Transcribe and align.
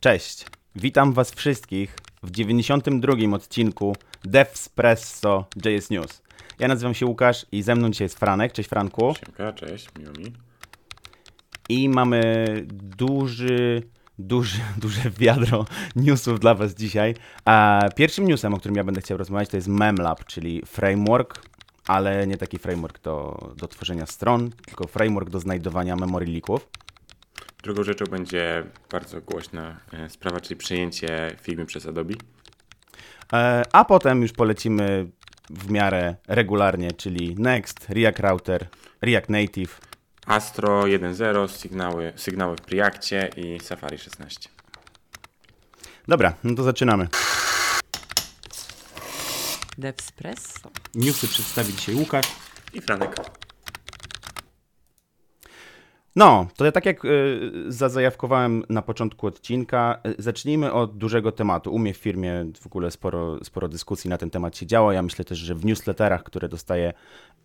Cześć, 0.00 0.46
witam 0.76 1.12
was 1.12 1.30
wszystkich 1.30 1.96
w 2.22 2.30
92 2.30 3.14
odcinku 3.34 3.96
Devspresso 4.24 5.44
JS 5.64 5.90
News. 5.90 6.22
Ja 6.58 6.68
nazywam 6.68 6.94
się 6.94 7.06
Łukasz 7.06 7.46
i 7.52 7.62
ze 7.62 7.74
mną 7.74 7.90
dzisiaj 7.90 8.04
jest 8.04 8.18
Franek. 8.18 8.52
Cześć 8.52 8.68
Franku. 8.68 9.14
Siemka, 9.20 9.52
cześć, 9.52 9.88
miło 9.98 10.12
mi. 10.12 10.32
I 11.68 11.88
mamy 11.88 12.22
duży, 12.72 13.82
duży, 14.18 14.60
duże 14.82 15.10
wiadro 15.18 15.64
newsów 15.96 16.40
dla 16.40 16.54
was 16.54 16.74
dzisiaj. 16.74 17.14
A 17.44 17.80
pierwszym 17.96 18.28
newsem, 18.28 18.54
o 18.54 18.58
którym 18.58 18.76
ja 18.76 18.84
będę 18.84 19.00
chciał 19.00 19.18
rozmawiać, 19.18 19.48
to 19.48 19.56
jest 19.56 19.68
MemLab, 19.68 20.24
czyli 20.24 20.62
framework, 20.66 21.42
ale 21.86 22.26
nie 22.26 22.36
taki 22.36 22.58
framework 22.58 23.02
do, 23.02 23.48
do 23.56 23.68
tworzenia 23.68 24.06
stron, 24.06 24.50
tylko 24.50 24.86
framework 24.86 25.30
do 25.30 25.40
znajdowania 25.40 25.96
memory 25.96 26.26
leaków. 26.26 26.68
Drugą 27.62 27.82
rzeczą 27.84 28.04
będzie 28.04 28.64
bardzo 28.90 29.20
głośna 29.20 29.80
e, 29.92 30.10
sprawa, 30.10 30.40
czyli 30.40 30.56
przejęcie 30.56 31.36
firmy 31.42 31.66
przez 31.66 31.86
Adobe. 31.86 32.14
E, 33.32 33.62
A 33.72 33.84
potem 33.84 34.22
już 34.22 34.32
polecimy 34.32 35.06
w 35.50 35.70
miarę 35.70 36.16
regularnie, 36.28 36.92
czyli 36.92 37.34
Next, 37.38 37.86
React 37.88 38.20
Router, 38.20 38.66
React 39.02 39.28
Native. 39.28 39.80
Astro 40.26 40.82
1.0, 40.82 41.48
sygnały, 41.48 42.12
sygnały 42.16 42.56
w 42.56 42.60
Preactie 42.60 43.30
i 43.36 43.60
Safari 43.60 43.98
16. 43.98 44.48
Dobra, 46.08 46.34
no 46.44 46.54
to 46.54 46.62
zaczynamy. 46.62 47.08
Devspresso. 49.78 50.70
Newsy 50.94 51.28
przedstawi 51.28 51.72
dzisiaj 51.74 51.94
Łukasz. 51.94 52.26
I 52.72 52.80
Franek. 52.80 53.16
No, 56.16 56.46
to 56.56 56.64
ja 56.64 56.72
tak 56.72 56.86
jak 56.86 57.04
y, 57.04 57.50
zazajawkowałem 57.68 58.62
na 58.68 58.82
początku 58.82 59.26
odcinka, 59.26 60.00
y, 60.06 60.22
zacznijmy 60.22 60.72
od 60.72 60.98
dużego 60.98 61.32
tematu. 61.32 61.74
U 61.74 61.78
mnie 61.78 61.94
w 61.94 61.96
firmie 61.96 62.46
w 62.60 62.66
ogóle 62.66 62.90
sporo, 62.90 63.44
sporo 63.44 63.68
dyskusji 63.68 64.10
na 64.10 64.18
ten 64.18 64.30
temat 64.30 64.56
się 64.56 64.66
działo. 64.66 64.92
Ja 64.92 65.02
myślę 65.02 65.24
też, 65.24 65.38
że 65.38 65.54
w 65.54 65.64
newsletterach, 65.64 66.22
które 66.22 66.48
dostaję 66.48 66.92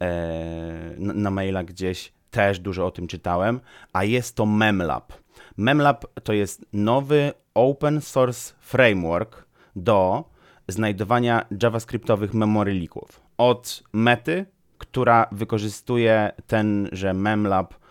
e, 0.02 0.96
na, 0.98 1.32
maila 1.32 1.64
gdzieś, 1.64 2.14
też 2.32 2.60
dużo 2.60 2.86
o 2.86 2.92
tym 2.92 3.08
czytałem. 3.08 3.60
A 3.94 4.04
jest 4.04 4.36
to 4.36 4.46
MemLab. 4.46 5.14
MemLab 5.58 6.06
to 6.24 6.34
jest 6.34 6.66
nowy 6.74 7.34
open 7.54 8.02
source 8.02 8.54
framework 8.60 9.46
do 9.76 10.24
znajdowania 10.68 11.46
javascriptowych 11.62 12.34
memory 12.34 12.74
leaków. 12.74 13.22
Od 13.38 13.84
Mety, 13.94 14.46
która 14.78 15.28
wykorzystuje 15.32 16.32
tenże 16.48 17.14
MemLab 17.14 17.85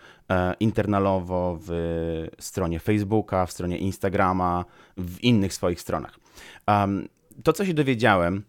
internalowo 0.59 1.59
w 1.61 1.71
stronie 2.39 2.79
Facebooka, 2.79 3.45
w 3.45 3.51
stronie 3.51 3.77
Instagrama, 3.77 4.65
w 4.97 5.23
innych 5.23 5.53
swoich 5.53 5.81
stronach. 5.81 6.19
To, 7.43 7.53
co 7.53 7.65
się 7.65 7.73
dowiedziałem, 7.73 8.43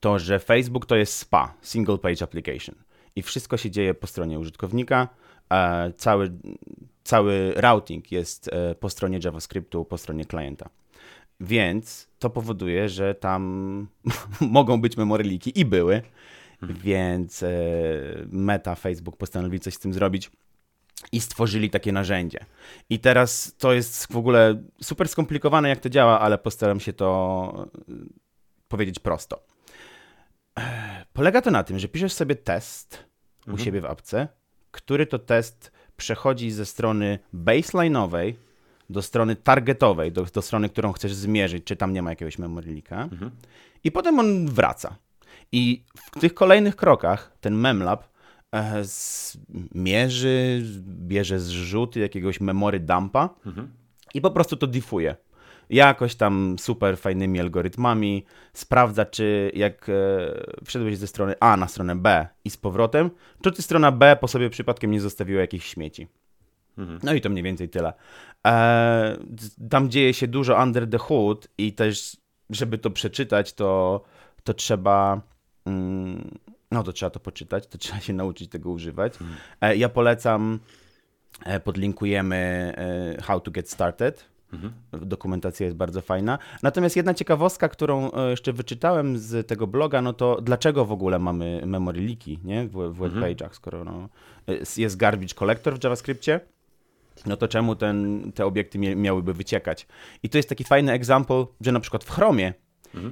to, 0.00 0.18
że 0.18 0.38
Facebook 0.38 0.86
to 0.86 0.96
jest 0.96 1.12
SPA, 1.12 1.54
Single 1.62 1.98
Page 1.98 2.24
Application. 2.24 2.74
I 3.16 3.22
wszystko 3.22 3.56
się 3.56 3.70
dzieje 3.70 3.94
po 3.94 4.06
stronie 4.06 4.38
użytkownika. 4.38 5.08
E, 5.50 5.92
cały, 5.96 6.32
cały 7.04 7.52
routing 7.56 8.12
jest 8.12 8.48
e, 8.52 8.74
po 8.74 8.90
stronie 8.90 9.20
JavaScriptu, 9.24 9.84
po 9.84 9.98
stronie 9.98 10.24
klienta. 10.24 10.68
Więc 11.40 12.08
to 12.18 12.30
powoduje, 12.30 12.88
że 12.88 13.14
tam 13.14 13.86
mogą 14.40 14.80
być 14.80 14.96
memory 14.96 15.24
leaki 15.24 15.60
i 15.60 15.64
były. 15.64 16.02
Więc 16.62 17.42
e, 17.42 17.48
Meta, 18.30 18.74
Facebook 18.74 19.16
postanowili 19.16 19.60
coś 19.60 19.74
z 19.74 19.78
tym 19.78 19.92
zrobić 19.92 20.30
i 21.12 21.20
stworzyli 21.20 21.70
takie 21.70 21.92
narzędzie. 21.92 22.38
I 22.90 22.98
teraz 22.98 23.54
to 23.58 23.72
jest 23.72 24.12
w 24.12 24.16
ogóle 24.16 24.62
super 24.82 25.08
skomplikowane, 25.08 25.68
jak 25.68 25.80
to 25.80 25.90
działa, 25.90 26.20
ale 26.20 26.38
postaram 26.38 26.80
się 26.80 26.92
to 26.92 27.68
e, 27.88 27.94
powiedzieć 28.68 28.98
prosto. 28.98 29.46
E, 30.58 31.04
Polega 31.12 31.42
to 31.42 31.50
na 31.50 31.64
tym, 31.64 31.78
że 31.78 31.88
piszesz 31.88 32.12
sobie 32.12 32.34
test 32.36 33.04
u 33.52 33.58
siebie 33.58 33.80
w 33.80 33.84
apce, 33.84 34.28
który 34.70 35.06
to 35.06 35.18
test 35.18 35.72
przechodzi 35.96 36.50
ze 36.50 36.66
strony 36.66 37.18
baseline'owej 37.34 38.34
do 38.90 39.02
strony 39.02 39.36
targetowej, 39.36 40.12
do, 40.12 40.24
do 40.24 40.42
strony, 40.42 40.68
którą 40.68 40.92
chcesz 40.92 41.14
zmierzyć, 41.14 41.64
czy 41.64 41.76
tam 41.76 41.92
nie 41.92 42.02
ma 42.02 42.10
jakiegoś 42.10 42.38
memory 42.38 42.72
leaka. 42.74 43.08
I 43.84 43.92
potem 43.92 44.18
on 44.18 44.46
wraca. 44.46 44.96
I 45.52 45.84
w 45.96 46.20
tych 46.20 46.34
kolejnych 46.34 46.76
krokach 46.76 47.36
ten 47.40 47.54
memlab 47.54 48.13
mierzy, 49.74 50.62
bierze 50.86 51.40
zrzuty 51.40 52.00
jakiegoś 52.00 52.40
memory 52.40 52.80
dumpa 52.80 53.34
i 54.14 54.20
po 54.20 54.30
prostu 54.30 54.56
to 54.56 54.66
diffuje. 54.66 55.16
Jakoś 55.70 56.14
tam 56.14 56.56
super 56.58 56.98
fajnymi 56.98 57.40
algorytmami 57.40 58.24
sprawdza, 58.52 59.04
czy 59.04 59.52
jak 59.54 59.88
e, 59.88 59.92
wszedłeś 60.64 60.98
ze 60.98 61.06
strony 61.06 61.34
A 61.40 61.56
na 61.56 61.68
stronę 61.68 61.96
B 61.96 62.26
i 62.44 62.50
z 62.50 62.56
powrotem, 62.56 63.10
to 63.42 63.52
czy 63.52 63.62
strona 63.62 63.92
B 63.92 64.16
po 64.20 64.28
sobie 64.28 64.50
przypadkiem 64.50 64.90
nie 64.90 65.00
zostawiła 65.00 65.40
jakichś 65.40 65.66
śmieci. 65.66 66.08
No 67.02 67.14
i 67.14 67.20
to 67.20 67.30
mniej 67.30 67.42
więcej 67.42 67.68
tyle. 67.68 67.92
E, 68.46 69.16
tam 69.70 69.90
dzieje 69.90 70.14
się 70.14 70.28
dużo 70.28 70.62
under 70.62 70.90
the 70.90 70.98
hood 70.98 71.48
i 71.58 71.72
też, 71.72 72.16
żeby 72.50 72.78
to 72.78 72.90
przeczytać, 72.90 73.52
to, 73.52 74.02
to 74.44 74.54
trzeba. 74.54 75.20
Mm, 75.66 76.38
no 76.74 76.82
to 76.82 76.92
trzeba 76.92 77.10
to 77.10 77.20
poczytać, 77.20 77.66
to 77.66 77.78
trzeba 77.78 78.00
się 78.00 78.12
nauczyć 78.12 78.50
tego 78.50 78.70
używać. 78.70 79.14
E, 79.60 79.76
ja 79.76 79.88
polecam, 79.88 80.58
e, 81.44 81.60
podlinkujemy 81.60 82.36
e, 83.18 83.22
How 83.22 83.40
to 83.40 83.50
Get 83.50 83.70
Started. 83.70 84.34
Dokumentacja 84.92 85.64
jest 85.64 85.76
bardzo 85.76 86.00
fajna. 86.00 86.38
Natomiast 86.62 86.96
jedna 86.96 87.14
ciekawostka, 87.14 87.68
którą 87.68 88.10
jeszcze 88.30 88.52
wyczytałem 88.52 89.18
z 89.18 89.48
tego 89.48 89.66
bloga, 89.66 90.02
no 90.02 90.12
to 90.12 90.40
dlaczego 90.42 90.84
w 90.84 90.92
ogóle 90.92 91.18
mamy 91.18 91.62
memory 91.66 92.00
leaki 92.00 92.38
nie? 92.44 92.68
w, 92.68 92.72
w 92.72 92.98
webpage'ach, 92.98 93.48
skoro 93.52 93.84
no, 93.84 94.08
jest 94.76 94.96
garbage 94.96 95.34
collector 95.34 95.78
w 95.78 95.84
JavaScriptie, 95.84 96.40
no 97.26 97.36
to 97.36 97.48
czemu 97.48 97.76
ten, 97.76 98.32
te 98.32 98.46
obiekty 98.46 98.78
miałyby 98.78 99.32
wyciekać? 99.34 99.86
I 100.22 100.28
to 100.28 100.38
jest 100.38 100.48
taki 100.48 100.64
fajny 100.64 100.92
example, 100.92 101.46
że 101.60 101.72
na 101.72 101.80
przykład 101.80 102.04
w 102.04 102.10
Chromie, 102.10 102.52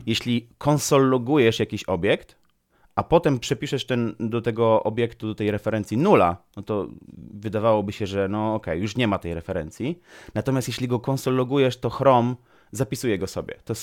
jeśli 0.06 0.48
konsol 0.58 1.08
logujesz 1.08 1.58
jakiś 1.60 1.84
obiekt, 1.84 2.41
a 2.94 3.02
potem 3.02 3.38
przepiszesz 3.38 3.86
ten, 3.86 4.14
do 4.20 4.40
tego 4.40 4.82
obiektu, 4.82 5.26
do 5.26 5.34
tej 5.34 5.50
referencji 5.50 5.96
nula, 5.96 6.36
no 6.56 6.62
to 6.62 6.88
wydawałoby 7.34 7.92
się, 7.92 8.06
że 8.06 8.28
no 8.28 8.54
okej, 8.54 8.80
już 8.80 8.96
nie 8.96 9.08
ma 9.08 9.18
tej 9.18 9.34
referencji. 9.34 10.00
Natomiast 10.34 10.68
jeśli 10.68 10.88
go 10.88 11.00
konsol 11.00 11.34
logujesz, 11.34 11.76
to 11.76 11.90
Chrome 11.90 12.34
zapisuje 12.72 13.18
go 13.18 13.26
sobie. 13.26 13.54
To 13.64 13.74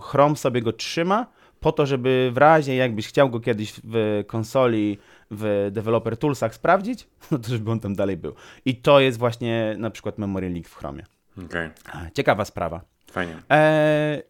Chrome 0.00 0.36
sobie 0.36 0.62
go 0.62 0.72
trzyma 0.72 1.26
po 1.60 1.72
to, 1.72 1.86
żeby 1.86 2.30
w 2.34 2.36
razie 2.38 2.76
jakbyś 2.76 3.08
chciał 3.08 3.30
go 3.30 3.40
kiedyś 3.40 3.72
w 3.84 4.24
konsoli, 4.26 4.98
w 5.30 5.68
Developer 5.72 6.16
Toolsach 6.16 6.54
sprawdzić, 6.54 7.08
no 7.30 7.38
to 7.38 7.48
żeby 7.48 7.70
on 7.70 7.80
tam 7.80 7.94
dalej 7.94 8.16
był. 8.16 8.34
I 8.64 8.76
to 8.76 9.00
jest 9.00 9.18
właśnie 9.18 9.74
na 9.78 9.90
przykład 9.90 10.18
memory 10.18 10.50
leak 10.50 10.68
w 10.68 10.74
Chromie. 10.74 11.04
Okej, 11.44 11.70
Ciekawa 12.14 12.44
sprawa. 12.44 12.80
fajnie. 13.10 13.36
Eee, 13.48 14.22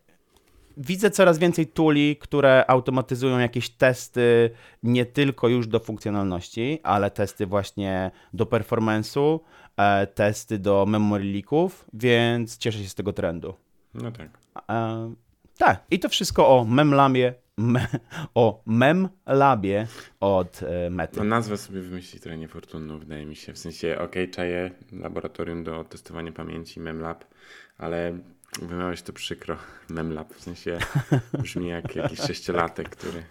widzę 0.77 1.11
coraz 1.11 1.39
więcej 1.39 1.67
tuli, 1.67 2.17
które 2.17 2.65
automatyzują 2.71 3.39
jakieś 3.39 3.71
testy 3.71 4.51
nie 4.83 5.07
tylko 5.07 5.49
już 5.49 5.67
do 5.67 5.81
funkcjonalności, 5.81 6.81
ale 6.83 7.11
testy 7.11 7.47
właśnie 7.47 8.11
do 8.33 8.45
performance'u, 8.45 9.41
e, 9.77 10.07
testy 10.07 10.59
do 10.59 10.87
memory 10.87 11.25
leaków, 11.25 11.85
więc 11.93 12.59
cieszę 12.59 12.79
się 12.79 12.89
z 12.89 12.95
tego 12.95 13.13
trendu. 13.13 13.55
No 13.95 14.13
tak. 14.13 14.29
E, 14.71 15.15
tak, 15.59 15.85
i 15.91 15.99
to 15.99 16.09
wszystko 16.09 16.49
o 16.49 16.65
memlabie, 16.65 17.35
me, 17.57 17.87
o 18.35 18.63
memlabie 18.67 19.87
od 20.21 20.63
e, 20.63 20.91
Mety. 20.91 21.19
No 21.19 21.25
nazwę 21.25 21.57
sobie 21.57 21.81
wymyślić 21.81 22.23
trochę 22.23 22.39
niefortunną, 22.39 22.99
wydaje 22.99 23.27
mi 23.27 23.37
się. 23.37 23.53
W 23.53 23.59
sensie, 23.59 23.99
okej, 23.99 24.31
czaję 24.31 24.71
laboratorium 24.93 25.65
do 25.65 25.85
testowania 25.85 26.33
pamięci, 26.33 26.81
MemLab, 26.81 27.25
ale 27.79 28.19
wymiałeś 28.63 29.03
to 29.03 29.13
przykro, 29.13 29.57
MemLab. 29.91 30.35
W 30.35 30.43
sensie 30.43 30.79
brzmi 31.43 31.69
jak 31.69 31.97
jakiś 31.97 32.21
sześciolatek, 32.21 32.89
który 32.89 33.23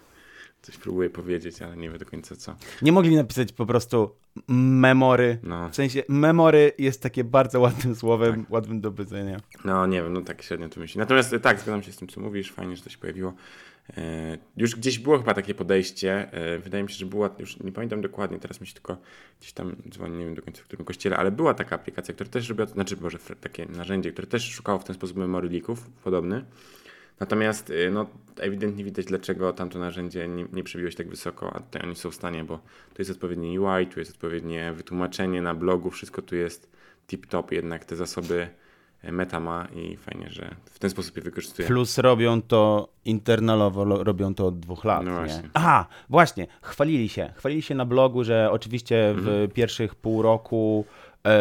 coś 0.62 0.78
próbuje 0.78 1.10
powiedzieć, 1.10 1.62
ale 1.62 1.78
nie 1.78 1.90
wie 1.90 1.98
do 1.98 2.06
końca 2.06 2.36
co. 2.36 2.56
Nie 2.82 2.92
mogli 2.92 3.16
napisać 3.16 3.54
po 3.54 3.66
prostu 3.66 4.16
memory. 4.48 5.38
No. 5.44 5.70
W 5.70 5.76
sensie 5.76 6.04
memory 6.10 6.72
jest 6.78 7.02
takie 7.02 7.24
bardzo 7.24 7.60
ładnym 7.60 7.96
słowem, 7.96 8.46
łatwym 8.50 8.82
do 8.82 8.92
powiedzenia. 8.92 9.40
No 9.66 9.86
nie 9.86 10.04
wiem, 10.04 10.14
no 10.14 10.22
tak 10.22 10.42
średnio 10.42 10.70
to 10.70 10.80
myśli. 10.80 11.00
Natomiast 11.00 11.36
tak, 11.42 11.60
zgadzam 11.60 11.84
się 11.84 11.92
z 11.92 11.98
tym, 11.98 12.08
co 12.08 12.22
mówisz. 12.22 12.52
Fajnie, 12.52 12.76
że 12.76 12.84
to 12.84 12.90
się 12.90 12.98
pojawiło. 12.98 13.34
E, 13.98 14.38
Już 14.58 14.76
gdzieś 14.76 15.00
było 15.00 15.18
chyba 15.18 15.34
takie 15.34 15.56
podejście. 15.56 16.32
e, 16.34 16.60
Wydaje 16.60 16.84
mi 16.84 16.90
się, 16.90 16.96
że 16.96 17.06
była, 17.06 17.36
już 17.40 17.60
nie 17.60 17.72
pamiętam 17.72 18.02
dokładnie, 18.02 18.40
teraz 18.40 18.62
mi 18.62 18.68
się 18.68 18.74
tylko 18.74 18.98
gdzieś 19.40 19.54
tam 19.54 19.76
dzwoni, 19.90 20.18
nie 20.18 20.26
wiem 20.26 20.36
do 20.36 20.42
końca 20.42 20.62
w 20.62 20.66
którym 20.66 20.86
kościele, 20.86 21.18
ale 21.18 21.32
była 21.32 21.54
taka 21.54 21.76
aplikacja, 21.76 22.14
która 22.14 22.30
też 22.30 22.50
robiła, 22.50 22.68
znaczy 22.68 22.98
może 23.02 23.18
takie 23.42 23.66
narzędzie, 23.66 24.12
które 24.12 24.28
też 24.28 24.52
szukało 24.52 24.80
w 24.80 24.84
ten 24.84 24.96
sposób 24.96 25.18
memory 25.18 25.50
leaków, 25.50 25.90
podobny. 26.04 26.46
Natomiast 27.20 27.70
e, 27.70 27.92
no, 27.92 28.06
ewidentnie 28.38 28.84
widać, 28.84 29.06
dlaczego 29.06 29.54
tamto 29.54 29.80
narzędzie 29.80 30.28
nie, 30.28 30.46
nie 30.54 30.64
przebiło 30.64 30.92
się 30.92 30.98
tak 30.98 31.10
wysoko, 31.10 31.54
a 31.56 31.60
tutaj 31.60 31.82
oni 31.84 31.96
są 31.96 32.12
w 32.12 32.16
stanie, 32.16 32.44
bo 32.44 32.58
to 32.94 33.02
jest 33.02 33.12
odpowiednie 33.12 33.62
UI, 33.62 33.88
tu 33.88 34.00
jest 34.00 34.12
odpowiednie 34.12 34.74
wytłumaczenie 34.74 35.42
na 35.42 35.54
blogu, 35.56 35.92
wszystko 35.92 36.22
tu 36.22 36.36
jest 36.36 36.70
tip-top, 37.08 37.52
jednak 37.52 37.86
te 37.86 37.96
zasoby 37.96 38.48
Meta 39.12 39.40
ma 39.40 39.68
i 39.76 39.98
fajnie, 39.98 40.30
że 40.30 40.56
w 40.66 40.80
ten 40.80 40.90
sposób 40.90 41.16
je 41.18 41.22
wykorzystuje. 41.22 41.68
Plus 41.68 41.98
robią 41.98 42.42
to 42.42 42.90
internalowo, 43.06 43.84
lo- 43.86 44.04
robią 44.04 44.36
to 44.36 44.48
od 44.48 44.60
dwóch 44.60 44.84
lat. 44.86 45.06
No 45.06 45.12
nie? 45.12 45.18
właśnie. 45.18 45.50
Aha, 45.54 45.88
właśnie, 46.10 46.48
chwalili 46.62 47.10
się. 47.10 47.34
Chwalili 47.36 47.62
się 47.62 47.76
na 47.76 47.86
blogu, 47.86 48.24
że 48.24 48.52
oczywiście 48.52 49.14
w 49.14 49.18
Mhm. 49.20 49.50
pierwszych 49.52 49.96
pół 49.96 50.22
roku 50.22 50.86
e, 51.28 51.32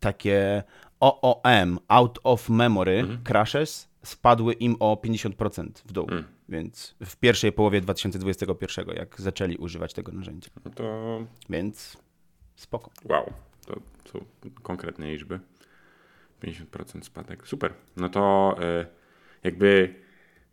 takie 0.00 0.62
OOM, 1.00 1.78
out 1.88 2.18
of 2.24 2.48
memory 2.48 2.98
Mhm. 2.98 3.18
crashes 3.24 3.88
spadły 4.02 4.52
im 4.52 4.76
o 4.80 4.96
50% 4.96 5.82
w 5.86 5.92
dół. 5.92 6.06
Mm. 6.10 6.24
Więc 6.48 6.94
w 7.04 7.16
pierwszej 7.16 7.52
połowie 7.52 7.80
2021, 7.80 8.86
jak 8.96 9.20
zaczęli 9.20 9.56
używać 9.56 9.92
tego 9.94 10.12
narzędzia. 10.12 10.50
No 10.64 10.70
to 10.70 10.84
Więc 11.50 11.96
spoko. 12.56 12.90
wow, 13.04 13.32
to 13.64 13.80
są 14.12 14.24
konkretne 14.62 15.10
liczby. 15.10 15.40
50% 16.42 17.02
spadek. 17.02 17.48
Super. 17.48 17.72
No 17.96 18.08
to 18.08 18.56
y, 18.82 18.86
jakby 19.44 19.94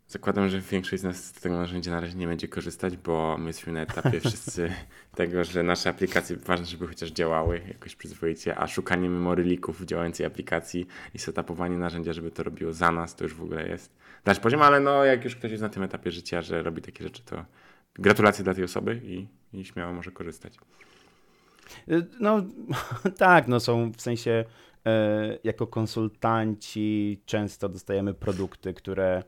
zakładam, 0.08 0.48
że 0.48 0.60
większość 0.60 1.00
z 1.00 1.04
nas 1.04 1.24
z 1.24 1.32
tego 1.32 1.56
narzędzia 1.56 1.90
na 1.90 2.00
razie 2.00 2.14
nie 2.14 2.26
będzie 2.26 2.48
korzystać, 2.48 2.96
bo 2.96 3.36
my 3.38 3.46
jesteśmy 3.46 3.72
na 3.72 3.80
etapie 3.80 4.20
wszyscy 4.28 4.72
tego, 5.14 5.44
że 5.44 5.62
nasze 5.62 5.90
aplikacje 5.90 6.36
ważne, 6.36 6.66
żeby 6.66 6.86
chociaż 6.86 7.10
działały 7.10 7.60
jakoś 7.68 7.96
przyzwoicie, 7.96 8.58
a 8.58 8.66
szukanie 8.66 9.10
memory 9.10 9.44
leaków 9.44 9.80
w 9.80 9.84
działającej 9.84 10.26
aplikacji 10.26 10.86
i 11.14 11.18
setupowanie 11.18 11.76
narzędzia, 11.76 12.12
żeby 12.12 12.30
to 12.30 12.42
robiło 12.42 12.72
za 12.72 12.92
nas, 12.92 13.16
to 13.16 13.24
już 13.24 13.34
w 13.34 13.42
ogóle 13.42 13.68
jest 13.68 13.96
nasz 14.24 14.40
poziom, 14.40 14.62
ale 14.62 14.80
no 14.80 15.04
jak 15.04 15.24
już 15.24 15.36
ktoś 15.36 15.50
jest 15.50 15.62
na 15.62 15.68
tym 15.68 15.82
etapie 15.82 16.10
życia, 16.10 16.42
że 16.42 16.62
robi 16.62 16.82
takie 16.82 17.04
rzeczy, 17.04 17.22
to 17.22 17.44
gratulacje 17.94 18.44
dla 18.44 18.54
tej 18.54 18.64
osoby 18.64 19.00
i, 19.04 19.26
i 19.52 19.64
śmiało 19.64 19.92
może 19.92 20.10
korzystać. 20.10 20.58
Y, 21.88 22.06
No 22.20 22.42
tak, 23.18 23.48
no 23.48 23.60
są 23.60 23.92
w 23.92 24.00
sensie 24.02 24.44
e, 24.86 25.38
jako 25.44 25.66
konsultanci 25.66 27.20
często 27.26 27.68
dostajemy 27.68 28.14
produkty, 28.14 28.74
które 28.74 29.22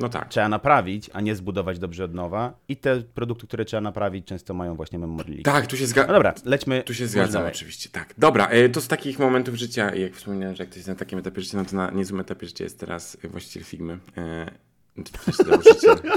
No 0.00 0.08
tak. 0.08 0.28
trzeba 0.28 0.48
naprawić, 0.48 1.10
a 1.12 1.20
nie 1.20 1.34
zbudować 1.34 1.78
dobrze 1.78 2.04
od 2.04 2.14
nowa. 2.14 2.58
I 2.68 2.76
te 2.76 3.00
produkty, 3.02 3.46
które 3.46 3.64
trzeba 3.64 3.80
naprawić, 3.80 4.26
często 4.26 4.54
mają 4.54 4.74
właśnie 4.74 4.98
memory 4.98 5.32
leak. 5.32 5.44
Tak, 5.44 5.66
tu 5.66 5.76
się 5.76 5.82
No 5.84 5.88
zgadzam. 5.88 6.14
dobra, 6.14 6.34
lećmy. 6.44 6.82
Tu 6.82 6.94
się 6.94 7.06
zgadzam 7.06 7.46
oczywiście, 7.46 7.88
tak. 7.92 8.14
Dobra, 8.18 8.46
e, 8.48 8.68
to 8.68 8.80
z 8.80 8.88
takich 8.88 9.18
momentów 9.18 9.54
życia, 9.54 9.94
jak 9.94 10.12
wspomniałem, 10.14 10.56
że 10.56 10.62
jak 10.62 10.68
ktoś 10.70 10.76
jest 10.76 10.88
na 10.88 10.94
takim 10.94 11.18
etapie 11.18 11.40
życia, 11.40 11.58
no 11.58 11.64
to 11.64 11.76
na 11.76 11.90
niezłym 11.90 12.20
etapie 12.20 12.46
życia 12.46 12.64
jest 12.64 12.80
teraz 12.80 13.16
właściciel 13.24 13.64
Figmy. 13.64 13.98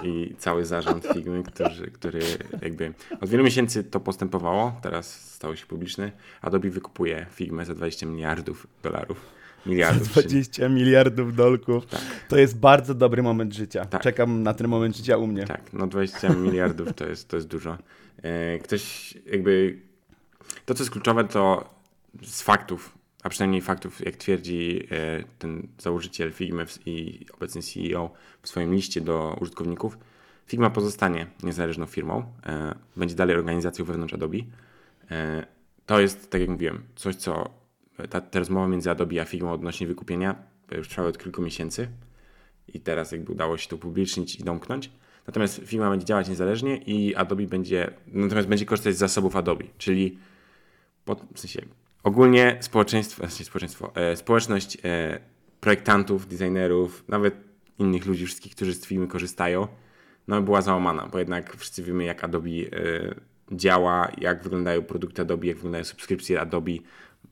I 0.04 0.36
cały 0.38 0.66
zarząd 0.66 1.08
Figmy, 1.14 1.44
który, 1.44 1.92
który 1.92 2.20
jakby 2.62 2.94
od 3.22 3.30
wielu 3.30 3.44
miesięcy 3.44 3.84
to 3.84 4.00
postępowało, 4.00 4.80
teraz 4.82 5.32
stało 5.34 5.56
się 5.56 5.66
publiczny. 5.66 6.12
Adobe 6.42 6.70
wykupuje 6.70 7.26
Figmę 7.32 7.66
za 7.66 7.76
20 7.76 8.06
miliardów 8.06 8.68
dolarów. 8.84 9.26
Miliardów. 9.66 10.12
czyli- 10.14 10.28
20 10.28 10.70
miliardów 10.70 11.36
dolków. 11.36 11.84
To 12.28 12.38
jest 12.38 12.58
bardzo 12.60 12.94
dobry 12.94 13.24
moment 13.24 13.54
życia. 13.54 13.86
Tak. 13.86 14.02
Czekam 14.02 14.44
na 14.44 14.54
ten 14.54 14.68
moment 14.68 14.98
życia 14.98 15.18
u 15.18 15.28
mnie. 15.28 15.46
Tak, 15.46 15.74
no 15.74 15.88
20 15.88 16.30
miliardów 16.34 16.94
to 16.94 17.08
jest, 17.08 17.28
to 17.28 17.36
jest 17.36 17.48
dużo. 17.48 17.78
E, 18.24 18.60
Ktoś 18.60 19.14
jakby. 19.32 19.78
To, 20.66 20.74
co 20.74 20.84
jest 20.84 20.92
kluczowe, 20.92 21.24
to 21.24 21.70
z 22.24 22.42
faktów, 22.42 22.98
a 23.24 23.30
przynajmniej 23.30 23.62
faktów, 23.62 24.06
jak 24.06 24.16
twierdzi 24.16 24.88
e, 24.92 25.24
ten 25.40 25.68
założyciel 25.78 26.32
Figmy 26.32 26.66
i 26.86 27.26
obecny 27.34 27.62
CEO 27.62 28.12
w 28.42 28.50
swoim 28.50 28.74
liście 28.74 29.02
do 29.02 29.38
użytkowników, 29.42 29.98
Figma 30.48 30.70
pozostanie 30.70 31.28
niezależną 31.44 31.86
firmą, 31.86 32.24
e, 32.46 32.76
będzie 32.96 33.16
dalej 33.16 33.36
organizacją 33.36 33.86
wewnątrz 33.86 34.14
Adobe. 34.14 34.38
E, 35.12 35.46
To 35.86 36.00
jest, 36.00 36.30
tak 36.30 36.42
jak 36.42 36.50
mówiłem, 36.50 36.84
coś, 36.96 37.16
co 37.16 37.50
ta, 38.10 38.22
ta 38.22 38.40
rozmowa 38.40 38.68
między 38.68 38.92
Adobe 38.92 39.22
a 39.22 39.26
Figmą 39.26 39.52
odnośnie 39.52 39.88
wykupienia 39.88 40.36
już 40.72 40.88
trwały 40.88 41.08
od 41.08 41.18
kilku 41.18 41.42
miesięcy 41.42 41.88
i 42.68 42.80
teraz 42.80 43.12
jakby 43.12 43.32
udało 43.32 43.58
się 43.58 43.70
to 43.70 43.76
upublicznić 43.76 44.36
i 44.36 44.44
domknąć. 44.44 44.92
Natomiast 45.28 45.62
firma 45.66 45.90
będzie 45.90 46.06
działać 46.06 46.30
niezależnie 46.30 46.78
i 46.78 47.16
Adobe 47.16 47.44
będzie, 47.44 47.94
natomiast 48.08 48.48
będzie 48.48 48.66
korzystać 48.66 48.96
z 48.96 48.98
zasobów 48.98 49.36
Adobe, 49.36 49.66
czyli 49.78 50.18
pod, 51.06 51.22
w 51.34 51.40
sensie 51.40 51.62
ogólnie 52.04 52.58
społeczeństwo, 52.62 53.28
znaczy 53.28 53.44
społeczeństwo, 53.46 53.92
e, 53.96 54.16
społeczność 54.16 54.78
e, 54.84 55.20
projektantów, 55.60 56.28
designerów, 56.28 57.04
nawet 57.08 57.36
innych 57.80 58.06
ludzi, 58.06 58.26
wszystkich, 58.26 58.56
którzy 58.56 58.74
z 58.74 58.86
firmy 58.86 59.08
korzystają, 59.08 59.68
no 60.28 60.42
była 60.42 60.62
załamana, 60.62 61.08
bo 61.12 61.20
jednak 61.20 61.56
wszyscy 61.58 61.84
wiemy, 61.84 62.04
jak 62.04 62.24
Adobe 62.24 62.50
e, 62.50 63.16
działa, 63.52 64.12
jak 64.18 64.44
wyglądają 64.44 64.82
produkty 64.82 65.22
Adobe, 65.22 65.48
jak 65.48 65.56
wyglądają 65.56 65.84
subskrypcje 65.84 66.42
Adobe, 66.42 66.72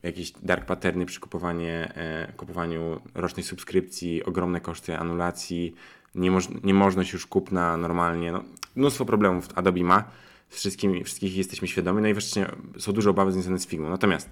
jakieś 0.02 0.30
dark 0.30 0.64
patterny 0.64 1.06
przy 1.06 1.20
kupowanie, 1.20 1.92
e, 1.94 2.32
kupowaniu 2.36 3.00
rocznej 3.14 3.44
subskrypcji, 3.44 4.24
ogromne 4.24 4.60
koszty 4.60 4.96
anulacji, 4.96 5.74
niemoż- 6.14 6.64
niemożność 6.64 7.12
już 7.12 7.26
kupna 7.26 7.76
normalnie. 7.76 8.32
No, 8.32 8.44
mnóstwo 8.76 9.04
problemów 9.04 9.48
Adobe 9.54 9.80
ma, 9.80 10.04
z 10.48 10.56
wszystkimi, 10.56 11.04
wszystkich 11.04 11.36
jesteśmy 11.36 11.68
świadomi, 11.68 12.02
no 12.02 12.08
i 12.08 12.14
wreszcie 12.14 12.46
są 12.78 12.92
duże 12.92 13.10
obawy 13.10 13.32
związane 13.32 13.58
z 13.58 13.66
Figmą. 13.66 13.90
Natomiast, 13.90 14.30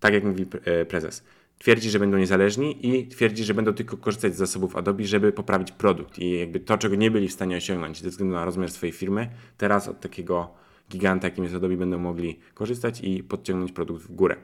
tak 0.00 0.14
jak 0.14 0.24
mówi 0.24 0.46
e, 0.64 0.84
prezes, 0.84 1.24
twierdzi, 1.58 1.90
że 1.90 1.98
będą 1.98 2.18
niezależni 2.18 2.86
i 2.86 3.08
twierdzi, 3.08 3.44
że 3.44 3.54
będą 3.54 3.74
tylko 3.74 3.96
korzystać 3.96 4.34
z 4.34 4.36
zasobów 4.36 4.76
Adobe, 4.76 5.04
żeby 5.04 5.32
poprawić 5.32 5.72
produkt 5.72 6.18
i 6.18 6.38
jakby 6.38 6.60
to, 6.60 6.78
czego 6.78 6.96
nie 6.96 7.10
byli 7.10 7.28
w 7.28 7.32
stanie 7.32 7.56
osiągnąć 7.56 8.02
ze 8.02 8.10
względu 8.10 8.34
na 8.34 8.44
rozmiar 8.44 8.70
swojej 8.70 8.92
firmy, 8.92 9.30
teraz 9.58 9.88
od 9.88 10.00
takiego 10.00 10.54
giganta, 10.90 11.26
jakim 11.28 11.44
jest 11.44 11.56
Adobe, 11.56 11.76
będą 11.76 11.98
mogli 11.98 12.38
korzystać 12.54 13.00
i 13.00 13.22
podciągnąć 13.22 13.72
produkt 13.72 14.02
w 14.02 14.14
górę. 14.14 14.36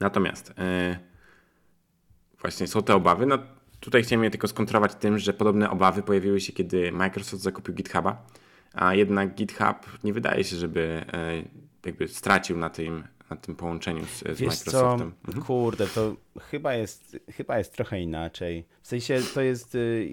Natomiast 0.00 0.54
e, 0.58 0.98
właśnie 2.40 2.66
są 2.66 2.82
te 2.82 2.94
obawy. 2.94 3.26
No, 3.26 3.38
tutaj 3.80 4.02
chciałem 4.02 4.24
je 4.24 4.30
tylko 4.30 4.48
skontrować 4.48 4.94
tym, 4.94 5.18
że 5.18 5.32
podobne 5.32 5.70
obawy 5.70 6.02
pojawiły 6.02 6.40
się, 6.40 6.52
kiedy 6.52 6.92
Microsoft 6.92 7.42
zakupił 7.42 7.74
GitHuba, 7.74 8.26
a 8.74 8.94
jednak 8.94 9.34
GitHub 9.34 10.04
nie 10.04 10.12
wydaje 10.12 10.44
się, 10.44 10.56
żeby 10.56 11.04
e, 11.12 11.42
jakby 11.86 12.08
stracił 12.08 12.56
na 12.58 12.70
tym, 12.70 13.04
na 13.30 13.36
tym 13.36 13.54
połączeniu 13.54 14.04
z, 14.04 14.18
z 14.18 14.40
Microsoftem. 14.40 15.12
Mhm. 15.26 15.34
co, 15.34 15.42
kurde, 15.42 15.86
to 15.86 16.16
chyba 16.40 16.74
jest, 16.74 17.18
chyba 17.30 17.58
jest 17.58 17.72
trochę 17.72 18.00
inaczej. 18.00 18.64
W 18.82 18.86
sensie 18.86 19.20
to 19.34 19.40
jest 19.40 19.74
y, 19.74 20.04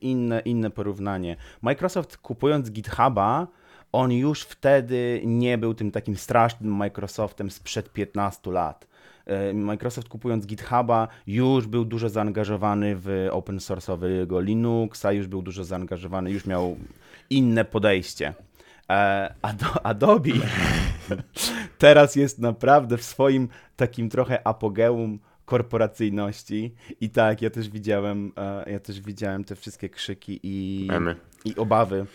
inne, 0.00 0.40
inne 0.40 0.70
porównanie. 0.70 1.36
Microsoft 1.62 2.16
kupując 2.16 2.70
GitHuba, 2.70 3.46
on 3.92 4.12
już 4.12 4.42
wtedy 4.42 5.22
nie 5.24 5.58
był 5.58 5.74
tym 5.74 5.90
takim 5.90 6.16
strasznym 6.16 6.72
Microsoftem 6.72 7.50
sprzed 7.50 7.92
15 7.92 8.50
lat. 8.50 8.86
Y, 9.50 9.54
Microsoft 9.54 10.08
kupując 10.08 10.46
GitHuba 10.46 11.08
już 11.26 11.66
był 11.66 11.84
dużo 11.84 12.08
zaangażowany 12.08 12.96
w 12.96 13.28
open 13.30 13.58
source'owego 13.58 14.42
Linuxa, 14.42 15.12
już 15.12 15.26
był 15.26 15.42
dużo 15.42 15.64
zaangażowany, 15.64 16.30
już 16.30 16.46
miał 16.46 16.76
inne 17.30 17.64
podejście. 17.64 18.34
E, 18.90 19.34
Ado- 19.42 19.80
Adobe 19.82 20.30
teraz 21.78 22.16
jest 22.16 22.38
naprawdę 22.38 22.96
w 22.98 23.04
swoim 23.04 23.48
takim 23.76 24.08
trochę 24.08 24.46
apogeum 24.46 25.18
korporacyjności 25.44 26.74
i 27.00 27.10
tak, 27.10 27.42
ja 27.42 27.50
też 27.50 27.68
widziałem, 27.68 28.32
e, 28.36 28.70
ja 28.72 28.80
też 28.80 29.00
widziałem 29.00 29.44
te 29.44 29.56
wszystkie 29.56 29.88
krzyki 29.88 30.40
i, 30.42 30.88
i 31.44 31.56
obawy 31.56 32.06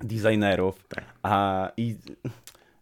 designerów. 0.00 0.84
Tak. 0.88 1.04
A, 1.22 1.70
I 1.76 1.96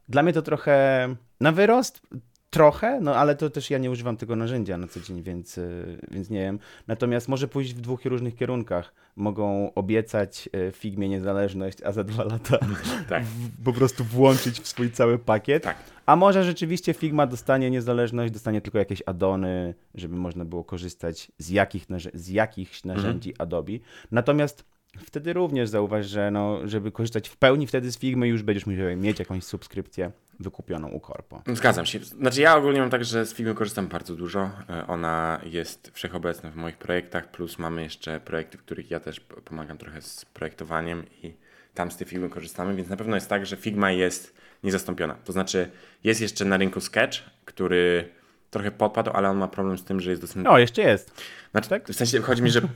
dla 0.08 0.22
mnie 0.22 0.32
to 0.32 0.42
trochę 0.42 1.08
na 1.40 1.52
wyrost, 1.52 2.02
trochę, 2.50 3.00
no 3.00 3.16
ale 3.16 3.37
to 3.37 3.50
też 3.50 3.71
ja 3.71 3.78
nie 3.78 3.90
używam 3.90 4.16
tego 4.16 4.37
narzędzia 4.37 4.78
na 4.78 4.87
co 4.87 5.00
dzień, 5.00 5.23
więc, 5.23 5.59
y, 5.59 5.99
więc 6.11 6.30
nie 6.30 6.40
wiem. 6.40 6.59
Natomiast 6.87 7.28
może 7.28 7.49
pójść 7.49 7.75
w 7.75 7.80
dwóch 7.80 8.04
różnych 8.04 8.37
kierunkach. 8.37 8.95
Mogą 9.16 9.75
obiecać 9.75 10.49
y, 10.69 10.73
Figmie 10.73 11.09
niezależność, 11.09 11.83
a 11.83 11.92
za 11.92 12.04
dwa 12.04 12.25
lata 12.25 12.59
Tak. 13.09 13.25
w, 13.25 13.64
po 13.64 13.73
prostu 13.73 14.04
włączyć 14.04 14.61
w 14.61 14.69
swój 14.69 14.90
cały 14.90 15.19
pakiet. 15.19 15.62
Tak. 15.62 15.76
A 16.07 16.16
może 16.16 16.45
rzeczywiście 16.45 16.95
Figma 16.95 17.26
dostanie 17.26 17.71
niezależność, 17.71 18.33
dostanie 18.33 18.61
tylko 18.61 18.78
jakieś 18.78 19.02
addony, 19.07 19.75
żeby 19.95 20.16
można 20.16 20.45
było 20.45 20.64
korzystać 20.64 21.33
z, 21.38 21.50
jakich 21.50 21.87
z 22.14 22.28
jakichś 22.28 22.85
narzędzi 22.85 23.35
Adobe. 23.38 23.73
Natomiast 24.11 24.64
wtedy 24.99 25.32
również 25.32 25.68
zauważ, 25.68 26.06
że 26.06 26.30
no, 26.30 26.68
żeby 26.68 26.92
korzystać 26.92 27.28
w 27.28 27.37
pełni 27.37 27.66
wtedy 27.66 27.92
z 27.92 27.99
Figmy, 27.99 28.28
już 28.28 28.42
będziesz 28.42 28.66
musiał 28.66 28.97
mieć 28.97 29.18
jakąś 29.18 29.44
subskrypcję 29.44 30.11
wykupioną 30.40 30.88
u 30.88 31.00
Corpo. 31.00 31.42
Zgadzam 31.47 31.87
się. 31.87 31.99
Znaczy 31.99 32.40
ja 32.40 32.56
ogólnie 32.56 32.80
mam 32.80 32.90
tak, 32.90 33.04
że 33.04 33.26
z 33.26 33.35
Figmy 33.35 33.54
korzystam 33.54 33.88
bardzo 33.88 34.14
dużo. 34.14 34.50
E, 34.68 34.87
Ona 34.87 35.40
jest 35.44 35.90
wszechobecna 35.94 36.50
w 36.50 36.56
moich 36.56 36.76
projektach, 36.76 37.30
plus 37.30 37.59
mamy 37.59 37.82
jeszcze 37.82 38.20
projekty, 38.20 38.59
w 38.59 38.62
których 38.62 38.90
ja 38.90 39.00
też 39.00 39.20
pomagam 39.20 39.78
trochę 39.78 40.02
z 40.02 40.25
projektowaniem 40.25 41.04
i 41.23 41.32
tam 41.75 41.90
z 41.90 41.97
tej 41.97 42.06
Figmy 42.06 42.28
korzystamy, 42.28 42.75
więc 42.75 42.88
na 42.88 42.97
pewno 42.97 43.14
jest 43.14 43.28
tak, 43.28 43.47
że 43.47 43.56
Figma 43.56 43.90
jest 43.90 44.35
niezastąpiona. 44.64 45.14
To 45.25 45.32
znaczy 45.32 45.70
jest 46.04 46.20
jeszcze 46.20 46.44
na 46.44 46.56
rynku 46.56 46.80
Sketch, 46.80 47.18
który 47.44 48.09
trochę 48.50 48.71
podpadł, 48.71 49.11
ale 49.14 49.30
on 49.30 49.37
ma 49.37 49.49
problem 49.49 49.78
z 49.78 49.85
tym, 49.85 50.00
że 50.00 50.11
jest 50.11 50.23
dostępny 50.23 50.50
O, 50.50 50.59
jeszcze 50.59 50.83
jest. 50.83 51.23
Znaczy, 51.50 51.69
Tak? 51.69 51.88
W 51.88 51.95
sensie 51.95 52.21
chodzi 52.21 52.42
mi, 52.42 52.50
że 52.50 52.61
y, 52.61 52.66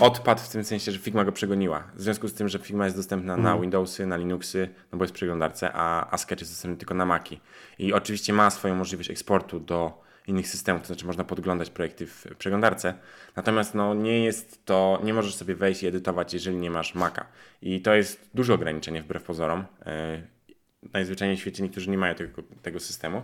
odpadł 0.00 0.40
w 0.40 0.48
tym 0.48 0.64
sensie, 0.64 0.92
że 0.92 0.98
Figma 0.98 1.24
go 1.24 1.32
przegoniła. 1.32 1.84
W 1.94 2.02
związku 2.02 2.28
z 2.28 2.34
tym, 2.34 2.48
że 2.48 2.58
Figma 2.58 2.84
jest 2.84 2.96
dostępna 2.96 3.36
na 3.36 3.58
Windowsy, 3.58 4.06
na 4.06 4.16
Linuxy, 4.16 4.68
no 4.92 4.98
bo 4.98 5.04
jest 5.04 5.14
w 5.14 5.16
przeglądarce, 5.16 5.70
a, 5.72 6.10
a 6.10 6.18
Sketch 6.18 6.42
jest 6.42 6.52
dostępny 6.52 6.78
tylko 6.78 6.94
na 6.94 7.06
Maki. 7.06 7.40
I 7.78 7.92
oczywiście 7.92 8.32
ma 8.32 8.50
swoją 8.50 8.74
możliwość 8.74 9.10
eksportu 9.10 9.60
do 9.60 10.06
innych 10.26 10.48
systemów, 10.48 10.82
to 10.82 10.86
znaczy 10.86 11.06
można 11.06 11.24
podglądać 11.24 11.70
projekty 11.70 12.06
w 12.06 12.26
przeglądarce. 12.38 12.94
Natomiast 13.36 13.74
no, 13.74 13.94
nie 13.94 14.24
jest 14.24 14.64
to, 14.64 15.00
nie 15.04 15.14
możesz 15.14 15.34
sobie 15.34 15.54
wejść 15.54 15.82
i 15.82 15.86
edytować, 15.86 16.34
jeżeli 16.34 16.56
nie 16.56 16.70
masz 16.70 16.94
Maca. 16.94 17.26
I 17.62 17.80
to 17.80 17.94
jest 17.94 18.30
duże 18.34 18.54
ograniczenie 18.54 19.02
wbrew 19.02 19.22
pozorom. 19.22 19.64
E, 19.86 20.22
najzwyczajniej 20.92 21.36
w 21.36 21.40
świecie 21.40 21.62
niektórzy 21.62 21.90
nie 21.90 21.98
mają 21.98 22.14
tego, 22.14 22.42
tego 22.62 22.80
systemu. 22.80 23.22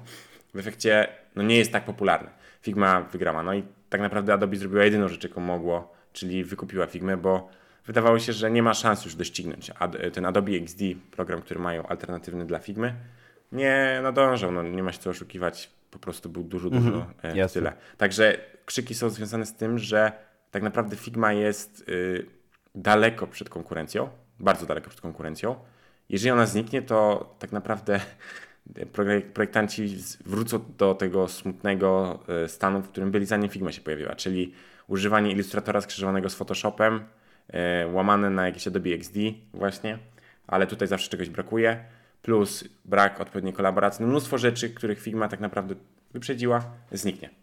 W 0.54 0.58
efekcie 0.58 1.08
no, 1.36 1.42
nie 1.42 1.56
jest 1.56 1.72
tak 1.72 1.84
popularny. 1.84 2.30
Figma 2.62 3.00
wygrała. 3.00 3.42
No 3.42 3.54
i 3.54 3.64
tak 3.88 4.00
naprawdę 4.00 4.34
Adobe 4.34 4.56
zrobiła 4.56 4.84
jedyną 4.84 5.08
rzecz, 5.08 5.24
jaką 5.24 5.40
mogło, 5.40 5.92
czyli 6.12 6.44
wykupiła 6.44 6.86
Figmę, 6.86 7.16
bo 7.16 7.48
wydawało 7.86 8.18
się, 8.18 8.32
że 8.32 8.50
nie 8.50 8.62
ma 8.62 8.74
szans 8.74 9.04
już 9.04 9.14
doścignąć. 9.14 9.70
Ad, 9.78 9.96
ten 10.12 10.26
Adobe 10.26 10.52
XD, 10.52 10.80
program, 11.10 11.42
który 11.42 11.60
mają 11.60 11.86
alternatywny 11.86 12.46
dla 12.46 12.58
Figmy, 12.58 12.94
nie 13.52 14.00
nadążał, 14.02 14.52
no, 14.52 14.62
nie 14.62 14.82
ma 14.82 14.92
się 14.92 14.98
co 14.98 15.10
oszukiwać, 15.10 15.70
po 15.90 15.98
prostu 15.98 16.28
był 16.28 16.44
dużo, 16.44 16.70
dużo 16.70 17.06
e, 17.22 17.48
w 17.48 17.52
tyle. 17.52 17.72
Także 17.96 18.38
krzyki 18.64 18.94
są 18.94 19.10
związane 19.10 19.46
z 19.46 19.54
tym, 19.54 19.78
że 19.78 20.12
tak 20.50 20.62
naprawdę 20.62 20.96
Figma 20.96 21.32
jest 21.32 21.88
y, 21.88 22.26
daleko 22.74 23.26
przed 23.26 23.48
konkurencją, 23.48 24.08
bardzo 24.40 24.66
daleko 24.66 24.88
przed 24.88 25.00
konkurencją. 25.00 25.56
Jeżeli 26.08 26.30
ona 26.30 26.46
zniknie, 26.46 26.82
to 26.82 27.30
tak 27.38 27.52
naprawdę 27.52 28.00
projektanci 29.32 29.96
wrócą 30.26 30.64
do 30.78 30.94
tego 30.94 31.28
smutnego 31.28 32.18
e, 32.28 32.48
stanu, 32.48 32.82
w 32.82 32.88
którym 32.88 33.10
byli 33.10 33.26
zanim 33.26 33.50
Figma 33.50 33.72
się 33.72 33.80
pojawiła, 33.80 34.14
czyli 34.14 34.52
używanie 34.88 35.32
ilustratora 35.32 35.80
skrzyżowanego 35.80 36.30
z 36.30 36.34
Photoshopem, 36.34 37.04
e, 37.48 37.86
łamane 37.86 38.30
na 38.30 38.46
jakieś 38.46 38.66
Adobe 38.66 38.90
XD 38.90 39.16
właśnie, 39.54 39.98
ale 40.46 40.66
tutaj 40.66 40.88
zawsze 40.88 41.10
czegoś 41.10 41.28
brakuje, 41.28 41.84
plus 42.22 42.64
brak 42.84 43.20
odpowiedniej 43.20 43.54
kolaboracji, 43.54 44.02
no 44.02 44.08
mnóstwo 44.08 44.38
rzeczy, 44.38 44.70
których 44.70 45.00
Figma 45.00 45.28
tak 45.28 45.40
naprawdę 45.40 45.74
wyprzedziła, 46.12 46.64
zniknie. 46.92 47.41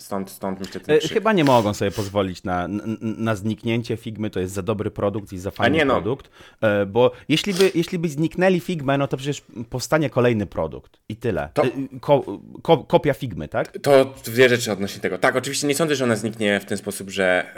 Stąd, 0.00 0.30
stąd 0.30 0.60
myślę 0.60 0.80
ten 0.80 0.96
E, 0.96 0.98
krzyk. 0.98 1.12
Chyba 1.12 1.32
nie 1.32 1.44
mogą 1.44 1.74
sobie 1.74 1.90
pozwolić 1.90 2.44
na, 2.44 2.68
na, 2.68 2.82
na 3.00 3.34
zniknięcie 3.36 3.96
Figmy, 3.96 4.30
to 4.30 4.40
jest 4.40 4.54
za 4.54 4.62
dobry 4.62 4.90
produkt 4.90 5.32
i 5.32 5.38
za 5.38 5.50
fajny 5.50 5.76
nie 5.78 5.84
no. 5.84 5.94
produkt, 5.94 6.30
e, 6.60 6.86
bo 6.86 7.12
jeśli 7.28 7.54
by, 7.54 7.70
jeśli 7.74 7.98
by 7.98 8.08
zniknęli 8.08 8.60
Figmę, 8.60 8.98
no 8.98 9.08
to 9.08 9.16
przecież 9.16 9.42
powstanie 9.70 10.10
kolejny 10.10 10.46
produkt 10.46 11.00
i 11.08 11.16
tyle. 11.16 11.48
To- 11.54 11.64
E, 11.64 11.70
Ko, 12.00 12.40
ko, 12.62 12.78
kopia 12.78 13.14
Figmy, 13.14 13.48
tak? 13.48 13.78
To 13.78 14.14
dwie 14.24 14.48
rzeczy 14.48 14.72
odnośnie 14.72 15.00
tego. 15.00 15.18
Tak, 15.18 15.36
oczywiście 15.36 15.66
nie 15.66 15.74
sądzę, 15.74 15.94
że 15.96 16.04
ona 16.04 16.16
zniknie 16.16 16.60
w 16.60 16.64
ten 16.64 16.78
sposób, 16.78 17.10
że 17.10 17.52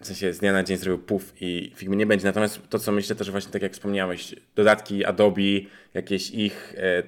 w 0.00 0.06
sensie 0.06 0.32
z 0.32 0.38
dnia 0.38 0.52
na 0.52 0.62
dzień 0.62 0.76
zrobił 0.76 1.04
puf 1.04 1.32
i 1.40 1.72
Figmy 1.76 1.96
nie 1.96 2.06
będzie. 2.06 2.26
Natomiast 2.26 2.60
to, 2.68 2.78
co 2.78 2.92
myślę 2.92 3.16
też 3.16 3.30
właśnie 3.30 3.52
tak 3.52 3.62
jak 3.62 3.72
wspomniałeś, 3.72 4.34
dodatki 4.54 5.04
Adobe, 5.04 5.42
jakieś 5.94 6.30
ich, 6.30 6.74
e, 6.78 7.02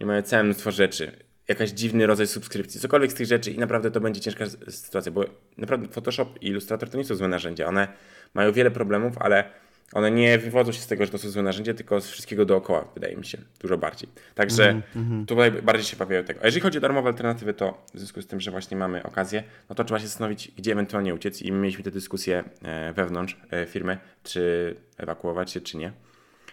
oni 0.00 0.06
mają 0.06 0.22
całe 0.22 0.42
mnóstwo 0.42 0.70
rzeczy. 0.70 1.12
Jakaś 1.50 1.70
dziwny 1.70 2.06
rodzaj 2.06 2.26
subskrypcji, 2.26 2.80
cokolwiek 2.80 3.12
z 3.12 3.14
tych 3.14 3.26
rzeczy 3.26 3.50
i 3.50 3.58
naprawdę 3.58 3.90
to 3.90 4.00
będzie 4.00 4.20
ciężka 4.20 4.44
sytuacja, 4.68 5.12
bo 5.12 5.24
naprawdę 5.58 5.88
Photoshop 5.88 6.26
i 6.40 6.46
Illustrator 6.46 6.90
to 6.90 6.98
nie 6.98 7.04
są 7.04 7.14
złe 7.14 7.28
narzędzia. 7.28 7.66
One 7.66 7.88
mają 8.34 8.52
wiele 8.52 8.70
problemów, 8.70 9.18
ale 9.18 9.44
one 9.92 10.10
nie 10.10 10.38
wywodzą 10.38 10.72
się 10.72 10.80
z 10.80 10.86
tego, 10.86 11.04
że 11.04 11.10
to 11.10 11.18
są 11.18 11.30
złe 11.30 11.42
narzędzia, 11.42 11.74
tylko 11.74 12.00
z 12.00 12.10
wszystkiego 12.10 12.44
dookoła, 12.44 12.88
wydaje 12.94 13.16
mi 13.16 13.24
się, 13.24 13.38
dużo 13.60 13.78
bardziej. 13.78 14.08
Także 14.34 14.82
tutaj 15.26 15.52
bardziej 15.52 15.84
się 15.84 15.96
bawiają 15.96 16.24
tego. 16.24 16.40
A 16.42 16.46
jeżeli 16.46 16.60
chodzi 16.60 16.78
o 16.78 16.80
darmowe 16.80 17.08
alternatywy, 17.08 17.54
to 17.54 17.84
w 17.94 17.98
związku 17.98 18.22
z 18.22 18.26
tym, 18.26 18.40
że 18.40 18.50
właśnie 18.50 18.76
mamy 18.76 19.02
okazję, 19.02 19.42
no 19.68 19.74
to 19.74 19.84
trzeba 19.84 20.00
się 20.00 20.06
zastanowić, 20.06 20.52
gdzie 20.56 20.72
ewentualnie 20.72 21.14
uciec 21.14 21.42
i 21.42 21.52
my 21.52 21.58
mieliśmy 21.58 21.84
tę 21.84 21.90
dyskusję 21.90 22.44
e, 22.62 22.92
wewnątrz 22.92 23.36
e, 23.50 23.66
firmy, 23.66 23.98
czy 24.22 24.74
ewakuować 24.98 25.50
się, 25.50 25.60
czy 25.60 25.76
nie. 25.76 25.92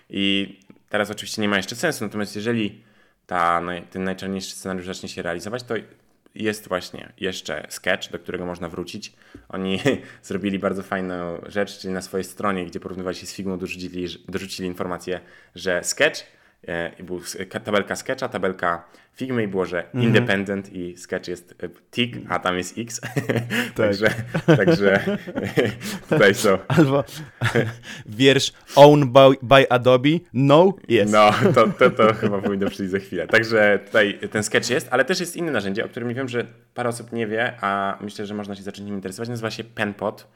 I 0.09 0.59
teraz 0.89 1.11
oczywiście 1.11 1.41
nie 1.41 1.49
ma 1.49 1.57
jeszcze 1.57 1.75
sensu, 1.75 2.03
natomiast 2.03 2.35
jeżeli 2.35 2.86
ta, 3.27 3.61
ten 3.89 4.03
najczarniejszy 4.03 4.55
scenariusz 4.55 4.85
zacznie 4.85 5.09
się 5.09 5.21
realizować, 5.21 5.63
to 5.63 5.75
jest 6.35 6.67
właśnie 6.67 7.13
jeszcze 7.19 7.67
sketch, 7.69 8.11
do 8.11 8.19
którego 8.19 8.45
można 8.45 8.69
wrócić. 8.69 9.13
Oni 9.49 9.79
zrobili 10.23 10.59
bardzo 10.59 10.83
fajną 10.83 11.41
rzecz, 11.47 11.79
czyli 11.79 11.93
na 11.93 12.01
swojej 12.01 12.23
stronie, 12.23 12.65
gdzie 12.65 12.79
porównywali 12.79 13.15
się 13.15 13.25
z 13.25 13.33
Figmą, 13.33 13.57
dorzucili, 13.57 14.07
dorzucili 14.27 14.67
informację, 14.67 15.19
że 15.55 15.83
sketch 15.83 16.36
i 16.99 17.03
był 17.03 17.21
tabelka 17.63 17.95
sketcha, 17.95 18.29
tabelka 18.29 18.83
Figmy 19.17 19.43
i 19.43 19.47
było, 19.47 19.65
że 19.65 19.85
Mhm. 19.85 20.03
independent 20.03 20.73
i 20.73 20.97
sketch 20.97 21.27
jest 21.27 21.55
e, 21.63 21.69
tick, 21.91 22.17
a 22.29 22.39
tam 22.39 22.57
jest 22.57 22.77
x. 22.77 23.01
także, 23.75 24.09
także 24.45 24.99
tutaj 26.09 26.35
są 26.35 26.57
Albo 26.67 27.03
wiersz 28.05 28.53
owned 28.75 29.09
by, 29.09 29.29
by 29.41 29.71
Adobe, 29.71 30.09
no, 30.33 30.73
yes. 30.89 31.11
No, 31.11 31.31
to, 31.53 31.67
to, 31.67 31.89
to 31.89 32.13
chyba 32.13 32.41
powinno 32.41 32.69
przyjść 32.69 32.91
za 32.91 32.99
chwilę. 32.99 33.27
Także 33.27 33.79
tutaj 33.85 34.19
ten 34.31 34.43
sketch 34.43 34.69
jest, 34.69 34.87
ale 34.91 35.05
też 35.05 35.19
jest 35.19 35.35
inne 35.35 35.51
narzędzie, 35.51 35.85
o 35.85 35.89
którym 35.89 36.13
wiem, 36.13 36.29
że 36.29 36.45
parę 36.73 36.89
osób 36.89 37.11
nie 37.11 37.27
wie, 37.27 37.53
a 37.61 37.97
myślę, 38.01 38.25
że 38.25 38.33
można 38.33 38.55
się 38.55 38.63
zacząć 38.63 38.85
nim 38.85 38.95
interesować. 38.95 39.29
Nazywa 39.29 39.51
się 39.51 39.63
PenPod, 39.63 40.27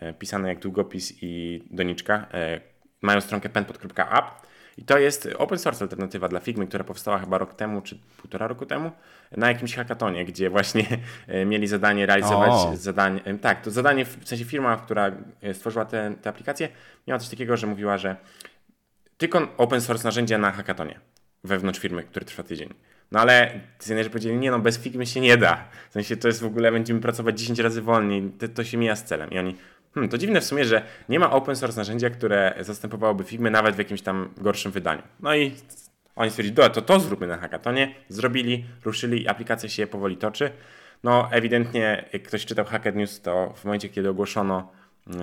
e, 0.00 0.14
pisane 0.14 0.48
jak 0.48 0.58
długopis 0.58 1.12
i 1.22 1.62
doniczka. 1.70 2.26
E, 2.34 2.60
Mają 3.02 3.20
stronkę 3.20 3.48
penpod.app 3.48 4.47
i 4.78 4.84
to 4.84 4.98
jest 4.98 5.28
open 5.38 5.58
source 5.58 5.84
alternatywa 5.84 6.28
dla 6.28 6.40
Figmy, 6.40 6.66
która 6.66 6.84
powstała 6.84 7.18
chyba 7.18 7.38
rok 7.38 7.54
temu, 7.54 7.82
czy 7.82 7.98
półtora 8.16 8.46
roku 8.46 8.66
temu, 8.66 8.92
na 9.36 9.48
jakimś 9.48 9.74
hackatonie, 9.74 10.24
gdzie 10.24 10.50
właśnie 10.50 10.84
e, 11.26 11.44
mieli 11.44 11.66
zadanie 11.66 12.06
realizować 12.06 12.50
O. 12.50 12.76
zadanie. 12.76 13.24
em, 13.24 13.38
Tak, 13.38 13.62
to 13.62 13.70
zadanie, 13.70 14.04
w 14.04 14.28
sensie 14.28 14.44
firma, 14.44 14.76
która 14.76 15.12
e, 15.42 15.54
stworzyła 15.54 15.84
tę 15.84 16.14
tę 16.22 16.30
aplikację, 16.30 16.68
miała 17.06 17.18
coś 17.18 17.28
takiego, 17.28 17.56
że 17.56 17.66
mówiła, 17.66 17.98
że 17.98 18.16
tylko 19.16 19.48
open 19.56 19.80
source 19.80 20.04
narzędzia 20.04 20.38
na 20.38 20.52
hackatonie 20.52 21.00
wewnątrz 21.44 21.80
firmy, 21.80 22.04
który 22.04 22.26
trwa 22.26 22.42
tydzień. 22.42 22.74
No 23.12 23.20
ale 23.20 23.60
designerzy 23.78 24.10
powiedzieli, 24.10 24.36
nie 24.36 24.50
no, 24.50 24.58
bez 24.58 24.78
Figmy 24.78 25.06
się 25.06 25.20
nie 25.20 25.36
da. 25.36 25.64
W 25.90 25.92
sensie 25.92 26.16
to 26.16 26.28
jest 26.28 26.40
w 26.40 26.46
ogóle, 26.46 26.72
będziemy 26.72 27.00
pracować 27.00 27.40
10 27.40 27.58
razy 27.58 27.82
wolniej, 27.82 28.30
to, 28.38 28.48
to 28.48 28.64
się 28.64 28.76
mija 28.76 28.96
z 28.96 29.04
celem. 29.04 29.30
I 29.30 29.38
oni, 29.38 29.56
hmm, 29.98 30.10
to 30.10 30.18
dziwne 30.18 30.40
w 30.40 30.44
sumie, 30.44 30.64
że 30.64 30.82
nie 31.08 31.18
ma 31.18 31.30
open 31.30 31.56
source 31.56 31.80
narzędzia, 31.80 32.10
które 32.10 32.54
zastępowałoby 32.60 33.24
Figmy 33.24 33.50
nawet 33.50 33.74
w 33.74 33.78
jakimś 33.78 34.02
tam 34.02 34.34
gorszym 34.36 34.72
wydaniu. 34.72 35.02
No 35.20 35.34
i 35.34 35.54
oni 36.16 36.30
stwierdzili, 36.30 36.56
dobra, 36.56 36.70
to 36.70 36.82
to 36.82 37.00
zróbmy 37.00 37.26
na 37.26 37.38
hackatonie. 37.38 37.94
Zrobili, 38.08 38.64
ruszyli 38.84 39.22
i 39.22 39.28
aplikacja 39.28 39.68
się 39.68 39.86
powoli 39.86 40.16
toczy. 40.16 40.50
No 41.04 41.28
ewidentnie, 41.32 42.04
jak 42.12 42.22
ktoś 42.22 42.46
czytał 42.46 42.64
Hacker 42.64 42.96
News, 42.96 43.20
to 43.20 43.54
w 43.56 43.64
momencie, 43.64 43.88
kiedy 43.88 44.08
ogłoszono 44.08 44.72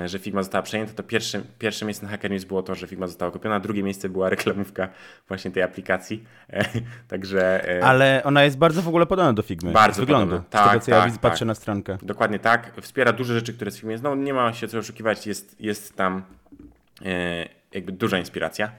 że 0.06 0.20
Figma 0.20 0.44
została 0.44 0.62
przejęta, 0.62 0.94
to 0.94 1.04
pierwszym, 1.04 1.44
pierwsze 1.60 1.86
miejsce 1.86 2.06
na 2.06 2.12
Hacker 2.12 2.32
News 2.32 2.44
było 2.44 2.64
to, 2.64 2.76
że 2.76 2.88
Figma 2.88 3.08
została 3.08 3.32
kupiona, 3.32 3.60
drugie 3.60 3.84
miejsce 3.84 4.10
była 4.10 4.30
reklamówka 4.30 4.90
właśnie 5.28 5.52
tej 5.52 5.64
aplikacji. 5.64 6.24
E, 6.50 6.66
Także 7.08 7.70
e, 7.78 7.86
Ale 7.86 8.22
ona 8.24 8.44
jest 8.44 8.58
bardzo 8.58 8.82
w 8.82 8.88
ogóle 8.88 9.06
podobna 9.06 9.34
do 9.34 9.42
Figmy. 9.42 9.72
Bardzo 9.72 10.02
podobna. 10.06 10.26
z 10.26 10.30
tego, 10.30 10.44
Tak, 10.50 10.84
co 10.84 10.92
ja 10.92 10.98
tak, 10.98 11.06
widzę, 11.06 11.20
patrzę 11.20 11.40
tak. 11.40 11.48
na 11.48 11.56
stronkę. 11.56 11.98
dokładnie 12.02 12.40
tak. 12.40 12.72
Wspiera 12.82 13.14
duże 13.14 13.34
rzeczy, 13.34 13.54
które 13.54 13.72
z 13.72 13.76
Figmy 13.78 13.92
jest. 13.92 14.04
No 14.04 14.16
nie 14.16 14.34
ma 14.34 14.54
się 14.54 14.68
co 14.68 14.78
oszukiwać, 14.78 15.28
jest, 15.28 15.62
jest 15.62 15.96
tam 15.96 16.24
e, 17.06 17.46
jakby 17.72 17.92
duża 17.92 18.18
inspiracja. 18.18 18.72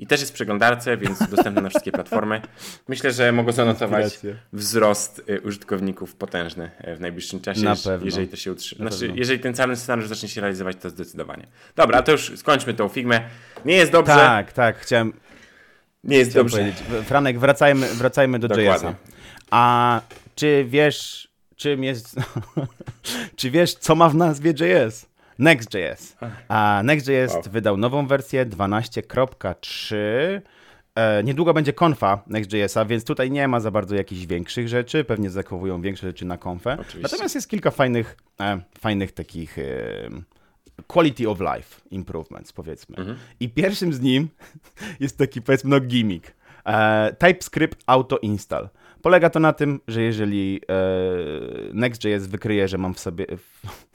I 0.00 0.06
też 0.06 0.20
jest 0.20 0.32
w 0.32 0.34
przeglądarce, 0.34 0.96
więc 0.96 1.18
dostępna 1.30 1.62
na 1.62 1.68
wszystkie 1.68 1.92
platformy. 1.92 2.40
Myślę, 2.88 3.12
że 3.12 3.32
mogą 3.32 3.52
zanotować 3.52 4.20
wzrost 4.52 5.22
e, 5.28 5.40
użytkowników 5.40 6.14
potężny 6.14 6.70
e, 6.78 6.96
w 6.96 7.00
najbliższym 7.00 7.40
czasie, 7.40 7.60
Na 7.64 7.76
pewno. 7.76 8.04
jeżeli 8.06 8.28
to 8.28 8.36
się 8.36 8.52
utrzyma. 8.52 8.84
Na 8.84 8.90
Znaczy, 8.90 9.04
pewno. 9.06 9.18
jeżeli 9.18 9.40
ten 9.40 9.54
cały 9.54 9.76
scenariusz 9.76 10.08
zacznie 10.08 10.28
się 10.28 10.40
realizować, 10.40 10.76
to 10.82 10.90
zdecydowanie. 10.90 11.46
Dobra, 11.76 11.98
a 11.98 12.02
to 12.02 12.12
już 12.12 12.32
skończmy 12.38 12.74
tą 12.74 12.88
Figmę. 12.88 13.20
Nie 13.64 13.74
jest 13.76 13.92
dobrze, 13.92 14.12
Tak, 14.14 14.52
tak, 14.52 14.78
chciałem, 14.78 15.12
nie 16.04 16.16
jest 16.16 16.30
chciałem 16.30 16.46
dobrze. 16.48 16.58
powiedzieć. 16.58 17.06
Franek, 17.08 17.38
wracajmy, 17.38 17.88
wracajmy 17.88 18.38
do 18.38 18.48
Dokładnie. 18.48 18.72
JS-a. 18.88 18.94
A 19.50 20.00
czy 20.34 20.64
wiesz, 20.68 21.28
czym 21.56 21.84
jest... 21.84 22.16
czy 23.36 23.50
wiesz, 23.50 23.74
co 23.74 23.94
ma 23.94 24.08
w 24.08 24.14
nazwie 24.14 24.50
JS? 24.50 25.06
Next.js. 25.40 26.16
A 26.48 26.82
Next.js 26.84 27.34
Wow. 27.34 27.42
wydał 27.50 27.76
nową 27.76 28.06
wersję 28.06 28.46
12.3. 28.46 29.96
E, 30.94 31.24
niedługo 31.24 31.54
będzie 31.54 31.72
konfa 31.72 32.22
Next.jsa, 32.26 32.84
więc 32.84 33.04
tutaj 33.04 33.30
nie 33.30 33.48
ma 33.48 33.60
za 33.60 33.70
bardzo 33.70 33.94
jakichś 33.94 34.26
większych 34.26 34.68
rzeczy. 34.68 35.04
Pewnie 35.04 35.30
zachowują 35.30 35.80
większe 35.80 36.06
rzeczy 36.06 36.24
na 36.24 36.38
konfę. 36.38 36.72
Oczywiście. 36.80 37.00
Natomiast 37.02 37.34
jest 37.34 37.48
kilka 37.48 37.70
fajnych, 37.70 38.16
e, 38.40 38.60
fajnych 38.78 39.12
takich 39.12 39.58
e, 39.58 39.62
quality 40.86 41.28
of 41.28 41.40
life 41.40 41.80
improvements, 41.90 42.52
powiedzmy. 42.52 42.96
Mhm. 42.96 43.16
I 43.40 43.48
pierwszym 43.48 43.92
z 43.92 44.00
nim 44.00 44.28
jest 45.00 45.18
taki, 45.18 45.42
powiedzmy, 45.42 45.70
no 45.70 45.80
gimmick. 45.80 46.34
E, 46.66 47.16
TypeScript 47.18 47.82
Auto 47.86 48.18
Install. 48.18 48.68
Polega 49.02 49.30
to 49.30 49.40
na 49.40 49.52
tym, 49.52 49.80
że 49.88 50.02
jeżeli 50.02 50.60
e, 50.68 50.74
Next.js 51.74 52.26
wykryje, 52.26 52.68
że 52.68 52.78
mam 52.78 52.94
w 52.94 53.00
sobie 53.00 53.26
w 53.36 53.89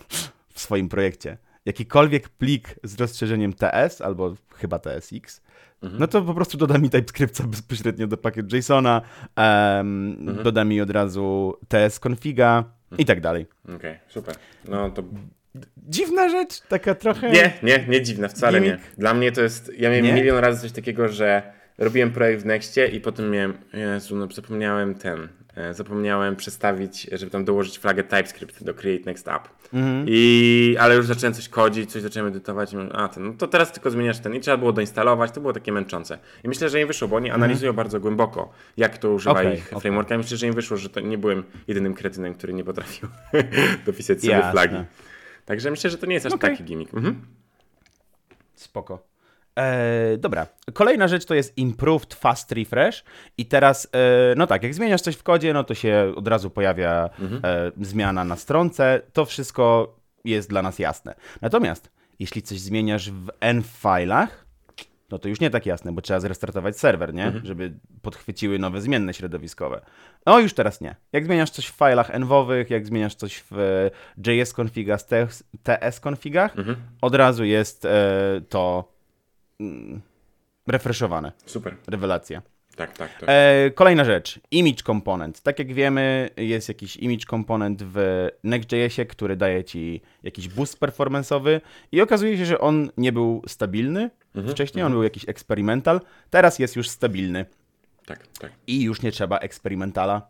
swoim 0.65 0.89
projekcie 0.89 1.38
jakikolwiek 1.65 2.29
plik 2.29 2.75
z 2.84 3.00
rozszerzeniem 3.00 3.53
TS 3.53 4.01
albo 4.01 4.36
chyba 4.57 4.79
TSX, 4.79 5.41
Mhm. 5.81 6.00
no 6.00 6.07
to 6.07 6.22
po 6.22 6.34
prostu 6.34 6.57
doda 6.57 6.77
mi 6.77 6.89
TypeScripta 6.89 7.43
bezpośrednio 7.53 8.07
do 8.07 8.17
pakiet 8.17 8.53
JSONa, 8.53 9.01
em, 9.36 10.15
Mhm. 10.19 10.43
doda 10.43 10.63
mi 10.65 10.81
od 10.81 10.89
razu 10.89 11.57
TS 11.67 12.00
configa 12.00 12.63
i 12.98 13.05
tak 13.05 13.22
dalej. 13.22 13.45
Okej, 13.75 13.98
super. 14.07 14.36
No 14.67 14.89
to 14.91 15.03
Dziwna 15.77 16.29
rzecz, 16.29 16.62
taka 16.62 16.95
trochę... 16.95 17.31
Nie, 17.31 17.53
nie, 17.63 17.86
nie 17.88 18.01
dziwne, 18.01 18.29
wcale 18.29 18.62
nie. 18.62 18.67
Gimmick? 18.67 18.95
Dla 18.98 19.13
mnie 19.13 19.31
to 19.31 19.41
jest, 19.41 19.72
ja 19.77 19.89
miałem 19.89 20.05
Nie? 20.05 20.13
milion 20.13 20.38
razy 20.38 20.62
coś 20.62 20.72
takiego, 20.72 21.07
że 21.07 21.53
robiłem 21.77 22.12
projekt 22.12 22.44
w 22.44 22.46
Nextie 22.46 22.88
i 22.88 23.01
potem 23.01 23.32
miałem, 23.32 23.58
Jezu, 23.74 24.15
no 24.15 24.27
zapomniałem 24.34 24.96
ten, 24.96 25.27
e, 25.55 25.74
zapomniałem 25.74 26.36
przestawić, 26.36 27.08
żeby 27.12 27.32
tam 27.32 27.46
dołożyć 27.46 27.79
flagę 27.79 28.03
TypeScript 28.03 28.63
do 28.63 28.74
Create 28.74 29.03
Next 29.05 29.27
App. 29.27 29.48
I, 30.05 30.75
ale 30.79 30.96
już 30.96 31.05
zacząłem 31.05 31.34
coś 31.34 31.50
kodzić, 31.50 31.91
coś 31.91 32.01
zacząłem 32.01 32.27
edytować 32.27 32.72
a 32.94 33.08
ten, 33.08 33.24
no 33.24 33.34
to 33.34 33.48
teraz 33.48 33.72
tylko 33.72 33.91
zmieniasz 33.91 34.20
ten 34.20 34.36
i 34.36 34.39
trzeba 34.39 34.58
było 34.58 34.74
doinstalować, 34.74 35.32
to 35.32 35.41
było 35.41 35.53
takie 35.53 35.72
męczące. 35.72 36.20
I 36.44 36.48
myślę, 36.48 36.70
że 36.70 36.82
im 36.82 36.88
wyszło, 36.88 37.08
bo 37.08 37.15
oni 37.15 37.32
analizują 37.32 37.74
bardzo 37.74 38.00
głęboko, 38.00 38.51
jak 38.77 38.98
to 38.98 39.12
używa 39.12 39.32
Okej, 39.32 39.58
ich 39.58 39.67
okej. 39.67 39.82
frameworka. 39.82 40.15
I 40.15 40.17
myślę, 40.17 40.38
że 40.38 40.48
im 40.48 40.53
wyszło, 40.53 40.77
że 40.77 40.89
to 40.89 41.00
nie 41.00 41.17
byłem 41.17 41.44
jedynym 41.67 41.94
kretynem, 41.94 42.34
który 42.34 42.53
nie 42.53 42.63
potrafił 42.63 43.10
dopisać 43.86 44.22
sobie 44.22 44.34
Jasne. 44.34 44.51
flagi. 44.51 44.75
Także 45.46 45.72
myślę, 45.72 45.89
że 45.89 45.98
to 45.98 46.05
nie 46.05 46.13
jest 46.13 46.25
aż 46.25 46.34
Okej. 46.34 46.51
taki 46.51 46.63
gimmick. 46.63 46.94
Mhm. 46.94 47.22
Spoko. 48.55 49.14
E, 49.59 50.17
dobra, 50.17 50.47
kolejna 50.74 51.07
rzecz 51.07 51.25
to 51.25 51.33
jest 51.33 51.57
Improved 51.57 52.13
Fast 52.13 52.51
Refresh 52.51 53.03
i 53.38 53.45
teraz, 53.45 53.88
e, 53.91 54.35
no 54.38 54.47
tak, 54.47 54.63
jak 54.63 54.74
zmieniasz 54.74 55.01
coś 55.01 55.15
w 55.15 55.24
kodzie, 55.24 55.53
no 55.53 55.63
to 55.63 55.74
się 55.74 56.13
od 56.15 56.27
razu 56.27 56.50
pojawia 56.50 57.09
e, 57.43 57.71
zmiana 57.81 58.24
na 58.24 58.35
stronce, 58.35 59.01
to 59.13 59.25
wszystko 59.25 59.95
jest 60.25 60.50
dla 60.50 60.62
nas 60.62 60.79
jasne. 60.79 61.15
Natomiast, 61.41 61.91
jeśli 62.19 62.41
coś 62.41 62.59
zmieniasz 62.59 63.12
w 63.12 63.29
N-filach, 63.39 64.45
no 65.12 65.19
to 65.19 65.29
już 65.29 65.39
nie 65.39 65.50
tak 65.50 65.65
jasne, 65.65 65.91
bo 65.91 66.01
trzeba 66.01 66.19
zrestartować 66.19 66.79
serwer, 66.79 67.13
nie? 67.13 67.31
Żeby 67.43 67.74
podchwyciły 68.01 68.59
nowe 68.59 68.81
zmienne 68.81 69.13
środowiskowe. 69.13 69.81
No 70.25 70.39
już 70.39 70.53
teraz 70.53 70.81
nie. 70.81 70.95
Jak 71.12 71.25
zmieniasz 71.25 71.50
coś 71.50 71.67
w 71.67 71.75
filach 71.75 72.09
enwowych, 72.09 72.69
jak 72.69 72.85
zmieniasz 72.85 73.15
coś 73.15 73.43
w 73.51 73.59
e, 73.59 74.31
JS 74.31 74.53
configach, 74.53 75.00
TS 75.63 76.00
configach, 76.00 76.55
od 77.01 77.15
razu 77.15 77.43
jest 77.43 77.85
e, 77.85 78.41
to 78.50 78.94
mm, 79.59 80.01
refreshowane. 80.67 81.31
Super. 81.45 81.75
Rewelacja. 81.88 82.41
Tak, 82.75 82.97
tak. 82.97 83.19
To... 83.19 83.27
E, 83.27 83.71
kolejna 83.71 84.05
rzecz. 84.05 84.39
Image 84.51 84.83
component. 84.83 85.41
Tak 85.41 85.59
jak 85.59 85.74
wiemy, 85.74 86.29
jest 86.38 86.67
jakiś 86.67 86.97
image 86.97 87.25
component 87.29 87.83
w 87.83 88.27
Next.jsie, 88.43 89.05
który 89.05 89.35
daje 89.35 89.63
ci 89.63 90.01
jakiś 90.24 90.47
boost 90.47 90.79
performanceowy 90.79 91.62
i 91.91 92.01
okazuje 92.01 92.38
się, 92.38 92.45
że 92.45 92.59
on 92.59 92.89
nie 92.97 93.12
był 93.12 93.41
stabilny. 93.47 94.09
Wcześniej 94.50 94.83
on 94.85 94.91
był 94.91 95.03
jakiś 95.03 95.29
experimental, 95.29 96.01
teraz 96.29 96.59
jest 96.59 96.75
już 96.75 96.89
stabilny 96.89 97.45
Tak, 98.05 98.27
tak. 98.27 98.51
i 98.67 98.81
już 98.81 99.01
nie 99.01 99.12
trzeba 99.12 99.38
eksperymentala. 99.38 100.29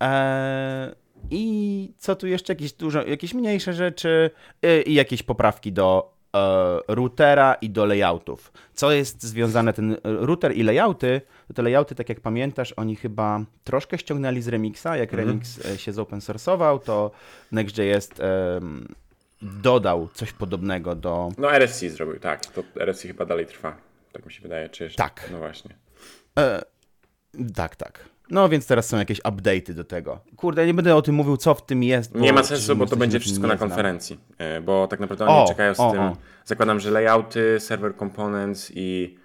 Eee, 0.00 0.94
I 1.30 1.92
co 1.98 2.16
tu 2.16 2.26
jeszcze? 2.26 2.52
Jakieś, 2.52 2.72
dużo, 2.72 3.06
jakieś 3.06 3.34
mniejsze 3.34 3.72
rzeczy 3.72 4.30
e, 4.62 4.82
i 4.82 4.94
jakieś 4.94 5.22
poprawki 5.22 5.72
do 5.72 6.12
e, 6.12 6.19
routera 6.88 7.54
i 7.54 7.70
do 7.70 7.86
layoutów. 7.86 8.52
Co 8.74 8.92
jest 8.92 9.22
związane, 9.22 9.72
ten 9.72 9.96
router 10.04 10.56
i 10.56 10.62
layouty, 10.62 11.20
to 11.48 11.54
te 11.54 11.62
layouty, 11.62 11.94
tak 11.94 12.08
jak 12.08 12.20
pamiętasz, 12.20 12.72
oni 12.76 12.96
chyba 12.96 13.44
troszkę 13.64 13.98
ściągnęli 13.98 14.42
z 14.42 14.48
Remixa. 14.48 14.96
Jak 14.96 15.12
Remix 15.12 15.66
e, 15.66 15.78
się 15.78 15.92
zopen 15.92 16.18
source'ował, 16.18 16.80
to 16.80 17.10
Next.js 17.52 18.10
em, 18.20 18.94
dodał 19.42 20.08
coś 20.14 20.32
podobnego 20.32 20.94
do... 20.94 21.32
No 21.38 21.52
RFC 21.52 21.90
zrobił, 21.90 22.20
tak. 22.20 22.46
To 22.46 22.62
RFC 22.76 23.08
chyba 23.08 23.24
dalej 23.24 23.46
trwa. 23.46 23.76
Tak 24.12 24.26
mi 24.26 24.32
się 24.32 24.42
wydaje, 24.42 24.68
czy 24.68 24.84
jeszcze? 24.84 25.02
Tak. 25.02 25.28
No 25.32 25.38
właśnie. 25.38 25.74
E, 26.38 26.62
tak, 27.54 27.76
tak. 27.76 28.04
No 28.30 28.48
więc 28.48 28.66
teraz 28.66 28.88
są 28.88 28.98
jakieś 28.98 29.20
update'y 29.20 29.72
do 29.72 29.84
tego. 29.84 30.20
Kurde, 30.36 30.66
nie 30.66 30.74
będę 30.74 30.96
o 30.96 31.02
tym 31.02 31.14
mówił, 31.14 31.36
co 31.36 31.54
w 31.54 31.66
tym 31.66 31.82
jest. 31.82 32.14
Nie 32.14 32.32
ma 32.32 32.42
sensu, 32.42 32.76
bo 32.76 32.86
to 32.86 32.96
będzie 32.96 33.20
wszystko 33.20 33.46
na 33.46 33.56
konferencji, 33.56 34.18
e, 34.38 34.60
bo 34.60 34.86
tak 34.86 35.00
naprawdę 35.00 35.26
O, 35.26 35.38
oni 35.38 35.48
czekają 35.48 35.74
z 35.74 35.80
o, 35.80 35.90
tym. 35.90 36.00
o. 36.00 36.16
Zakładam, 36.44 36.80
że 36.80 36.90
layouty, 36.90 37.60
serwer 37.60 37.96
components 37.96 38.72
i 38.74 39.18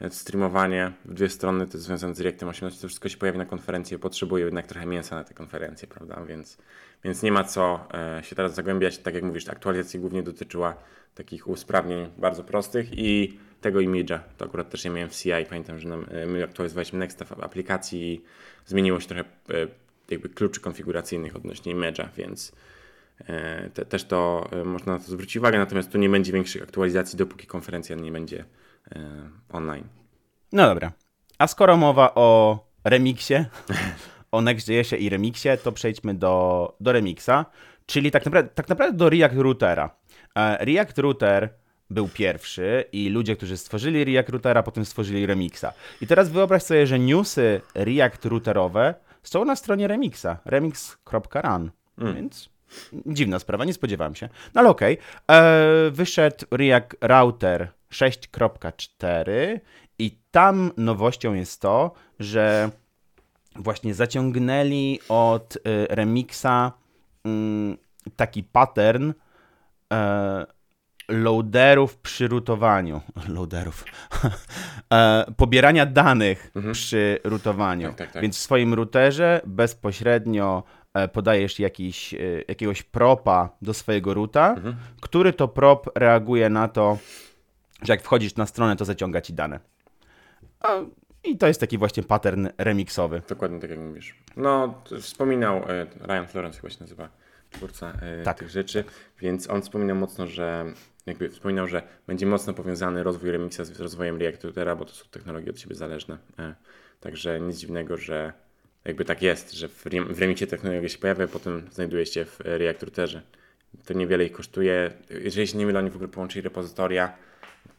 e, 0.00 0.10
streamowanie 0.10 0.92
w 1.04 1.14
dwie 1.14 1.28
strony, 1.28 1.66
to 1.66 1.72
jest 1.72 1.86
związane 1.86 2.14
z 2.14 2.20
Reactem 2.20 2.48
18, 2.48 2.80
to 2.80 2.88
wszystko 2.88 3.08
się 3.08 3.16
pojawi 3.16 3.38
na 3.38 3.46
konferencji, 3.46 3.98
potrzebuje 3.98 4.44
jednak 4.44 4.66
trochę 4.66 4.86
mięsa 4.86 5.16
na 5.16 5.24
tę 5.24 5.34
konferencję, 5.34 5.88
prawda? 5.88 6.24
Więc, 6.28 6.58
więc 7.04 7.22
nie 7.22 7.32
ma 7.32 7.44
co 7.44 7.80
e, 8.18 8.24
się 8.24 8.36
teraz 8.36 8.54
zagłębiać. 8.54 8.98
Tak 8.98 9.14
jak 9.14 9.24
mówisz, 9.24 9.48
aktualizacja 9.48 10.00
głównie 10.00 10.22
dotyczyła 10.22 10.74
takich 11.14 11.48
usprawnień 11.48 12.10
bardzo 12.18 12.44
prostych 12.44 12.98
i 12.98 13.38
tego 13.62 13.78
image'a. 13.78 14.18
To 14.38 14.44
akurat 14.44 14.70
też 14.70 14.84
ja 14.84 14.90
miałem 14.90 15.10
w 15.10 15.14
CI. 15.16 15.30
Pamiętam, 15.48 15.78
że 15.78 15.88
nam, 15.88 16.06
e, 16.10 16.26
my 16.26 16.44
aktualizowaliśmy 16.44 16.98
Next 16.98 17.24
w 17.24 17.32
aplikacji 17.42 18.14
i 18.14 18.22
zmieniło 18.66 19.00
się 19.00 19.06
trochę 19.06 19.24
e, 19.24 19.66
jakby 20.10 20.28
kluczy 20.28 20.60
konfiguracyjnych 20.60 21.36
odnośnie 21.36 21.74
image'a, 21.74 22.08
więc 22.16 22.52
e, 23.28 23.70
te, 23.70 23.84
też 23.84 24.04
to 24.04 24.50
można 24.64 24.92
na 24.92 24.98
to 24.98 25.04
zwrócić 25.04 25.36
uwagę. 25.36 25.58
Natomiast 25.58 25.92
tu 25.92 25.98
nie 25.98 26.08
będzie 26.08 26.32
większych 26.32 26.62
aktualizacji, 26.62 27.18
dopóki 27.18 27.46
konferencja 27.46 27.96
nie 27.96 28.12
będzie 28.12 28.44
online. 29.48 29.84
No 30.52 30.66
dobra. 30.66 30.92
A 31.38 31.46
skoro 31.46 31.76
mowa 31.76 32.14
o 32.14 32.58
remiksie, 32.84 33.34
o 34.32 34.40
Next.jsie 34.40 34.96
i 34.96 35.08
remiksie, 35.08 35.48
to 35.62 35.72
przejdźmy 35.72 36.14
do, 36.14 36.76
do 36.80 36.92
remixa, 36.92 37.46
czyli 37.86 38.10
tak 38.10 38.24
naprawdę, 38.24 38.50
tak 38.54 38.68
naprawdę 38.68 38.96
do 38.96 39.10
React 39.10 39.36
Routera. 39.36 39.90
React 40.60 40.98
Router 40.98 41.61
był 41.92 42.08
pierwszy 42.08 42.84
i 42.92 43.08
ludzie, 43.08 43.36
którzy 43.36 43.56
stworzyli 43.56 44.04
React 44.04 44.28
Routera, 44.28 44.62
potem 44.62 44.84
stworzyli 44.84 45.26
remixa. 45.26 45.72
I 46.00 46.06
teraz 46.06 46.30
wyobraź 46.30 46.62
sobie, 46.62 46.86
że 46.86 46.98
newsy 46.98 47.60
React 47.74 48.24
Routerowe 48.24 48.94
są 49.22 49.44
na 49.44 49.56
stronie 49.56 49.88
remixa, 49.88 50.38
remix.run, 50.44 51.70
więc 51.98 52.48
dziwna 53.06 53.38
sprawa, 53.38 53.64
nie 53.64 53.74
spodziewałem 53.74 54.14
się. 54.14 54.28
No 54.54 54.60
ale 54.60 54.70
okej, 54.70 54.98
E, 55.30 55.90
wyszedł 55.90 56.46
React 56.50 56.96
Router 57.00 57.68
6.4 57.92 59.60
i 59.98 60.18
tam 60.30 60.70
nowością 60.76 61.34
jest 61.34 61.60
to, 61.60 61.92
że 62.18 62.70
właśnie 63.56 63.94
zaciągnęli 63.94 64.98
od 65.08 65.56
y, 65.56 65.60
remixa 65.90 66.72
mm, 67.24 67.76
taki 68.16 68.42
pattern 68.42 69.12
e, 69.92 70.46
loaderów 71.08 71.96
przy 71.96 72.28
rootowaniu. 72.28 73.00
Loaderów. 73.34 73.84
e, 74.92 75.24
pobierania 75.36 75.86
danych 75.86 76.52
przy 76.72 77.18
rootowaniu. 77.24 77.88
Tak, 77.88 77.96
tak, 77.96 78.12
tak. 78.12 78.22
Więc 78.22 78.36
w 78.36 78.40
swoim 78.40 78.74
routerze 78.74 79.40
bezpośrednio 79.46 80.62
e, 80.94 81.08
podajesz 81.08 81.58
jakiś, 81.58 82.14
e, 82.14 82.18
jakiegoś 82.48 82.82
propa 82.82 83.48
do 83.62 83.74
swojego 83.74 84.14
roota, 84.14 84.54
który 85.00 85.32
to 85.32 85.48
prop 85.48 85.90
reaguje 85.94 86.50
na 86.50 86.68
to, 86.68 86.98
że 87.82 87.92
jak 87.92 88.02
wchodzisz 88.02 88.36
na 88.36 88.46
stronę, 88.46 88.76
to 88.76 88.84
zaciąga 88.84 89.20
ci 89.20 89.32
dane. 89.32 89.60
A, 90.60 90.68
I 91.24 91.38
to 91.38 91.46
jest 91.46 91.60
taki 91.60 91.78
właśnie 91.78 92.02
pattern 92.02 92.48
remixowy. 92.58 93.22
Dokładnie 93.28 93.60
tak 93.60 93.70
jak 93.70 93.78
mówisz. 93.78 94.14
No, 94.36 94.82
wspominał 95.00 95.62
Ryan 96.00 96.26
Florence 96.28 96.60
chyba 96.60 96.70
się 96.70 96.80
nazywa 96.80 97.08
twórca 97.50 97.92
Tak. 98.24 98.38
tych 98.38 98.50
rzeczy, 98.50 98.84
więc 99.20 99.50
on 99.50 99.62
wspominał 99.62 99.96
mocno, 99.96 100.26
że 100.26 100.64
jakby 101.06 101.28
wspominał, 101.28 101.68
że 101.68 101.82
będzie 102.06 102.26
mocno 102.26 102.54
powiązany 102.54 103.02
rozwój 103.02 103.30
Remixa 103.30 103.64
z 103.64 103.80
rozwojem 103.80 104.16
React 104.18 104.42
bo 104.78 104.84
to 104.84 104.92
są 104.92 105.04
technologie 105.10 105.50
od 105.50 105.60
siebie 105.60 105.74
zależne. 105.74 106.18
E, 106.38 106.54
Także 107.00 107.40
nic 107.40 107.56
dziwnego, 107.58 107.96
że 107.96 108.32
jakby 108.84 109.04
tak 109.04 109.22
jest, 109.22 109.52
że 109.52 109.68
w, 109.68 109.84
Rem- 109.84 110.12
w 110.14 110.18
Remixie 110.18 110.46
technologia 110.46 110.88
się 110.88 110.98
pojawia, 110.98 111.28
potem 111.28 111.62
znajduje 111.70 112.06
się 112.06 112.24
w 112.24 112.40
React. 112.40 112.84
To 113.86 113.94
niewiele 113.94 114.24
ich 114.24 114.32
kosztuje. 114.32 114.90
Jeżeli 115.10 115.46
się 115.46 115.58
nie 115.58 115.66
mylę, 115.66 115.78
oni 115.78 115.90
w 115.90 115.94
ogóle 115.94 116.08
połączyli 116.08 116.42
repozytoria, 116.42 117.16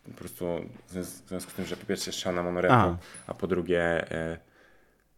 po 0.05 0.11
prostu 0.11 0.45
w 0.87 0.91
związku- 0.91 1.51
z 1.51 1.53
tym, 1.53 1.65
że 1.65 1.77
po 1.77 1.85
pierwsze 1.85 2.11
jest 2.11 2.25
monorepo, 2.25 2.73
a 3.27 3.33
po 3.33 3.47
drugie 3.47 4.11
e, 4.11 4.37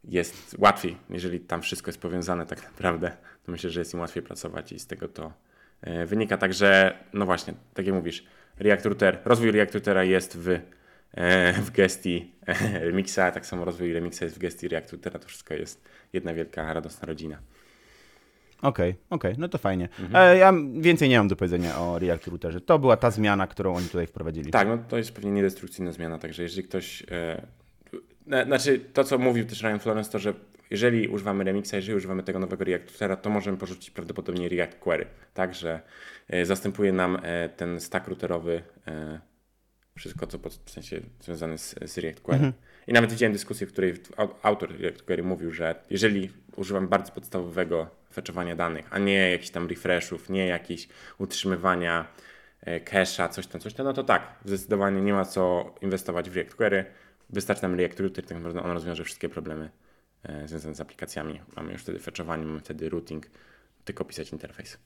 jest 0.04 0.56
łatwiej, 0.58 0.98
jeżeli 1.10 1.40
tam 1.40 1.62
wszystko 1.62 1.90
jest 1.90 2.02
powiązane 2.02 2.46
tak 2.46 2.64
naprawdę, 2.64 3.12
to 3.46 3.52
myślę, 3.52 3.70
że 3.70 3.80
jest 3.82 3.94
im 3.94 4.00
łatwiej 4.00 4.24
pracować 4.24 4.72
i 4.72 4.80
z 4.80 4.88
tego 4.88 5.08
to 5.08 5.34
wynika. 6.06 6.38
Także, 6.38 6.98
no 7.14 7.26
właśnie, 7.26 7.54
tak 7.74 7.86
jak 7.86 7.96
mówisz, 7.96 8.26
React 8.60 8.86
Router, 8.86 9.20
rozwój 9.26 9.52
React 9.52 9.74
Routera 9.74 10.04
jest 10.04 10.38
w, 10.38 10.48
e, 11.12 11.54
w 11.54 11.72
gestii 11.72 12.32
e, 12.48 12.80
Remixa, 12.80 13.32
tak 13.32 13.46
samo 13.46 13.66
rozwój 13.66 13.94
Remixa 13.94 14.26
jest 14.26 14.36
w 14.36 14.40
gestii 14.40 14.68
React 14.68 14.92
Routera, 14.92 15.20
to 15.20 15.28
wszystko 15.28 15.54
jest 15.54 15.90
jedna 16.14 16.34
wielka, 16.34 16.74
radosna 16.74 17.06
rodzina. 17.06 17.38
Okej, 18.62 18.96
okej, 19.10 19.36
no 19.38 19.48
to 19.48 19.58
fajnie. 19.58 19.90
E, 20.14 20.38
ja 20.38 20.54
więcej 20.80 21.10
nie 21.10 21.18
mam 21.18 21.28
do 21.28 21.36
powiedzenia 21.36 21.80
o 21.80 22.00
React 22.00 22.28
Routerze. 22.28 22.62
To 22.62 22.80
była 22.80 22.98
ta 22.98 23.12
zmiana, 23.12 23.48
którą 23.48 23.76
oni 23.76 23.88
tutaj 23.88 24.08
wprowadzili. 24.08 24.52
Tak, 24.52 24.68
no 24.68 24.78
to 24.78 24.98
jest 24.98 25.12
pewnie 25.12 25.32
niedestrukcyjna 25.32 25.92
zmiana, 25.92 26.20
także 26.20 26.44
jeżeli 26.44 26.64
ktoś. 26.64 27.04
Na- 28.28 28.46
znaczy, 28.46 28.80
to 28.80 29.04
co 29.04 29.18
mówił 29.18 29.46
też 29.46 29.62
Ryan 29.64 29.80
Florence, 29.80 30.12
to 30.12 30.20
że 30.20 30.34
jeżeli 30.70 31.08
używamy 31.08 31.44
Remixa, 31.44 31.76
jeżeli 31.76 31.98
używamy 31.98 32.24
tego 32.24 32.40
nowego 32.40 32.64
React 32.66 32.92
Routera, 32.92 33.16
to 33.16 33.30
możemy 33.30 33.58
porzucić 33.58 33.92
prawdopodobnie 33.92 34.50
React 34.50 34.76
Query. 34.80 35.06
Także 35.34 35.82
e, 36.28 36.46
zastępuje 36.46 36.94
nam 36.94 37.18
e, 37.24 37.50
ten 37.50 37.80
stack 37.80 38.08
routerowy 38.08 38.62
e, 38.88 39.20
wszystko, 39.98 40.28
co 40.28 40.40
pod, 40.40 40.54
w 40.66 40.72
sensie 40.72 41.02
związane 41.22 41.58
z, 41.58 41.76
z 41.86 41.98
React 41.98 42.22
Query. 42.22 42.44
I 42.88 42.94
nawet 42.94 43.12
widziałem 43.12 43.34
dyskusję, 43.34 43.68
w 43.68 43.72
której 43.72 43.94
au- 44.18 44.36
autor 44.42 44.80
React 44.80 45.02
Query 45.04 45.24
mówił, 45.24 45.52
że 45.52 45.76
jeżeli 45.90 46.32
używam 46.56 46.88
bardzo 46.88 47.12
podstawowego 47.12 47.88
fetchowania 48.14 48.56
danych, 48.56 48.86
a 48.92 49.00
nie 49.00 49.32
jakichś 49.32 49.50
tam 49.50 49.68
refreshów, 49.68 50.30
nie 50.30 50.48
jakichś 50.48 50.88
utrzymywania 51.18 52.08
cache'a, 52.66 53.30
coś 53.30 53.48
tam, 53.48 53.62
coś 53.62 53.74
tam, 53.74 53.86
no 53.86 53.94
to 53.94 54.04
tak, 54.04 54.36
zdecydowanie 54.46 55.02
nie 55.02 55.14
ma 55.14 55.26
co 55.26 55.76
inwestować 55.82 56.30
w 56.30 56.36
React 56.36 56.56
Query, 56.56 56.86
wystarczy 57.30 57.64
nam 57.64 57.76
React 57.76 58.00
Router, 58.00 58.26
tak 58.26 58.38
naprawdę 58.38 58.64
on 58.64 58.72
rozwiąże 58.72 59.04
wszystkie 59.04 59.30
problemy 59.30 59.70
e, 60.24 60.48
związane 60.48 60.76
z 60.76 60.82
aplikacjami. 60.82 61.42
Mamy 61.56 61.72
już 61.72 61.82
wtedy 61.82 62.00
fetchowanie, 62.00 62.46
mamy 62.46 62.60
wtedy 62.60 62.90
routing, 62.90 63.26
tylko 63.86 64.06
pisać 64.06 64.32
interfejs. 64.32 64.78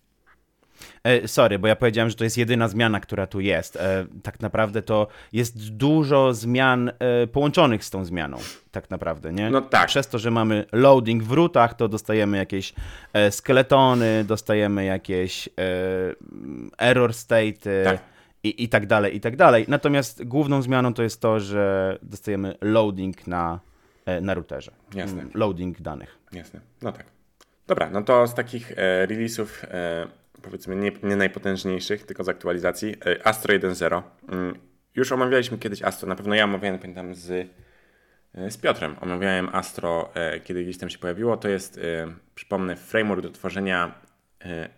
E, 1.03 1.27
sorry, 1.27 1.59
bo 1.59 1.67
ja 1.67 1.75
powiedziałem, 1.75 2.09
że 2.09 2.15
to 2.15 2.23
jest 2.23 2.37
jedyna 2.37 2.67
zmiana, 2.67 2.99
która 2.99 3.27
tu 3.27 3.39
jest. 3.39 3.75
E, 3.75 4.05
tak 4.23 4.39
naprawdę 4.39 4.81
to 4.81 5.07
jest 5.33 5.69
dużo 5.69 6.33
zmian 6.33 6.91
połączonych 7.31 7.85
z 7.85 7.89
tą 7.89 8.05
zmianą, 8.05 8.37
tak 8.71 8.89
naprawdę, 8.89 9.33
nie? 9.33 9.49
No 9.49 9.61
tak. 9.61 9.87
Przez 9.87 10.07
to, 10.07 10.19
że 10.19 10.31
mamy 10.31 10.65
loading 10.71 11.23
w 11.23 11.31
rootach, 11.31 11.73
to 11.73 11.87
dostajemy 11.87 12.37
jakieś 12.37 12.73
skeletony, 13.29 14.23
dostajemy 14.23 14.85
jakieś 14.85 15.49
error 16.77 17.13
state 17.13 17.83
Tak. 17.83 17.99
I, 18.43 18.63
i 18.63 18.69
tak 18.69 18.85
dalej, 18.85 19.15
i 19.15 19.19
tak 19.19 19.35
dalej. 19.35 19.65
Natomiast 19.67 20.23
główną 20.23 20.61
zmianą 20.61 20.93
to 20.93 21.03
jest 21.03 21.21
to, 21.21 21.39
że 21.39 21.97
dostajemy 22.01 22.55
loading 22.61 23.27
na, 23.27 23.59
e, 24.05 24.21
na 24.21 24.33
routerze. 24.33 24.71
Jasne. 24.93 25.21
Mm, 25.21 25.31
Loading 25.33 25.81
danych. 25.81 26.17
Jasne, 26.31 26.59
no 26.81 26.91
tak. 26.91 27.05
Dobra, 27.67 27.89
no 27.89 28.01
to 28.01 28.27
z 28.27 28.33
takich 28.33 28.71
e, 28.71 29.07
release'ów, 29.07 29.65
e, 29.67 30.07
powiedzmy 30.41 30.75
nie, 30.75 30.91
nie 31.03 31.15
najpotężniejszych, 31.15 32.05
tylko 32.05 32.23
z 32.23 32.29
aktualizacji, 32.29 32.95
e, 33.05 33.27
Astro 33.27 33.53
1.0. 33.53 34.01
Mm, 34.29 34.55
już 34.95 35.11
omawialiśmy 35.11 35.57
kiedyś 35.57 35.83
Astro, 35.83 36.09
na 36.09 36.15
pewno 36.15 36.35
ja 36.35 36.43
omawiałem, 36.43 36.79
pamiętam, 36.79 37.15
z, 37.15 37.49
e, 38.33 38.51
z 38.51 38.57
Piotrem. 38.57 38.95
Omawiałem 39.01 39.49
Astro, 39.55 40.09
e, 40.15 40.39
kiedy 40.39 40.63
gdzieś 40.63 40.77
tam 40.77 40.89
się 40.89 40.97
pojawiło. 40.97 41.37
To 41.37 41.47
jest, 41.47 41.79
przypomnę, 42.35 42.75
framework 42.75 43.21
do 43.21 43.29
tworzenia 43.29 44.08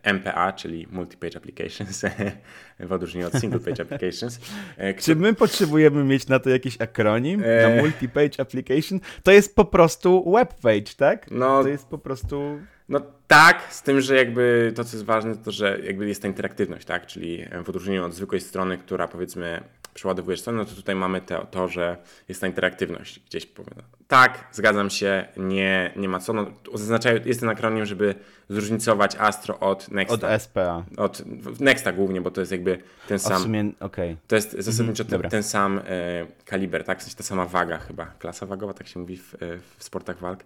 MPA, 0.03 0.53
czyli 0.53 0.87
Multi-Page 0.87 1.37
Applications, 1.37 2.01
w 2.79 2.91
odróżnieniu 2.91 3.27
od 3.27 3.33
Single 3.33 3.59
Page 3.59 3.81
Applications. 3.83 4.39
e, 4.77 4.93
Czy 4.93 5.15
my 5.15 5.33
potrzebujemy 5.33 6.03
mieć 6.03 6.27
na 6.27 6.39
to 6.39 6.49
jakiś 6.49 6.81
akronim? 6.81 7.41
Na 7.41 7.81
multi-page 7.83 8.41
application? 8.41 8.99
To 9.23 9.31
jest 9.31 9.55
po 9.55 9.65
prostu 9.65 10.31
webpage, 10.31 10.93
tak? 10.97 11.31
No, 11.31 11.63
To 11.63 11.69
jest 11.69 11.87
po 11.87 11.97
prostu... 11.97 12.59
No 12.91 13.01
tak, 13.27 13.63
z 13.69 13.81
tym, 13.81 14.01
że 14.01 14.15
jakby 14.15 14.73
to, 14.75 14.83
co 14.83 14.95
jest 14.97 15.05
ważne, 15.05 15.35
to 15.35 15.51
że 15.51 15.79
jakby 15.83 16.07
jest 16.07 16.21
ta 16.21 16.27
interaktywność, 16.27 16.85
tak? 16.85 17.05
Czyli 17.05 17.45
w 17.65 17.69
odróżnieniu 17.69 18.05
od 18.05 18.13
zwykłej 18.13 18.41
strony, 18.41 18.77
która 18.77 19.07
powiedzmy 19.07 19.63
przeładowujesz 19.93 20.39
stronę, 20.41 20.59
no 20.59 20.65
to 20.65 20.75
tutaj 20.75 20.95
mamy 20.95 21.21
te, 21.21 21.45
to, 21.51 21.67
że 21.67 21.97
jest 22.29 22.41
ta 22.41 22.47
interaktywność. 22.47 23.19
Gdzieś 23.19 23.45
powiem. 23.45 23.73
Tak, 24.07 24.47
zgadzam 24.51 24.89
się, 24.89 25.27
nie, 25.37 25.91
nie 25.95 26.09
ma 26.09 26.19
co. 26.19 26.33
No, 26.33 26.45
zaznaczają, 26.73 27.19
jest 27.25 27.39
ten 27.39 27.49
akronim, 27.49 27.85
żeby 27.85 28.15
zróżnicować 28.49 29.15
Astro 29.19 29.59
od 29.59 29.91
Nexta. 29.91 30.35
Od 30.35 30.41
SPA. 30.41 30.83
Od 30.97 31.23
Nexta 31.59 31.91
głównie, 31.91 32.21
bo 32.21 32.31
to 32.31 32.41
jest 32.41 32.51
jakby 32.51 32.77
ten 33.07 33.15
A 33.15 33.19
w 33.19 33.21
sam. 33.21 33.41
sumie, 33.41 33.71
okej. 33.79 34.17
To 34.27 34.35
jest 34.35 34.51
zasadniczo 34.59 35.03
ten, 35.03 35.11
dobra. 35.11 35.29
ten 35.29 35.43
sam 35.43 35.81
e, 35.87 36.25
kaliber, 36.45 36.83
tak? 36.83 36.99
W 36.99 37.01
sensie 37.03 37.17
ta 37.17 37.23
sama 37.23 37.45
waga 37.45 37.77
chyba. 37.77 38.05
Klasa 38.05 38.45
wagowa, 38.45 38.73
tak 38.73 38.87
się 38.87 38.99
mówi 38.99 39.17
w, 39.17 39.33
e, 39.33 39.37
w 39.77 39.83
sportach 39.83 40.19
walk. 40.19 40.43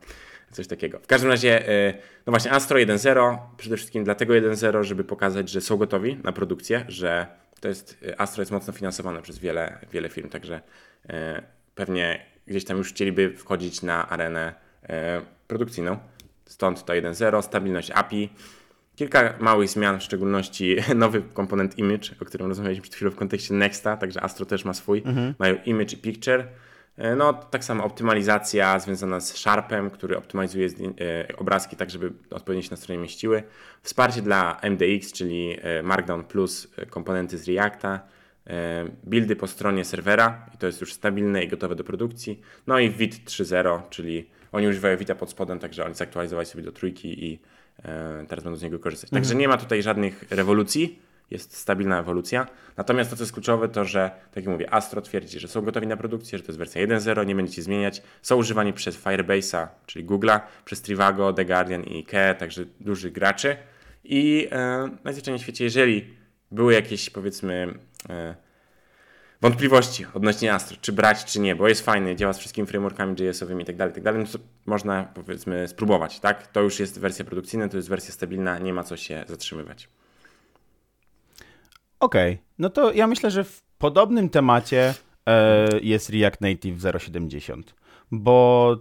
Coś 0.52 0.68
takiego. 0.68 1.00
W 1.00 1.08
każdym 1.08 1.30
razie, 1.30 1.70
e, 1.70 1.94
no 2.26 2.32
właśnie, 2.32 2.52
Astro 2.52 2.80
1.0, 2.80 3.38
przede 3.58 3.78
wszystkim 3.78 4.04
dlatego 4.04 4.34
1.0, 4.34 4.84
żeby 4.84 5.04
pokazać, 5.04 5.50
że 5.50 5.62
są 5.62 5.78
gotowi 5.78 6.18
na 6.24 6.32
produkcję, 6.32 6.86
że 6.88 7.28
to 7.60 7.68
jest, 7.68 7.98
e, 8.08 8.22
Astro 8.22 8.42
jest 8.42 8.52
mocno 8.52 8.74
finansowane 8.74 9.22
przez 9.22 9.40
wiele, 9.40 9.78
wiele 9.92 10.10
firm, 10.10 10.30
także 10.30 10.62
e, 11.10 11.42
pewnie 11.76 12.26
gdzieś 12.48 12.66
tam 12.66 12.78
już 12.78 12.90
chcieliby 12.90 13.34
wchodzić 13.38 13.82
na 13.82 14.10
arenę 14.10 14.66
produkcyjną. 15.48 15.98
Stąd 16.46 16.86
to 16.86 16.94
1.0, 16.94 17.42
stabilność 17.42 17.92
API, 17.92 18.30
Kilka 18.96 19.34
małych 19.40 19.70
zmian, 19.70 20.00
w 20.00 20.04
szczególności 20.04 20.76
nowy 20.96 21.22
komponent 21.22 21.78
image, 21.78 22.10
o 22.22 22.26
którym 22.26 22.48
rozmawialiśmy 22.48 22.82
przed 22.82 22.96
chwilą 22.96 23.12
w 23.12 23.16
kontekście 23.16 23.54
Nexta, 23.54 23.98
także 23.98 24.24
Astro 24.24 24.46
też 24.46 24.66
ma 24.66 24.74
swój. 24.74 25.04
Mają 25.40 25.56
image 25.66 25.94
i 25.94 25.98
picture. 25.98 26.48
E, 26.98 27.16
No, 27.16 27.34
tak 27.34 27.64
samo 27.64 27.84
optymalizacja 27.84 28.80
związana 28.80 29.20
z 29.20 29.38
Sharpem, 29.38 29.90
który 29.90 30.18
optymalizuje 30.18 30.68
e, 30.68 31.38
obrazki 31.38 31.76
tak, 31.76 31.90
żeby 31.90 32.12
odpowiednio 32.32 32.64
się 32.64 32.72
na 32.72 32.78
stronie 32.78 33.02
mieściły. 33.02 33.44
Wsparcie 33.82 34.22
dla 34.22 34.60
MDX, 34.62 35.14
czyli 35.14 35.58
e, 35.62 35.84
Markdown 35.84 36.24
plus 36.24 36.68
komponenty 36.90 37.38
z 37.38 37.48
Reacta. 37.48 38.00
Buildy 39.04 39.36
po 39.36 39.48
stronie 39.48 39.86
serwera 39.86 40.46
i 40.56 40.58
to 40.58 40.68
jest 40.68 40.82
już 40.82 40.94
stabilne 40.94 41.44
i 41.44 41.48
gotowe 41.48 41.76
do 41.76 41.84
produkcji. 41.84 42.42
No 42.68 42.80
i 42.80 42.90
Vit 42.90 43.16
3.0, 43.26 43.82
czyli 43.90 44.30
oni 44.52 44.68
używają 44.68 44.98
Vita 44.98 45.16
pod 45.16 45.30
spodem, 45.30 45.60
także 45.60 45.86
oni 45.86 45.96
zaktualizowali 45.96 46.48
sobie 46.48 46.64
do 46.64 46.72
trójki 46.72 47.26
i 47.26 47.40
teraz 48.28 48.44
będą 48.44 48.56
z 48.56 48.62
niego 48.62 48.80
korzystać. 48.80 49.10
Także 49.10 49.36
nie 49.36 49.48
ma 49.48 49.58
tutaj 49.58 49.84
żadnych 49.84 50.26
rewolucji, 50.30 51.00
jest 51.32 51.58
stabilna 51.58 52.00
ewolucja. 52.00 52.48
Natomiast 52.78 53.10
to, 53.10 53.16
co 53.16 53.24
jest 53.24 53.34
kluczowe, 53.34 53.70
to 53.70 53.86
że, 53.86 54.12
tak 54.32 54.44
jak 54.44 54.54
mówię, 54.54 54.74
Astro 54.74 55.02
twierdzi, 55.02 55.40
że 55.40 55.48
są 55.48 55.62
gotowi 55.62 55.88
na 55.88 55.98
produkcję, 55.98 56.38
że 56.38 56.44
to 56.44 56.52
jest 56.52 56.60
wersja 56.60 56.88
1.0, 56.88 57.26
nie 57.26 57.36
będziecie 57.36 57.62
zmieniać. 57.62 58.02
Są 58.22 58.36
używani 58.36 58.74
przez 58.74 59.04
Firebase'a, 59.04 59.68
czyli 59.86 60.06
Google'a, 60.06 60.40
przez 60.66 60.82
Trivago, 60.82 61.34
The 61.34 61.46
Guardian 61.46 61.84
i 61.84 61.98
IKEA, 61.98 62.36
także 62.40 62.66
dużych 62.80 63.12
graczy. 63.14 63.58
I 64.04 64.48
e, 64.52 64.90
najzwyczajniej 65.04 65.40
w 65.40 65.44
świecie, 65.44 65.64
jeżeli 65.64 66.14
były 66.52 66.74
jakieś, 66.74 67.10
powiedzmy, 67.10 67.80
e, 68.10 68.36
wątpliwości 69.42 70.06
odnośnie 70.14 70.54
Astro, 70.54 70.78
czy 70.82 70.94
brać, 70.94 71.26
czy 71.26 71.40
nie, 71.40 71.56
bo 71.56 71.68
jest 71.68 71.86
fajny, 71.86 72.16
działa 72.16 72.34
z 72.34 72.40
wszystkimi 72.40 72.68
frameworkami 72.68 73.16
JS-owymi 73.20 73.64
i 73.64 73.66
tak 73.66 73.76
dalej, 73.76 73.94
tak 73.94 74.16
no 74.16 74.26
to 74.26 74.40
można 74.66 75.04
powiedzmy 75.04 75.68
spróbować, 75.68 76.20
tak? 76.20 76.48
To 76.48 76.62
już 76.62 76.80
jest 76.80 77.00
wersja 77.00 77.26
produkcyjna, 77.26 77.70
to 77.70 77.78
jest 77.78 77.90
wersja 77.90 78.14
stabilna, 78.14 78.60
nie 78.60 78.74
ma 78.74 78.84
co 78.84 78.98
się 78.98 79.24
zatrzymywać. 79.28 79.90
Okej, 82.00 82.38
no 82.60 82.70
to 82.70 82.92
ja 82.92 83.08
myślę, 83.08 83.32
że 83.32 83.44
w 83.44 83.62
podobnym 83.78 84.30
temacie 84.30 84.94
e, 85.26 85.68
jest 85.82 86.10
React 86.10 86.42
Native 86.42 86.78
0.70, 86.78 87.64
bo 88.12 88.78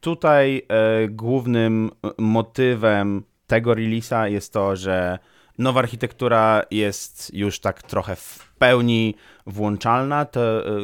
tutaj 0.00 0.62
e, 0.68 1.08
głównym 1.08 1.90
motywem 2.18 3.22
tego 3.46 3.72
release'a 3.72 4.24
jest 4.24 4.52
to, 4.52 4.76
że 4.76 5.18
nowa 5.58 5.80
architektura 5.80 6.62
jest 6.70 7.34
już 7.34 7.60
tak 7.60 7.82
trochę 7.82 8.16
w 8.16 8.54
pełni 8.58 9.14
włączalna. 9.46 10.24
To 10.24 10.66
e, 10.66 10.80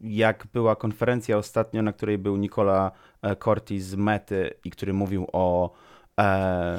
jak 0.00 0.46
była 0.52 0.76
konferencja 0.76 1.38
ostatnio, 1.38 1.82
na 1.82 1.92
której 1.92 2.18
był 2.18 2.36
Nicola 2.36 2.90
e, 3.22 3.36
Corti 3.36 3.80
z 3.80 3.94
Mety 3.94 4.54
i 4.64 4.70
który 4.70 4.92
mówił 4.92 5.26
o 5.32 5.72
e, 6.20 6.78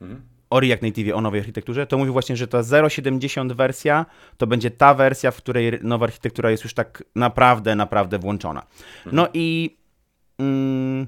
Mhm. 0.00 0.22
O 0.50 0.60
React 0.60 0.82
Native, 0.82 1.14
o 1.14 1.20
nowej 1.20 1.40
architekturze, 1.40 1.86
to 1.86 1.98
mówił 1.98 2.12
właśnie, 2.12 2.36
że 2.36 2.48
ta 2.48 2.60
0.70 2.60 3.52
wersja 3.52 4.06
to 4.36 4.46
będzie 4.46 4.70
ta 4.70 4.94
wersja, 4.94 5.30
w 5.30 5.36
której 5.36 5.78
nowa 5.82 6.06
architektura 6.06 6.50
jest 6.50 6.64
już 6.64 6.74
tak 6.74 7.04
naprawdę, 7.14 7.76
naprawdę 7.76 8.18
włączona. 8.18 8.66
No 9.12 9.28
i 9.34 9.76
mm, 10.38 11.06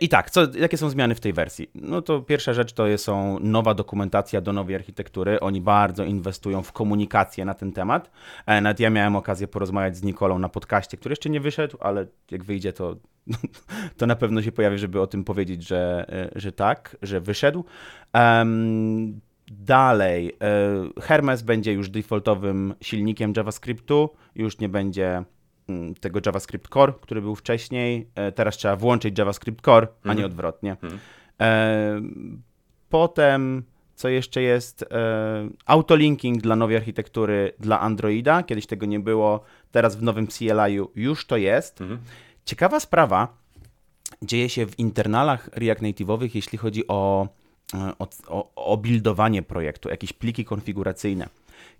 i 0.00 0.08
tak, 0.08 0.30
co, 0.30 0.40
jakie 0.58 0.76
są 0.76 0.90
zmiany 0.90 1.14
w 1.14 1.20
tej 1.20 1.32
wersji? 1.32 1.70
No 1.74 2.02
to 2.02 2.20
pierwsza 2.20 2.52
rzecz 2.52 2.72
to 2.72 2.86
jest- 2.86 3.04
są 3.04 3.38
nowa 3.40 3.74
dokumentacja 3.74 4.40
do 4.40 4.52
nowej 4.52 4.74
architektury. 4.76 5.40
Oni 5.40 5.60
bardzo 5.60 6.04
inwestują 6.04 6.62
w 6.62 6.72
komunikację 6.72 7.44
na 7.44 7.54
ten 7.54 7.72
temat. 7.72 8.10
E, 8.46 8.60
Nawet 8.60 8.80
ja 8.80 8.90
miałem 8.90 9.16
okazję 9.16 9.48
porozmawiać 9.48 9.96
z 9.96 10.02
Nikolą 10.02 10.38
na 10.38 10.48
podcaście, 10.48 10.96
który 10.96 11.12
jeszcze 11.12 11.30
nie 11.30 11.40
wyszedł, 11.40 11.76
ale 11.80 12.06
jak 12.30 12.44
wyjdzie, 12.44 12.72
to, 12.72 12.96
to 13.98 14.06
na 14.06 14.16
pewno 14.16 14.42
się 14.42 14.52
pojawi, 14.52 14.78
żeby 14.78 15.00
o 15.00 15.06
tym 15.06 15.24
powiedzieć, 15.24 15.68
że, 15.68 16.06
e, 16.34 16.40
że 16.40 16.52
tak, 16.52 16.96
że 17.02 17.20
wyszedł. 17.20 17.64
Em, 18.12 19.20
dalej, 19.50 20.32
e, 20.96 21.00
Hermes 21.02 21.42
będzie 21.42 21.72
już 21.72 21.90
defaultowym 21.90 22.74
silnikiem 22.80 23.32
JavaScriptu, 23.36 24.10
już 24.34 24.58
nie 24.58 24.68
będzie 24.68 25.24
tego 26.00 26.20
JavaScript 26.26 26.68
Core, 26.72 26.92
który 27.00 27.20
był 27.22 27.34
wcześniej. 27.34 28.08
E, 28.14 28.32
Teraz 28.32 28.56
trzeba 28.56 28.76
włączyć 28.76 29.18
JavaScript 29.18 29.64
Core, 29.64 29.88
a 30.02 30.06
nie 30.08 30.10
Mhm. 30.12 30.26
odwrotnie. 30.30 30.72
Mhm. 30.82 30.98
E, 31.40 32.00
Potem, 32.88 33.62
co 33.94 34.08
jeszcze 34.08 34.42
jest? 34.42 34.82
E, 34.82 34.86
Autolinking 35.66 36.42
dla 36.42 36.56
nowej 36.56 36.76
architektury 36.76 37.52
dla 37.60 37.80
Androida. 37.80 38.42
Kiedyś 38.42 38.66
tego 38.66 38.86
nie 38.86 39.00
było, 39.00 39.40
teraz 39.72 39.96
w 39.96 40.02
nowym 40.02 40.26
CLI-u 40.26 40.90
już 40.94 41.26
to 41.26 41.36
jest. 41.36 41.80
Mhm. 41.80 42.00
Ciekawa 42.44 42.80
sprawa 42.80 43.28
dzieje 44.22 44.48
się 44.48 44.66
w 44.66 44.78
internalach 44.78 45.48
React 45.52 45.82
Native'owych, 45.82 46.30
jeśli 46.34 46.58
chodzi 46.58 46.88
o, 46.88 47.28
o, 47.98 48.08
o, 48.28 48.54
o 48.54 48.76
buildowanie 48.76 49.42
projektu, 49.42 49.88
jakieś 49.88 50.12
pliki 50.12 50.44
konfiguracyjne. 50.44 51.28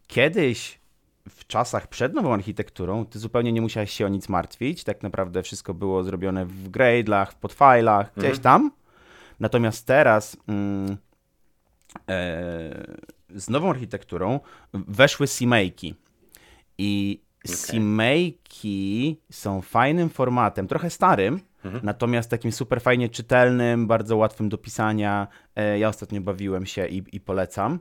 Kiedyś 0.07 0.79
w 1.28 1.46
czasach 1.46 1.87
przed 1.87 2.14
nową 2.14 2.34
architekturą 2.34 3.06
ty 3.06 3.18
zupełnie 3.18 3.52
nie 3.52 3.60
musiałeś 3.60 3.90
się 3.90 4.06
o 4.06 4.08
nic 4.08 4.28
martwić. 4.28 4.84
Tak 4.84 5.02
naprawdę 5.02 5.42
wszystko 5.42 5.74
było 5.74 6.04
zrobione 6.04 6.46
w 6.46 6.70
Gradle'ach, 6.70 7.26
w 7.26 7.34
podfilach, 7.34 8.12
gdzieś 8.16 8.26
Mhm. 8.37 8.42
tam. 8.42 8.70
Natomiast 9.40 9.87
teraz 9.87 10.37
mm, 10.48 10.96
e, 12.08 12.96
z 13.34 13.48
nową 13.50 13.70
architekturą 13.70 14.40
weszły 14.72 15.26
CMake'i. 15.26 15.94
I 16.78 17.20
Okej. 17.44 17.56
CMake'i 17.56 19.16
są 19.30 19.62
fajnym 19.62 20.08
formatem, 20.08 20.68
trochę 20.68 20.90
starym, 20.90 21.40
Mhm. 21.64 21.84
natomiast 21.87 22.30
takim 22.30 22.52
super 22.52 22.80
fajnie 22.80 23.08
czytelnym, 23.08 23.87
bardzo 23.87 24.16
łatwym 24.16 24.48
do 24.48 24.58
pisania. 24.58 25.28
E, 25.56 25.78
Ja 25.78 25.88
ostatnio 25.88 26.20
bawiłem 26.20 26.66
się 26.66 26.87
i, 26.87 27.02
i 27.12 27.20
polecam. 27.20 27.78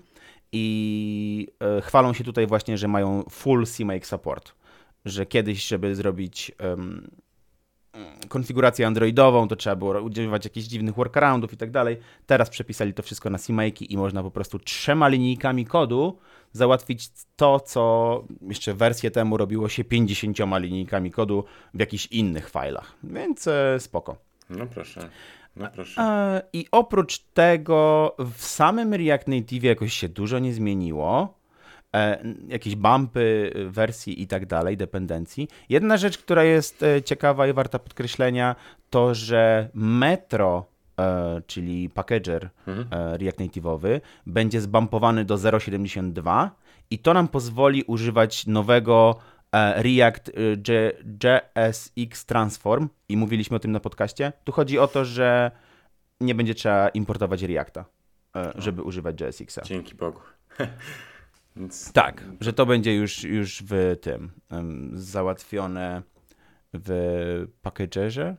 I 0.53 1.47
e, 1.59 1.81
chwalą 1.81 2.13
się 2.13 2.23
tutaj 2.23 2.47
właśnie, 2.47 2.77
że 2.77 2.87
mają 2.87 3.23
full 3.29 3.65
CMake 3.65 4.05
support. 4.05 4.53
że 5.05 5.25
kiedyś, 5.25 5.67
żeby 5.67 5.95
zrobić 5.95 6.51
um, 6.59 7.07
konfigurację 8.29 8.87
androidową, 8.87 9.47
to 9.47 9.55
trzeba 9.55 9.75
było 9.75 10.01
używać 10.01 10.45
jakichś 10.45 10.67
dziwnych 10.67 10.95
workaroundów 10.95 11.53
i 11.53 11.57
tak 11.57 11.71
dalej. 11.71 11.97
Teraz 12.25 12.49
przepisali 12.49 12.93
to 12.93 13.03
wszystko 13.03 13.29
na 13.29 13.37
CMake 13.37 13.81
i 13.81 13.97
można 13.97 14.23
po 14.23 14.31
prostu 14.31 14.59
trzema 14.59 15.07
linijkami 15.07 15.65
kodu 15.65 16.17
załatwić 16.51 17.09
to, 17.35 17.59
co 17.59 18.23
jeszcze 18.41 18.73
wersję 18.73 19.11
temu 19.11 19.37
robiło 19.37 19.69
się 19.69 19.83
50 19.83 20.37
linijkami 20.57 21.11
kodu 21.11 21.43
w 21.73 21.79
jakichś 21.79 22.05
innych 22.05 22.49
filach. 22.49 22.93
Więc 23.03 23.47
e, 23.47 23.79
spoko. 23.79 24.17
No 24.49 24.65
proszę. 24.67 25.09
No 25.55 25.67
proszę. 25.73 26.01
E, 26.01 26.41
I 26.53 26.65
oprócz 26.71 27.19
tego 27.19 28.15
w 28.35 28.43
samym 28.43 28.93
React 28.93 29.27
Native 29.27 29.63
jakoś 29.63 29.93
się 29.93 30.09
dużo 30.09 30.39
nie 30.39 30.53
zmieniło. 30.53 31.37
E, 31.95 32.23
jakieś 32.47 32.75
bumpy 32.75 33.53
wersji 33.69 34.21
i 34.21 34.27
tak 34.27 34.45
dalej, 34.45 34.77
dependencji. 34.77 35.47
Jedna 35.69 35.97
rzecz, 35.97 36.17
która 36.17 36.43
jest 36.43 36.83
e, 36.83 37.01
ciekawa 37.01 37.47
i 37.47 37.53
warta 37.53 37.79
podkreślenia, 37.79 38.55
to 38.89 39.15
że 39.15 39.69
Metro, 39.73 40.65
czyli 41.47 41.89
packager 41.89 42.49
mhm. 42.67 42.87
React 43.17 43.39
Native'owy, 43.39 44.01
będzie 44.25 44.61
zbumpowany 44.61 45.25
do 45.25 45.35
0.72 45.35 46.49
i 46.91 46.99
to 46.99 47.13
nam 47.13 47.27
pozwoli 47.27 47.83
używać 47.83 48.47
nowego 48.47 49.15
React 49.75 50.31
JSX 51.23 52.25
Transform 52.25 52.89
i 53.09 53.17
mówiliśmy 53.17 53.57
o 53.57 53.59
tym 53.59 53.71
na 53.71 53.79
podcaście. 53.79 54.33
Tu 54.43 54.51
chodzi 54.51 54.79
o 54.79 54.87
to, 54.87 55.05
że 55.05 55.51
nie 56.21 56.35
będzie 56.35 56.55
trzeba 56.55 56.89
importować 56.89 57.41
Reacta, 57.41 57.85
żeby 58.55 58.77
no. 58.77 58.83
używać 58.83 59.21
JSX-a. 59.21 59.61
Dzięki 59.61 59.95
Bogu. 59.95 60.19
Tak, 61.93 62.23
że 62.41 62.53
to 62.53 62.65
będzie 62.65 62.95
już, 62.95 63.23
już 63.23 63.63
w 63.63 63.97
tym 64.01 64.31
um, 64.51 64.91
załatwione 64.93 66.01
w 66.73 67.47
packagerze, 67.61 68.35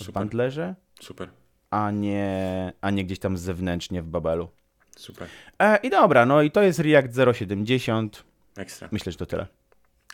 w 0.00 0.12
bundlerze. 0.12 0.74
Super. 1.00 1.30
A 1.70 1.90
nie, 1.90 2.72
a 2.80 2.90
nie 2.90 3.04
gdzieś 3.04 3.18
tam 3.18 3.36
zewnętrznie 3.36 4.02
w 4.02 4.06
Babelu. 4.06 4.48
Super. 4.96 5.28
E, 5.58 5.76
I 5.76 5.90
dobra, 5.90 6.26
no 6.26 6.42
i 6.42 6.50
to 6.50 6.62
jest 6.62 6.78
React 6.78 7.16
0.70. 7.16 8.08
Ekstra. 8.56 8.88
Myślę, 8.92 9.12
że 9.12 9.18
to 9.18 9.26
tyle. 9.26 9.46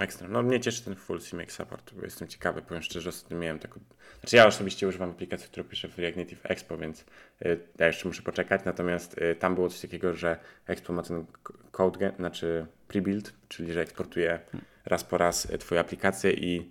Ekstra. 0.01 0.29
No 0.29 0.43
mnie 0.43 0.61
cieszy 0.61 0.85
ten 0.85 0.97
full 0.97 1.21
CMake 1.21 1.53
support, 1.53 1.95
bo 1.95 2.05
jestem 2.05 2.29
ciekawy, 2.29 2.63
powiem 2.63 2.83
szczerze, 2.83 3.09
ostatnio 3.09 3.39
miałem 3.39 3.59
taką... 3.59 3.81
Znaczy 4.21 4.37
ja 4.37 4.47
osobiście 4.47 4.89
używam 4.89 5.11
aplikacji, 5.11 5.49
którą 5.49 5.65
piszę 5.65 5.89
w 5.89 5.99
React 5.99 6.17
Native 6.17 6.41
Expo, 6.43 6.77
więc 6.79 7.05
y, 7.43 7.59
ja 7.79 7.87
jeszcze 7.87 8.09
muszę 8.09 8.23
poczekać, 8.23 8.61
natomiast 8.65 9.19
y, 9.19 9.35
tam 9.35 9.55
było 9.55 9.69
coś 9.69 9.81
takiego, 9.81 10.15
że 10.15 10.39
Expo 10.67 10.93
ma 10.93 11.03
ten 11.03 11.27
code, 11.71 12.13
znaczy 12.17 12.67
pre-build, 12.89 13.33
czyli 13.49 13.73
że 13.73 13.81
eksportuje 13.81 14.41
raz 14.85 15.05
po 15.05 15.19
raz 15.19 15.45
y, 15.45 15.59
twoje 15.59 15.81
aplikacje 15.81 16.33
i 16.33 16.71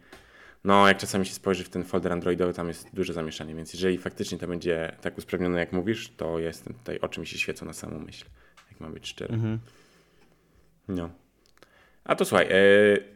no 0.63 0.88
jak 0.88 0.97
czasami 0.97 1.25
się 1.25 1.33
spojrzy 1.33 1.63
w 1.63 1.69
ten 1.69 1.83
folder 1.83 2.13
androidowy, 2.13 2.53
tam 2.53 2.67
jest 2.67 2.89
duże 2.93 3.13
zamieszanie, 3.13 3.55
więc 3.55 3.73
jeżeli 3.73 3.97
faktycznie 3.97 4.38
to 4.38 4.47
będzie 4.47 4.95
tak 5.01 5.17
usprawnione 5.17 5.59
jak 5.59 5.71
mówisz, 5.71 6.13
to 6.17 6.39
jestem 6.39 6.73
tutaj, 6.73 6.99
oczy 6.99 7.19
mi 7.19 7.27
się 7.27 7.38
świecą 7.38 7.65
na 7.65 7.73
samą 7.73 7.99
myśl, 7.99 8.25
jak 8.71 8.79
ma 8.79 8.89
być 8.89 9.07
szczery. 9.07 9.33
Mhm. 9.33 9.59
No. 10.88 11.24
A 12.05 12.15
to 12.15 12.25
słuchaj, 12.25 12.47
e, 12.51 12.57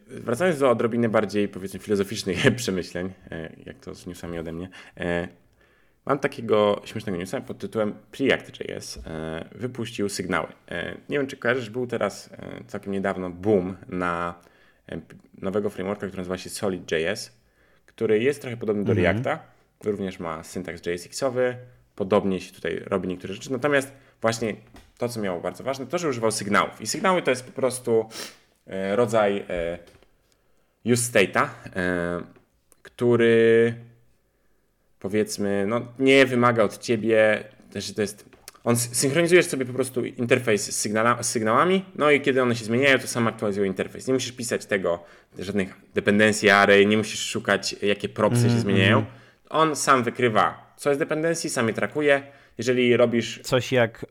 wracając 0.08 0.60
do 0.60 0.70
odrobiny 0.70 1.10
bardziej 1.10 1.48
powiedzmy 1.48 1.80
filozoficznych 1.80 2.38
przemyśleń, 2.56 3.14
e, 3.32 3.54
jak 3.66 3.80
to 3.80 3.96
z 3.96 4.08
newsami 4.08 4.40
ode 4.40 4.52
mnie, 4.52 4.70
e, 4.98 5.28
mam 6.06 6.20
takiego 6.20 6.82
śmiesznego 6.86 7.20
newsa 7.20 7.42
pod 7.42 7.58
tytułem 7.58 7.94
Preact.js 8.12 9.00
wypuścił 9.56 10.10
sygnały. 10.10 10.48
Nie 11.10 11.18
wiem, 11.18 11.28
czy 11.28 11.38
kojarzysz, 11.38 11.70
był 11.70 11.88
teraz 11.88 12.30
całkiem 12.68 12.94
niedawno 12.94 13.30
boom 13.30 13.78
na 13.88 14.36
nowego 15.42 15.70
frameworka, 15.70 16.08
który 16.08 16.18
nazywa 16.18 16.38
się 16.38 16.50
Solid.js, 16.50 17.32
który 17.86 18.20
jest 18.20 18.42
trochę 18.42 18.58
podobny 18.58 18.84
do 18.84 18.92
mhm. 18.92 19.06
Reacta, 19.06 19.44
również 19.84 20.20
ma 20.20 20.44
syntaks 20.44 20.82
JSX-owy, 20.86 21.56
podobnie 21.96 22.42
się 22.42 22.54
tutaj 22.54 22.82
robi 22.86 23.08
niektóre 23.08 23.34
rzeczy, 23.34 23.52
natomiast 23.52 23.92
właśnie 24.22 24.56
to, 24.98 25.10
co 25.10 25.22
miało 25.22 25.42
bardzo 25.42 25.64
ważne, 25.64 25.88
to, 25.88 25.98
że 25.98 26.10
używał 26.10 26.32
sygnałów. 26.32 26.82
I 26.82 26.88
sygnały 26.88 27.22
to 27.22 27.30
jest 27.30 27.46
po 27.46 27.52
prostu 27.52 28.10
rodzaj 28.96 29.46
e, 29.50 29.78
use 30.86 31.12
state'a, 31.12 31.50
e, 31.76 32.22
który 32.82 33.74
powiedzmy, 35.00 35.66
no, 35.68 35.82
nie 36.00 36.26
wymaga 36.26 36.64
od 36.64 36.78
ciebie, 36.78 37.44
że 37.76 37.94
to 37.94 38.02
jest. 38.02 38.30
On 38.64 38.76
synchronizujesz 38.76 39.46
sobie 39.46 39.66
po 39.66 39.74
prostu 39.74 40.06
interfejs 40.06 40.66
z, 40.66 40.88
z 41.22 41.28
sygnałami, 41.28 41.86
no 41.96 42.12
i 42.12 42.22
kiedy 42.22 42.42
one 42.42 42.56
się 42.56 42.66
zmieniają, 42.66 43.00
to 43.00 43.08
sam 43.08 43.28
aktualizuje 43.28 43.68
interfejs. 43.68 44.08
Nie 44.08 44.14
musisz 44.14 44.32
pisać 44.32 44.66
tego, 44.66 45.04
żadnych 45.40 45.76
dependencji 45.94 46.50
array, 46.50 46.88
nie 46.88 46.98
musisz 46.98 47.20
szukać, 47.20 47.76
jakie 47.82 48.10
propsy 48.10 48.40
mm, 48.40 48.50
się 48.50 48.56
mhm, 48.56 48.62
zmieniają. 48.62 49.06
On 49.50 49.76
sam 49.76 50.04
wykrywa, 50.04 50.74
co 50.78 50.90
jest 50.90 51.00
dependencji, 51.00 51.50
sam 51.50 51.68
je 51.68 51.74
trakuje. 51.74 52.24
Jeżeli 52.58 52.98
robisz. 52.98 53.40
Coś 53.44 53.72
jak 53.72 54.06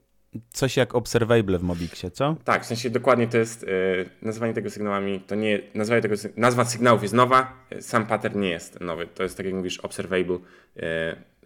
Coś 0.53 0.77
jak 0.77 0.95
observable 0.95 1.59
w 1.59 1.63
Mobixie, 1.63 2.11
co? 2.11 2.37
Tak, 2.45 2.63
w 2.63 2.67
sensie 2.67 2.91
dokładnie 2.91 3.29
to 3.29 3.39
jest, 3.39 3.63
yy, 3.63 4.09
nazywanie 4.23 4.55
tego 4.55 4.71
sygnałami, 4.71 5.21
to 5.21 5.35
nie, 5.35 5.61
nazwanie 5.75 6.03
tego, 6.03 6.15
nazwa 6.37 6.65
sygnałów 6.65 7.03
jest 7.03 7.15
nowa, 7.15 7.65
e, 7.71 7.83
sam 7.83 8.07
pattern 8.07 8.41
nie 8.41 8.51
jest 8.51 8.81
nowy. 8.81 9.07
To 9.07 9.23
jest 9.23 9.37
tak 9.37 9.47
jak 9.47 9.55
mówisz, 9.55 9.79
observable. 9.79 10.39
Yy, 10.77 10.83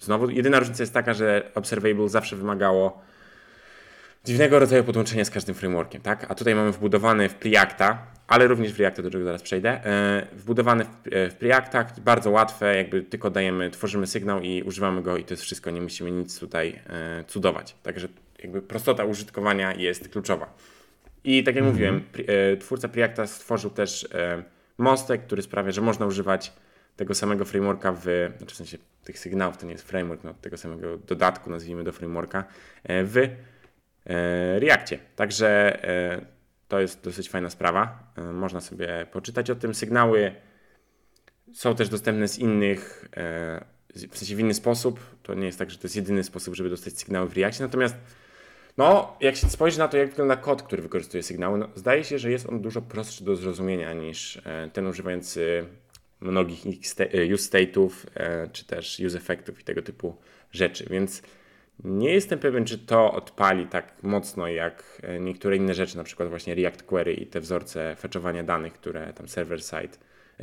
znowu, 0.01 0.31
jedyna 0.31 0.59
różnica 0.59 0.83
jest 0.83 0.95
taka, 0.95 1.15
że 1.15 1.51
observable 1.55 2.09
zawsze 2.09 2.37
wymagało 2.37 3.03
dziwnego 4.25 4.59
rodzaju 4.59 4.85
podłączenia 4.85 5.25
z 5.25 5.31
każdym 5.31 5.55
frameworkiem, 5.55 6.03
tak? 6.03 6.31
A 6.31 6.35
tutaj 6.35 6.55
mamy 6.55 6.73
wbudowany 6.73 7.29
w 7.29 7.35
Preacta, 7.35 8.07
ale 8.29 8.47
również 8.47 8.73
w 8.73 8.81
Reacta, 8.81 9.03
do 9.03 9.11
czego 9.11 9.25
zaraz 9.25 9.43
przejdę, 9.43 9.81
yy, 10.33 10.39
wbudowany 10.39 10.85
w, 10.85 10.89
w 11.31 11.35
Preacta, 11.35 11.87
bardzo 12.05 12.31
łatwe, 12.31 12.77
jakby 12.77 13.03
tylko 13.03 13.31
dajemy, 13.31 13.71
tworzymy 13.71 14.07
sygnał 14.07 14.41
i 14.41 14.63
używamy 14.63 15.03
go 15.03 15.17
i 15.17 15.25
to 15.25 15.33
jest 15.33 15.43
wszystko, 15.43 15.71
nie 15.71 15.81
musimy 15.81 16.11
nic 16.11 16.39
tutaj 16.39 16.83
cudować. 17.27 17.77
Także 17.83 18.09
jakby 18.43 18.63
prostota 18.63 19.05
użytkowania 19.05 19.75
jest 19.75 20.09
kluczowa. 20.09 20.55
I 21.25 21.45
tak 21.45 21.55
jak 21.55 21.65
mm 21.65 21.71
-hmm. 21.71 21.75
mówiłem, 21.75 22.05
e, 22.53 22.57
twórca 22.57 22.89
Preacta 22.89 23.27
stworzył 23.27 23.71
też 23.71 24.09
e, 24.15 24.43
mostek, 24.79 25.27
który 25.27 25.43
sprawia, 25.43 25.73
że 25.73 25.81
można 25.81 26.07
używać 26.07 26.53
tego 26.97 27.15
samego 27.15 27.45
frameworka 27.45 27.93
w, 27.93 28.03
znaczy 28.39 28.55
w 28.55 28.57
sensie 28.57 28.79
tych 29.05 29.19
sygnałów, 29.19 29.57
to 29.57 29.67
nie 29.67 29.73
jest 29.73 29.89
framework, 29.89 30.25
no, 30.25 30.35
tego 30.35 30.57
samego 30.57 30.99
dodatku, 30.99 31.51
nazwijmy 31.51 31.85
do 31.85 31.93
frameworka, 31.93 32.45
e, 32.85 33.05
w 33.05 33.29
Reakcie. 34.59 34.99
Także 35.17 35.79
to 36.69 36.81
jest 36.81 37.05
dosyć 37.05 37.31
fajna 37.31 37.51
sprawa. 37.51 38.13
Można 38.33 38.61
sobie 38.61 39.07
poczytać 39.13 39.51
o 39.51 39.55
tym. 39.55 39.75
Sygnały 39.75 40.35
są 41.53 41.75
też 41.75 41.89
dostępne 41.89 42.29
z 42.29 42.39
innych, 42.39 43.09
w 44.11 44.19
sensie 44.19 44.37
w 44.37 44.41
inny 44.41 44.55
sposób. 44.55 45.01
To 45.23 45.35
nie 45.35 45.47
jest 45.47 45.59
tak, 45.59 45.71
że 45.71 45.79
to 45.79 45.85
jest 45.85 45.97
jedyny 45.97 46.25
sposób, 46.25 46.55
żeby 46.55 46.71
dostać 46.71 46.99
sygnały 46.99 47.29
w 47.29 47.37
Reakcie. 47.37 47.63
Natomiast 47.63 47.97
no, 48.79 49.17
jak 49.21 49.37
się 49.37 49.51
spojrzy 49.51 49.79
na 49.79 49.89
to, 49.89 49.97
jak 49.97 50.11
wygląda 50.11 50.37
kod, 50.37 50.63
który 50.63 50.83
wykorzystuje 50.83 51.23
sygnały, 51.23 51.59
no, 51.59 51.69
zdaje 51.75 52.05
się, 52.05 52.19
że 52.19 52.31
jest 52.31 52.49
on 52.49 52.61
dużo 52.61 52.83
prostszy 52.83 53.25
do 53.25 53.37
zrozumienia 53.37 53.93
niż 53.93 54.37
e, 54.45 54.71
ten 54.73 54.87
używający 54.87 55.65
mnogich 56.21 56.67
e, 56.67 57.35
use 57.35 57.51
state'ów, 57.51 57.91
e, 58.15 58.49
czy 58.53 58.65
też 58.65 59.01
use 59.07 59.19
effectów 59.19 59.61
i 59.61 59.65
tego 59.65 59.83
typu 59.83 60.17
rzeczy, 60.51 60.87
więc 60.91 61.23
nie 61.85 62.13
jestem 62.13 62.39
pewien, 62.39 62.65
czy 62.65 62.79
to 62.79 63.13
odpali 63.13 63.67
tak 63.67 64.03
mocno 64.03 64.49
jak 64.49 65.03
niektóre 65.21 65.57
inne 65.57 65.75
rzeczy, 65.75 65.97
na 65.97 66.05
przykład 66.05 66.29
właśnie 66.29 66.55
React 66.55 66.83
Query 66.83 67.15
i 67.15 67.27
te 67.27 67.41
wzorce 67.41 67.97
fetchowania 67.97 68.43
danych, 68.43 68.73
które 68.73 69.13
tam 69.13 69.29
server 69.29 69.63
side, 69.63 69.99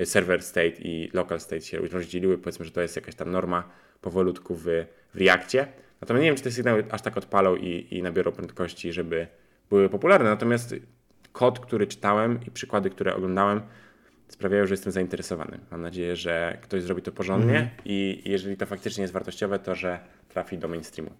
server 0.05 0.43
state 0.43 0.69
i 0.79 1.09
local 1.13 1.39
state 1.39 1.61
się 1.61 1.77
rozdzieliły. 1.77 2.37
Powiedzmy, 2.37 2.65
że 2.65 2.71
to 2.71 2.81
jest 2.81 2.95
jakaś 2.95 3.15
tam 3.15 3.31
norma 3.31 3.69
powolutku 4.01 4.55
w, 4.55 4.63
w 5.13 5.17
Reakcie. 5.17 5.67
Natomiast 6.01 6.21
nie 6.23 6.29
wiem, 6.29 6.37
czy 6.37 6.43
te 6.43 6.51
sygnały 6.51 6.85
aż 6.91 7.01
tak 7.01 7.17
odpalą 7.17 7.55
i, 7.55 7.87
i 7.91 8.03
nabiorą 8.03 8.31
prędkości, 8.31 8.93
żeby 8.93 9.27
były 9.69 9.89
popularne. 9.89 10.29
Natomiast 10.29 10.75
kod, 11.31 11.59
który 11.59 11.87
czytałem 11.87 12.39
i 12.47 12.51
przykłady, 12.51 12.89
które 12.89 13.15
oglądałem, 13.15 13.61
sprawiają, 14.27 14.65
że 14.65 14.73
jestem 14.73 14.93
zainteresowany. 14.93 15.59
Mam 15.71 15.81
nadzieję, 15.81 16.15
że 16.15 16.57
ktoś 16.61 16.83
zrobi 16.83 17.01
to 17.01 17.11
porządnie 17.11 17.57
mm. 17.57 17.69
i 17.85 18.21
jeżeli 18.25 18.57
to 18.57 18.65
faktycznie 18.65 19.01
jest 19.01 19.13
wartościowe, 19.13 19.59
to 19.59 19.75
że 19.75 19.99
trafi 20.29 20.57
do 20.57 20.67
mainstreamu. 20.67 21.11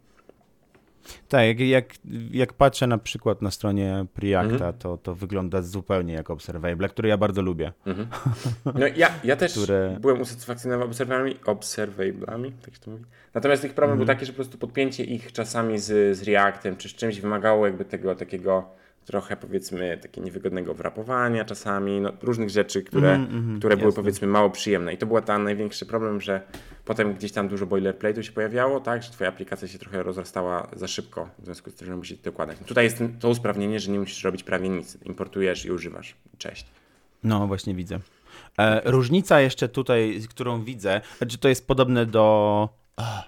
Tak, 1.28 1.48
jak, 1.48 1.60
jak, 1.60 1.94
jak 2.32 2.54
patrzę 2.54 2.88
na 2.88 2.98
przykład 2.98 3.42
na 3.42 3.52
stronie 3.52 4.06
Preacta, 4.14 4.54
mhm. 4.54 4.74
to, 4.74 4.98
to 4.98 5.16
wygląda 5.16 5.62
zupełnie 5.62 6.14
jak 6.14 6.30
Observable, 6.30 6.90
który 6.90 7.10
ja 7.10 7.18
bardzo 7.18 7.42
lubię. 7.42 7.74
Mhm. 7.86 8.08
No 8.66 8.88
ja, 8.96 9.10
ja 9.24 9.36
też 9.36 9.52
które... 9.54 9.98
byłem 10.02 10.22
usatysfakcjonowany 10.22 10.90
obserwablami, 10.90 11.36
observablami, 11.46 12.52
tak 12.52 12.74
się 12.74 12.80
to 12.80 12.92
mówi. 12.92 13.04
Natomiast 13.34 13.66
ich 13.66 13.74
problem 13.74 13.98
był 13.98 14.04
mhm. 14.04 14.18
taki, 14.18 14.26
że 14.26 14.32
po 14.32 14.36
prostu 14.36 14.58
podpięcie 14.58 15.04
ich 15.04 15.32
czasami 15.32 15.80
z, 15.80 16.18
z 16.18 16.24
Reactem 16.24 16.76
czy 16.76 16.90
z 16.90 16.96
czymś 16.96 17.22
wymagało 17.22 17.66
jakby 17.66 17.86
tego 17.86 18.16
takiego 18.16 18.70
trochę 19.10 19.38
powiedzmy 19.38 19.98
takie 20.02 20.22
niewygodnego 20.22 20.74
wrapowania 20.74 21.46
czasami, 21.46 22.02
no, 22.02 22.12
różnych 22.22 22.50
rzeczy, 22.50 22.84
które, 22.84 23.16
mm, 23.16 23.30
mm, 23.30 23.60
które 23.60 23.78
były 23.78 23.94
powiedzmy 23.94 24.28
mało 24.28 24.50
przyjemne. 24.50 24.94
I 24.94 24.98
to 24.98 25.06
był 25.06 25.22
ten 25.22 25.44
największy 25.44 25.86
problem, 25.86 26.22
że 26.22 26.42
potem 26.86 27.14
gdzieś 27.14 27.32
tam 27.32 27.48
dużo 27.48 27.66
boilerplate'u 27.66 28.22
się 28.22 28.32
pojawiało, 28.32 28.80
tak, 28.80 29.04
że 29.04 29.12
twoja 29.12 29.30
aplikacja 29.30 29.68
się 29.68 29.80
trochę 29.80 30.04
rozrastała 30.04 30.68
za 30.74 30.88
szybko, 30.88 31.30
w 31.40 31.46
związku 31.46 31.72
z 31.72 31.76
tym, 31.76 31.88
że 31.88 31.96
musisz 31.96 32.18
to 32.18 32.24
dokładać. 32.24 32.58
Tutaj 32.66 32.84
jest 32.84 33.04
to 33.20 33.30
usprawnienie, 33.30 33.80
że 33.80 33.92
nie 33.92 34.00
musisz 34.00 34.24
robić 34.24 34.44
prawie 34.44 34.70
nic. 34.70 34.98
Importujesz 35.06 35.66
i 35.66 35.72
używasz. 35.72 36.16
Cześć. 36.38 36.66
No, 37.24 37.48
właśnie 37.48 37.76
widzę. 37.76 38.00
E, 38.60 38.92
różnica 38.92 39.42
jeszcze 39.42 39.70
tutaj, 39.70 40.22
którą 40.30 40.64
widzę, 40.64 41.02
znaczy 41.18 41.38
to 41.38 41.50
jest 41.50 41.68
podobne 41.68 42.06
do... 42.06 42.70
A, 42.98 43.24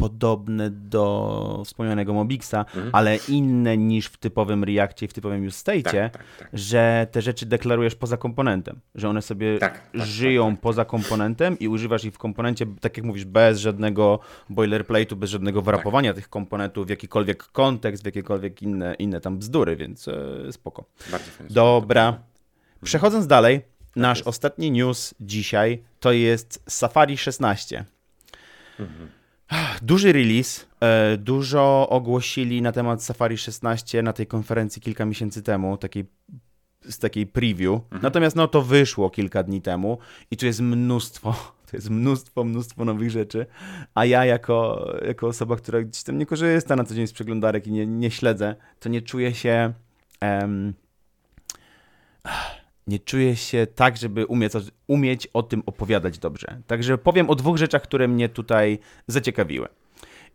podobne 0.00 0.70
do 0.70 1.62
wspomnianego 1.64 2.14
Mobixa, 2.14 2.54
Mhm. 2.54 2.90
ale 2.92 3.18
inne 3.28 3.76
niż 3.76 4.06
w 4.06 4.16
typowym 4.16 4.64
Reactie 4.64 5.06
i 5.06 5.08
w 5.08 5.12
typowym 5.12 5.46
UseState, 5.46 5.82
Tak, 5.82 6.12
tak, 6.12 6.24
tak. 6.38 6.48
że 6.52 7.06
te 7.12 7.22
rzeczy 7.22 7.46
deklarujesz 7.46 7.94
poza 7.94 8.16
komponentem, 8.16 8.80
że 8.94 9.08
one 9.08 9.22
sobie 9.22 9.58
Tak, 9.58 9.90
tak, 9.92 10.06
żyją 10.06 10.44
tak, 10.46 10.54
tak. 10.54 10.60
poza 10.62 10.84
komponentem 10.84 11.58
i 11.58 11.68
używasz 11.68 12.04
ich 12.04 12.14
w 12.14 12.18
komponencie, 12.18 12.66
tak 12.80 12.96
jak 12.96 13.06
mówisz, 13.06 13.24
bez 13.24 13.58
żadnego 13.58 14.18
boilerplate'u, 14.50 15.14
bez 15.14 15.30
żadnego 15.30 15.62
wrapowania 15.62 16.14
tych 16.14 16.28
komponentów 16.28 16.86
w 16.86 16.90
jakikolwiek 16.90 17.42
kontekst, 17.44 18.02
w 18.02 18.06
jakiekolwiek 18.06 18.62
inne, 18.62 18.94
inne 18.94 19.20
tam 19.20 19.38
bzdury, 19.38 19.76
więc 19.76 20.08
e, 20.08 20.52
spoko. 20.52 20.84
Dobra. 21.50 22.18
Przechodząc 22.84 23.26
dalej, 23.26 23.60
nasz 23.96 24.22
ostatni 24.22 24.70
news 24.70 25.14
dzisiaj 25.20 25.82
to 26.00 26.12
jest 26.12 26.62
Safari 26.68 27.18
16. 27.18 27.84
Duży 29.82 30.12
release, 30.12 30.66
e, 30.80 31.16
dużo 31.16 31.88
ogłosili 31.88 32.62
na 32.62 32.72
temat 32.72 33.02
Safari 33.02 33.38
16 33.38 34.02
na 34.02 34.12
tej 34.12 34.26
konferencji 34.26 34.82
kilka 34.82 35.04
miesięcy 35.04 35.42
temu, 35.42 35.76
takiej, 35.76 36.04
z 36.80 36.98
takiej 36.98 37.26
preview. 37.26 37.80
Natomiast 38.02 38.36
no 38.36 38.48
to 38.48 38.62
wyszło 38.62 39.10
kilka 39.10 39.42
dni 39.42 39.62
temu 39.62 39.98
i 40.30 40.36
tu 40.36 40.46
jest 40.46 40.60
mnóstwo, 40.60 41.32
to 41.70 41.76
jest 41.76 41.90
mnóstwo, 41.90 42.44
mnóstwo 42.44 42.84
nowych 42.84 43.10
rzeczy, 43.10 43.46
a 43.94 44.04
ja 44.04 44.24
jako, 44.24 44.88
jako 45.06 45.26
osoba, 45.26 45.56
która 45.56 45.82
gdzieś 45.82 46.02
tam 46.02 46.18
nie 46.18 46.26
korzysta 46.26 46.76
na 46.76 46.84
co 46.84 46.94
dzień 46.94 47.06
z 47.06 47.12
przeglądarek 47.12 47.66
i 47.66 47.72
nie, 47.72 47.86
nie 47.86 48.10
śledzę, 48.10 48.56
to 48.80 48.88
nie 48.88 49.02
czuję 49.02 49.34
się... 49.34 49.72
em, 50.20 50.74
nie 52.90 52.98
czuję 52.98 53.36
się 53.36 53.66
tak, 53.74 53.96
żeby 53.96 54.26
umieć, 54.26 54.52
umieć 54.86 55.26
o 55.26 55.42
tym 55.42 55.62
opowiadać 55.66 56.18
dobrze. 56.18 56.62
Także 56.66 56.98
powiem 56.98 57.30
o 57.30 57.34
dwóch 57.34 57.56
rzeczach, 57.56 57.82
które 57.82 58.08
mnie 58.08 58.28
tutaj 58.28 58.78
zaciekawiły. 59.06 59.68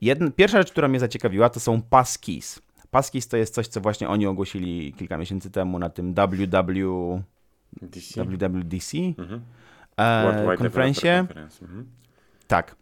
Jedna, 0.02 0.32
pierwsza 0.32 0.58
rzecz, 0.58 0.72
która 0.72 0.88
mnie 0.88 1.00
zaciekawiła, 1.00 1.50
to 1.50 1.60
są 1.60 1.82
passkeys. 1.82 2.62
Passkeys 2.92 3.28
to 3.28 3.38
jest 3.38 3.54
coś, 3.54 3.68
co 3.68 3.82
właśnie 3.82 4.10
oni 4.10 4.28
ogłosili 4.28 4.94
kilka 4.94 5.18
miesięcy 5.18 5.52
temu 5.52 5.80
na 5.80 5.90
tym 5.90 6.14
WW, 6.14 7.22
DC. 7.82 8.26
WWDC 8.26 8.98
Mhm. 8.98 9.42
e, 9.98 10.58
konferencie. 10.58 11.20
Mhm. 11.20 11.86
Tak. 12.48 12.76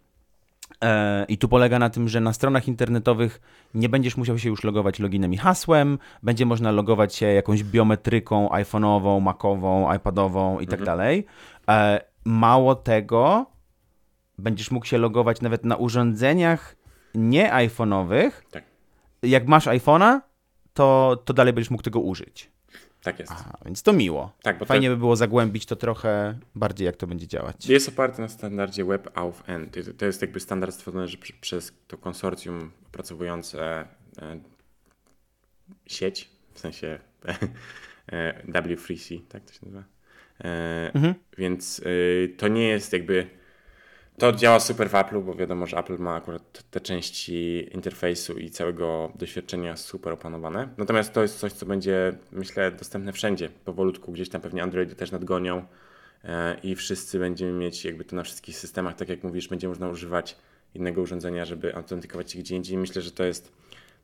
E, 0.83 1.25
I 1.27 1.37
tu 1.37 1.47
polega 1.47 1.79
na 1.79 1.89
tym, 1.89 2.09
że 2.09 2.19
na 2.21 2.33
stronach 2.33 2.67
internetowych 2.67 3.41
nie 3.73 3.89
będziesz 3.89 4.17
musiał 4.17 4.37
się 4.37 4.49
już 4.49 4.63
logować 4.63 4.99
loginem 4.99 5.33
i 5.33 5.37
hasłem, 5.37 5.97
będzie 6.23 6.45
można 6.45 6.71
logować 6.71 7.15
się 7.15 7.25
jakąś 7.25 7.63
biometryką 7.63 8.47
iPhone'ową, 8.47 9.21
Macową, 9.21 9.93
iPadową 9.93 10.59
i 10.59 10.67
tak 10.67 10.79
Mhm. 10.79 10.85
dalej. 10.85 11.25
E, 11.69 12.01
mało 12.25 12.75
tego, 12.75 13.45
będziesz 14.37 14.71
mógł 14.71 14.85
się 14.85 14.97
logować 14.97 15.41
nawet 15.41 15.65
na 15.65 15.75
urządzeniach 15.75 16.75
nie 17.15 17.51
iPhone'owych. 17.51 18.31
Tak. 18.51 18.63
Jak 19.23 19.47
masz 19.47 19.67
iPhone'a, 19.67 20.19
to, 20.73 21.17
to 21.25 21.33
dalej 21.33 21.53
będziesz 21.53 21.71
mógł 21.71 21.83
tego 21.83 21.99
użyć. 21.99 22.51
Tak 23.03 23.19
jest. 23.19 23.31
A, 23.31 23.57
więc 23.65 23.83
to 23.83 23.93
miło. 23.93 24.33
Tak, 24.41 24.57
bo 24.57 24.65
to 24.65 24.69
Fajnie 24.69 24.89
by 24.89 24.97
było 24.97 25.15
zagłębić 25.15 25.65
to 25.65 25.75
trochę 25.75 26.39
bardziej, 26.55 26.85
jak 26.85 26.95
to 26.97 27.07
będzie 27.07 27.27
działać. 27.27 27.69
jest 27.69 27.89
oparty 27.89 28.21
na 28.21 28.27
standardzie 28.27 28.85
WebAuthn. 28.85 29.69
To, 29.71 29.93
to 29.97 30.05
jest 30.05 30.21
jakby 30.21 30.39
standard 30.39 30.75
stworzony 30.75 31.07
przez 31.41 31.73
to 31.87 31.97
konsorcjum 31.97 32.71
opracowujące 32.87 33.85
e, 34.21 34.39
sieć, 35.85 36.29
w 36.53 36.59
sensie 36.59 36.99
e, 38.11 38.43
W3C, 38.47 39.21
tak 39.29 39.43
to 39.45 39.53
się 39.53 39.59
nazywa. 39.63 39.83
E, 40.43 40.91
Mhm. 40.93 41.13
Więc 41.37 41.81
to 42.37 42.47
nie 42.47 42.67
jest 42.67 42.93
jakby. 42.93 43.42
To 44.17 44.31
działa 44.31 44.59
super 44.59 44.89
w 44.89 44.93
Apple'u, 44.93 45.23
bo 45.23 45.33
wiadomo, 45.33 45.67
że 45.67 45.77
Apple 45.77 45.97
ma 45.97 46.15
akurat 46.15 46.63
te 46.71 46.81
części 46.81 47.69
interfejsu 47.73 48.33
i 48.33 48.49
całego 48.49 49.11
doświadczenia 49.15 49.77
super 49.77 50.13
opanowane. 50.13 50.69
Natomiast 50.77 51.13
to 51.13 51.21
jest 51.21 51.39
coś, 51.39 51.51
co 51.51 51.65
będzie, 51.65 52.17
myślę, 52.31 52.71
dostępne 52.71 53.13
wszędzie. 53.13 53.49
Powolutku 53.65 54.11
gdzieś 54.11 54.29
tam 54.29 54.41
pewnie 54.41 54.63
Androidy 54.63 54.95
też 54.95 55.11
nadgonią 55.11 55.65
e, 56.23 56.57
i 56.63 56.75
wszyscy 56.75 57.19
będziemy 57.19 57.51
mieć 57.51 57.85
jakby 57.85 58.05
to 58.05 58.15
na 58.15 58.23
wszystkich 58.23 58.57
systemach. 58.57 58.95
Tak 58.95 59.09
jak 59.09 59.23
mówisz, 59.23 59.47
będzie 59.47 59.67
można 59.67 59.89
używać 59.89 60.37
innego 60.75 61.01
urządzenia, 61.01 61.45
żeby 61.45 61.75
autentykować 61.75 62.31
się 62.31 62.39
gdzie 62.39 62.55
indziej. 62.55 62.77
Myślę, 62.77 63.01
że 63.01 63.11
to 63.11 63.23
jest, 63.23 63.51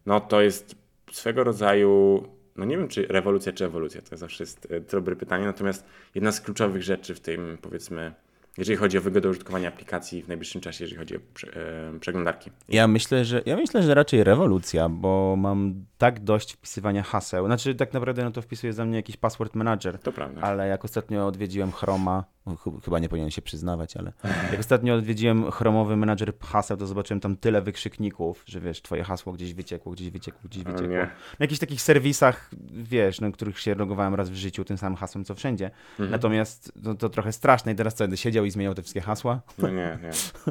no 0.05 0.21
to 0.21 0.41
jest 0.41 0.75
swego 1.11 1.43
rodzaju, 1.43 2.23
no 2.55 2.65
nie 2.65 2.77
wiem 2.77 2.87
czy 2.87 3.07
rewolucja, 3.09 3.53
czy 3.53 3.65
ewolucja, 3.65 4.01
to 4.01 4.17
zawsze 4.17 4.43
jest 4.43 4.67
e, 4.71 4.79
dobre 4.79 5.15
pytanie, 5.15 5.45
natomiast 5.45 5.85
jedna 6.15 6.31
z 6.31 6.41
kluczowych 6.41 6.83
rzeczy 6.83 7.15
w 7.15 7.19
tym, 7.19 7.57
powiedzmy, 7.61 8.13
jeżeli 8.59 8.77
chodzi 8.77 8.97
o 8.97 9.01
wygodę 9.01 9.29
użytkowania 9.29 9.67
aplikacji 9.69 10.23
w 10.23 10.27
najbliższym 10.27 10.61
czasie, 10.61 10.83
jeżeli 10.83 10.99
chodzi 10.99 11.15
o 11.15 11.19
e, 11.19 11.99
przeglądarki. 11.99 12.51
Ja 12.69 12.87
myślę, 12.87 13.25
że 13.25 13.41
ja 13.45 13.55
myślę, 13.55 13.83
że 13.83 13.93
raczej 13.93 14.23
rewolucja, 14.23 14.89
bo 14.89 15.35
mam 15.37 15.85
tak 15.97 16.19
dość 16.19 16.53
wpisywania 16.53 17.03
haseł. 17.03 17.45
Znaczy 17.45 17.75
tak 17.75 17.93
naprawdę 17.93 18.23
no 18.23 18.31
to 18.31 18.41
wpisuje 18.41 18.73
za 18.73 18.85
mnie 18.85 18.95
jakiś 18.95 19.17
password 19.17 19.55
manager, 19.55 19.99
To 19.99 20.11
prawda. 20.11 20.41
ale 20.41 20.67
jak 20.67 20.85
ostatnio 20.85 21.27
odwiedziłem 21.27 21.71
Chroma, 21.71 22.23
no, 22.45 22.55
ch- 22.55 22.83
chyba 22.85 22.99
nie 22.99 23.09
powinien 23.09 23.31
się 23.31 23.41
przyznawać, 23.41 23.97
ale 23.97 24.13
jak 24.51 24.59
ostatnio 24.59 24.93
odwiedziłem 24.95 25.51
chromowy 25.51 25.95
menadżer 25.97 26.33
haseł, 26.41 26.77
to 26.77 26.87
zobaczyłem 26.87 27.19
tam 27.19 27.37
tyle 27.37 27.61
wykrzykników, 27.61 28.43
że 28.47 28.59
wiesz, 28.61 28.81
twoje 28.81 29.03
hasło 29.03 29.33
gdzieś 29.33 29.53
wyciekło, 29.53 29.91
gdzieś 29.91 30.09
wyciekło, 30.09 30.41
gdzieś 30.49 30.63
wyciekło. 30.63 30.87
Na 30.97 31.07
jakichś 31.39 31.59
takich 31.59 31.81
serwisach, 31.81 32.49
wiesz, 32.73 33.21
na 33.21 33.31
których 33.31 33.59
się 33.59 33.75
logowałem 33.75 34.15
raz 34.15 34.29
w 34.29 34.35
życiu 34.35 34.65
tym 34.65 34.77
samym 34.77 34.95
hasłem, 34.97 35.25
co 35.25 35.35
wszędzie. 35.35 35.71
Mhm. 35.91 36.11
Natomiast 36.11 36.71
no, 36.83 36.95
to 36.95 37.09
trochę 37.09 37.31
straszne 37.31 37.71
i 37.71 37.75
teraz 37.75 37.95
co, 37.95 38.03
będę 38.03 38.17
siedział 38.17 38.45
i 38.45 38.48
zmieniał 38.51 38.73
te 38.75 38.81
wszystkie 38.81 39.01
hasła? 39.01 39.41
No 39.57 39.69
nie, 39.69 39.97
nie. 40.03 40.09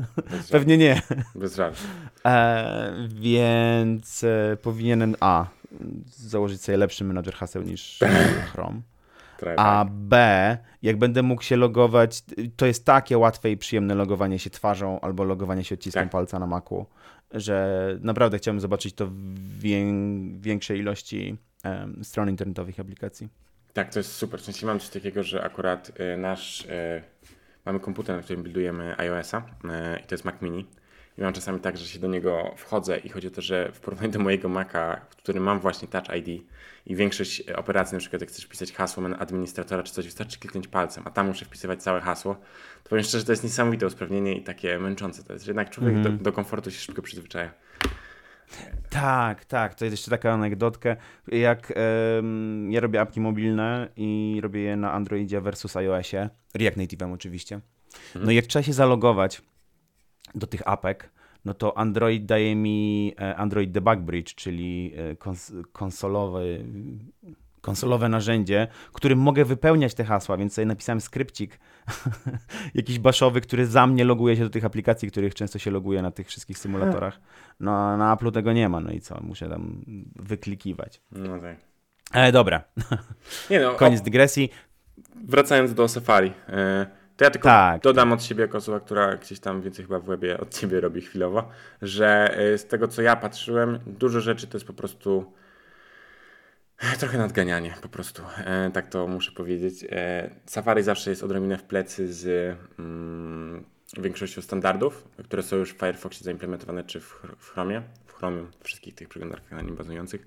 Pewnie 0.52 0.78
nie. 0.78 1.02
Bez 1.34 1.56
żartu. 1.56 1.78
E, 2.24 2.92
więc 3.08 4.24
e, 4.24 4.56
powinienem 4.62 5.14
A. 5.20 5.46
Założyć 6.06 6.62
sobie 6.62 6.78
lepszy 6.78 7.04
menadżer 7.04 7.34
haseł 7.34 7.62
niż 7.62 7.98
Chrome. 8.52 8.80
A. 9.56 9.86
B. 9.90 10.58
Jak 10.82 10.96
będę 10.98 11.22
mógł 11.22 11.42
się 11.42 11.56
logować, 11.56 12.22
to 12.56 12.66
jest 12.66 12.84
takie 12.84 13.18
łatwe 13.18 13.50
i 13.50 13.56
przyjemne 13.56 13.94
logowanie 13.94 14.38
się 14.38 14.50
twarzą 14.50 15.00
albo 15.00 15.24
logowanie 15.24 15.64
się 15.64 15.74
odciskiem 15.74 16.02
Tak. 16.02 16.10
palca 16.12 16.38
na 16.38 16.46
Macu, 16.46 16.86
że 17.30 17.86
naprawdę 18.00 18.38
chciałbym 18.38 18.60
zobaczyć 18.60 18.94
to 18.94 19.06
w 19.06 19.14
wię- 19.58 20.38
większej 20.40 20.78
ilości 20.78 21.36
em, 21.64 22.04
stron 22.04 22.28
internetowych 22.28 22.78
i 22.78 22.80
aplikacji. 22.80 23.28
Tak, 23.72 23.92
to 23.92 23.98
jest 23.98 24.12
super. 24.12 24.40
Sensie 24.42 24.66
mam 24.66 24.80
coś 24.80 24.88
takiego, 24.88 25.22
że 25.22 25.42
akurat 25.44 25.90
e, 25.98 26.16
nasz. 26.16 26.66
e, 26.68 27.02
mamy 27.68 27.80
komputer, 27.80 28.16
na 28.16 28.22
którym 28.22 28.42
buildujemy 28.42 28.98
iOS-a 28.98 29.42
e, 29.64 30.00
i 30.00 30.06
to 30.06 30.14
jest 30.14 30.24
Mac 30.24 30.42
Mini. 30.42 30.66
I 31.18 31.22
mam 31.22 31.32
czasami 31.32 31.60
tak, 31.60 31.76
że 31.76 31.84
się 31.84 31.98
do 31.98 32.08
niego 32.08 32.54
wchodzę 32.56 32.98
i 32.98 33.08
chodzi 33.08 33.28
o 33.28 33.30
to, 33.30 33.42
że 33.42 33.72
w 33.72 33.80
porównaniu 33.80 34.12
do 34.12 34.18
mojego 34.18 34.48
Maca, 34.48 35.00
w 35.10 35.16
którym 35.16 35.42
mam 35.42 35.60
właśnie 35.60 35.88
Touch 35.88 36.16
ID 36.16 36.42
i 36.86 36.96
większość 36.96 37.42
e, 37.48 37.56
operacji, 37.56 37.94
na 37.94 38.00
przykład 38.00 38.20
jak 38.22 38.30
chcesz 38.30 38.44
wpisać 38.44 38.72
hasło 38.72 39.08
na 39.08 39.18
administratora 39.18 39.82
czy 39.82 39.92
coś, 39.92 40.04
wystarczy 40.04 40.38
kliknąć 40.38 40.68
palcem, 40.68 41.04
a 41.06 41.10
tam 41.10 41.26
muszę 41.26 41.44
wpisywać 41.44 41.82
całe 41.82 42.00
hasło, 42.00 42.34
to 42.84 42.90
powiem 42.90 43.04
szczerze, 43.04 43.24
to 43.24 43.32
jest 43.32 43.44
niesamowite 43.44 43.86
usprawnienie 43.86 44.36
i 44.36 44.42
takie 44.42 44.78
męczące 44.78 45.22
to 45.22 45.32
jest. 45.32 45.46
Jednak 45.46 45.70
człowiek 45.70 46.00
do, 46.00 46.10
do 46.10 46.32
komfortu 46.32 46.70
się 46.70 46.78
szybko 46.78 47.02
przyzwyczaja. 47.02 47.50
Tak, 48.90 49.44
tak. 49.44 49.74
To 49.74 49.84
jest 49.84 49.92
jeszcze 49.92 50.10
taka 50.10 50.32
anegdotka. 50.32 50.96
Jak 51.28 51.72
ja 52.68 52.80
robię 52.80 53.00
apki 53.00 53.20
mobilne 53.20 53.88
i 53.96 54.38
robię 54.42 54.60
je 54.60 54.76
na 54.76 54.92
Androidzie 54.92 55.40
versus 55.40 55.76
iOSie, 55.76 56.30
React 56.54 56.76
Native'em 56.76 57.12
oczywiście. 57.12 57.60
No 58.14 58.30
i 58.30 58.34
jak 58.34 58.46
trzeba 58.46 58.62
się 58.62 58.72
zalogować 58.72 59.42
do 60.34 60.46
tych 60.46 60.68
apek, 60.68 61.10
no 61.44 61.54
to 61.54 61.78
Android 61.78 62.26
daje 62.26 62.56
mi 62.56 63.12
e, 63.20 63.36
Android 63.36 63.72
Debug 63.72 63.98
Bridge, 63.98 64.34
czyli 64.34 64.92
e, 64.96 65.16
kons 65.16 65.52
konsolowy, 65.72 66.64
konsolowe 67.60 68.08
narzędzie, 68.08 68.66
którym 68.92 69.18
mogę 69.18 69.44
wypełniać 69.44 69.94
te 69.94 70.04
hasła, 70.04 70.36
więc 70.36 70.54
sobie 70.54 70.66
napisałem 70.66 71.00
skrypcik 71.00 71.58
jakiś 72.74 72.98
baszowy, 72.98 73.40
który 73.40 73.66
za 73.66 73.86
mnie 73.86 74.04
loguje 74.04 74.36
się 74.36 74.42
do 74.42 74.50
tych 74.50 74.64
aplikacji, 74.64 75.10
których 75.10 75.34
często 75.34 75.58
się 75.58 75.70
loguje 75.70 76.02
na 76.02 76.10
tych 76.10 76.26
wszystkich 76.28 76.58
symulatorach. 76.58 77.20
No 77.60 77.76
a 77.76 77.96
na 77.96 78.16
Apple'u 78.16 78.32
tego 78.32 78.52
nie 78.52 78.68
ma, 78.68 78.80
no 78.80 78.90
i 78.90 79.00
co, 79.00 79.20
muszę 79.20 79.48
tam 79.48 79.84
wyklikiwać. 80.16 81.00
No 81.12 81.38
tak. 81.38 81.56
Ale 82.10 82.32
dobra, 82.32 82.62
Nie 83.50 83.60
no, 83.60 83.74
koniec 83.74 84.02
dygresji. 84.02 84.50
Wracając 85.24 85.74
do 85.74 85.88
Safari, 85.88 86.32
e, 86.48 86.86
to 87.16 87.24
ja 87.24 87.30
tylko 87.30 87.48
Tak. 87.48 87.82
dodam 87.82 88.12
od 88.12 88.22
siebie 88.22 88.42
jako 88.42 88.58
osoba, 88.58 88.80
która 88.80 89.16
gdzieś 89.16 89.40
tam 89.40 89.62
więcej 89.62 89.84
chyba 89.84 89.98
w 89.98 90.04
webie 90.04 90.40
od 90.40 90.54
ciebie 90.54 90.80
robi 90.80 91.00
chwilowo, 91.00 91.48
że 91.82 92.36
e, 92.38 92.58
z 92.58 92.66
tego 92.66 92.88
co 92.88 93.02
ja 93.02 93.16
patrzyłem, 93.16 93.78
dużo 93.86 94.20
rzeczy 94.20 94.46
to 94.46 94.56
jest 94.56 94.66
po 94.66 94.72
prostu 94.72 95.32
trochę 96.98 97.18
nadganianie 97.18 97.74
po 97.82 97.88
prostu, 97.88 98.22
E, 98.44 98.70
tak 98.70 98.88
to 98.88 99.06
muszę 99.08 99.32
powiedzieć. 99.32 99.84
E, 99.90 100.30
Safari 100.46 100.82
zawsze 100.82 101.10
jest 101.10 101.22
odrobinę 101.22 101.58
w 101.58 101.62
plecy 101.62 102.12
z 102.12 102.56
mm, 102.78 103.64
większością 103.96 104.42
standardów, 104.42 105.08
które 105.24 105.42
są 105.42 105.56
już 105.56 105.72
w 105.72 105.78
Firefoxie 105.78 106.24
zaimplementowane, 106.24 106.84
czy 106.84 107.00
w, 107.00 107.22
w 107.38 107.50
Chromie, 107.50 107.82
w 108.06 108.12
Chromie, 108.12 108.44
wszystkich 108.64 108.94
tych 108.94 109.08
przeglądarkach 109.08 109.50
na 109.52 109.62
nim 109.62 109.76
bazujących, 109.76 110.26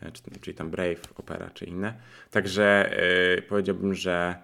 e, 0.00 0.12
czy- 0.12 0.22
czyli 0.40 0.56
tam 0.56 0.70
Brave, 0.70 1.00
Opera, 1.16 1.50
czy 1.50 1.64
inne. 1.64 1.94
Także 2.30 2.92
e, 3.38 3.42
powiedziałbym, 3.42 3.94
że 3.94 4.36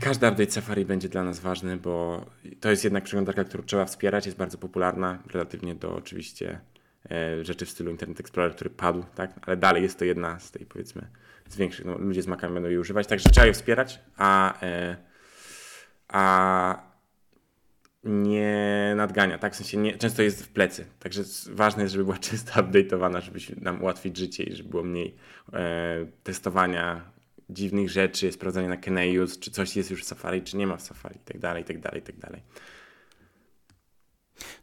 Każdy 0.00 0.28
update 0.28 0.50
Safari 0.50 0.84
będzie 0.84 1.08
dla 1.08 1.24
nas 1.24 1.40
ważny, 1.40 1.76
bo 1.76 2.26
to 2.60 2.70
jest 2.70 2.84
jednak 2.84 3.04
przeglądarka, 3.04 3.44
którą 3.44 3.62
trzeba 3.64 3.84
wspierać, 3.84 4.26
jest 4.26 4.38
bardzo 4.38 4.58
popularna, 4.58 5.18
relatywnie 5.32 5.74
do 5.74 5.94
oczywiście 5.94 6.50
e, 6.50 6.60
rzeczy 7.42 7.66
w 7.66 7.70
stylu 7.70 7.90
Internet 7.90 8.20
Explorer, 8.20 8.54
który 8.54 8.70
padł, 8.70 9.04
tak? 9.14 9.30
ale 9.42 9.56
dalej 9.56 9.82
jest 9.82 9.98
to 9.98 10.04
jedna 10.04 10.38
z 10.38 10.50
tej 10.50 10.66
powiedzmy 10.66 11.08
z 11.48 11.56
większych, 11.56 11.84
no, 11.84 11.98
ludzie 11.98 12.22
z 12.22 12.26
Macami 12.26 12.54
będą 12.54 12.68
jej 12.68 12.78
używać, 12.78 13.06
także 13.06 13.30
trzeba 13.30 13.46
je 13.46 13.52
wspierać, 13.52 14.00
a, 14.16 14.60
e, 14.62 14.96
a 16.08 16.90
nie 18.04 18.92
nadgania, 18.96 19.38
tak? 19.38 19.52
W 19.52 19.56
sensie 19.56 19.78
nie, 19.78 19.98
często 19.98 20.22
jest 20.22 20.44
w 20.44 20.48
plecy, 20.48 20.86
także 20.98 21.22
ważne 21.50 21.82
jest, 21.82 21.92
żeby 21.92 22.04
była 22.04 22.18
czysto 22.28 22.52
update'owana, 22.52 23.20
żeby 23.20 23.60
nam 23.60 23.82
ułatwić 23.82 24.16
życie 24.16 24.42
i 24.42 24.56
żeby 24.56 24.68
było 24.68 24.82
mniej 24.82 25.16
e, 25.52 26.06
testowania 26.22 27.12
dziwnych 27.50 27.90
rzeczy, 27.90 28.32
sprawdzania 28.32 28.68
na 28.68 28.76
Keneus, 28.76 29.38
czy 29.38 29.50
coś 29.50 29.76
jest 29.76 29.90
już 29.90 30.02
w 30.02 30.06
Safari, 30.06 30.42
czy 30.42 30.56
nie 30.56 30.66
ma 30.66 30.76
w 30.76 30.82
Safari, 30.82 31.16
i 31.16 31.24
tak 31.24 31.38
dalej, 31.38 31.62
i 31.62 31.66
tak 31.66 31.78
dalej, 31.78 32.00
i 32.00 32.04
tak 32.04 32.16
dalej. 32.16 32.42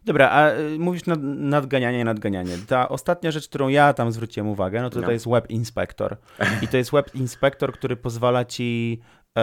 Dobra, 0.04 0.30
a 0.30 0.52
y, 0.58 0.78
mówisz 0.78 1.06
nad, 1.06 1.18
nadganianie, 1.22 2.04
nadganianie. 2.04 2.58
Ta 2.68 2.88
ostatnia 2.88 3.30
rzecz, 3.30 3.48
którą 3.48 3.68
ja 3.68 3.92
tam 3.92 4.12
zwróciłem 4.12 4.48
uwagę, 4.48 4.82
no 4.82 4.90
to 4.90 5.00
No. 5.00 5.06
to 5.06 5.12
jest 5.12 5.28
Web 5.28 5.50
Inspector. 5.50 6.16
I 6.62 6.68
to 6.68 6.76
jest 6.76 6.90
Web 6.90 7.14
Inspector, 7.14 7.72
który 7.72 7.96
pozwala 7.96 8.44
ci 8.44 9.00
e, 9.38 9.42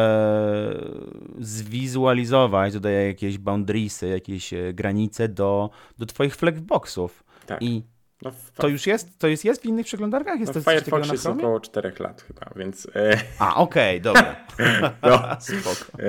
zwizualizować, 1.39 2.73
dodaje 2.73 3.07
jakieś 3.07 3.38
boundariesy, 3.38 4.07
jakieś 4.07 4.53
e, 4.53 4.73
granice 4.73 5.27
do, 5.29 5.69
do 5.97 6.05
twoich 6.05 6.36
flexboxów. 6.36 7.23
Tak. 7.45 7.61
I 7.61 7.83
No, 8.22 8.32
to 8.55 8.68
już 8.68 8.88
jest, 8.88 9.20
to 9.20 9.28
jest, 9.28 9.45
jest 9.45 9.61
w 9.61 9.66
innych 9.66 9.86
przeglądarkach? 9.86 10.39
Jest 10.39 10.55
no, 10.55 10.61
to 10.61 10.82
w 10.82 11.07
na 11.07 11.13
jest 11.13 11.26
około 11.26 11.59
4 11.59 11.93
lat 11.99 12.22
chyba, 12.22 12.51
więc 12.55 12.88
e, 12.95 13.18
A, 13.39 13.55
okej, 13.55 14.01
dobra. 14.01 14.36
no, 15.03 15.22
Spoko. 15.39 16.03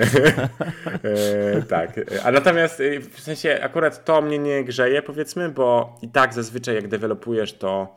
e, 1.03 1.63
tak. 1.63 2.01
A 2.25 2.31
natomiast 2.31 2.81
e, 2.81 3.01
w 3.01 3.21
sensie 3.21 3.61
akurat 3.63 4.05
to 4.05 4.23
mnie 4.23 4.39
nie 4.39 4.65
grzeje, 4.65 5.03
powiedzmy, 5.03 5.49
bo 5.49 5.99
i 6.03 6.09
tak 6.09 6.35
zazwyczaj 6.35 6.75
jak 6.75 6.89
dewelopujesz 6.89 7.53
to 7.53 7.95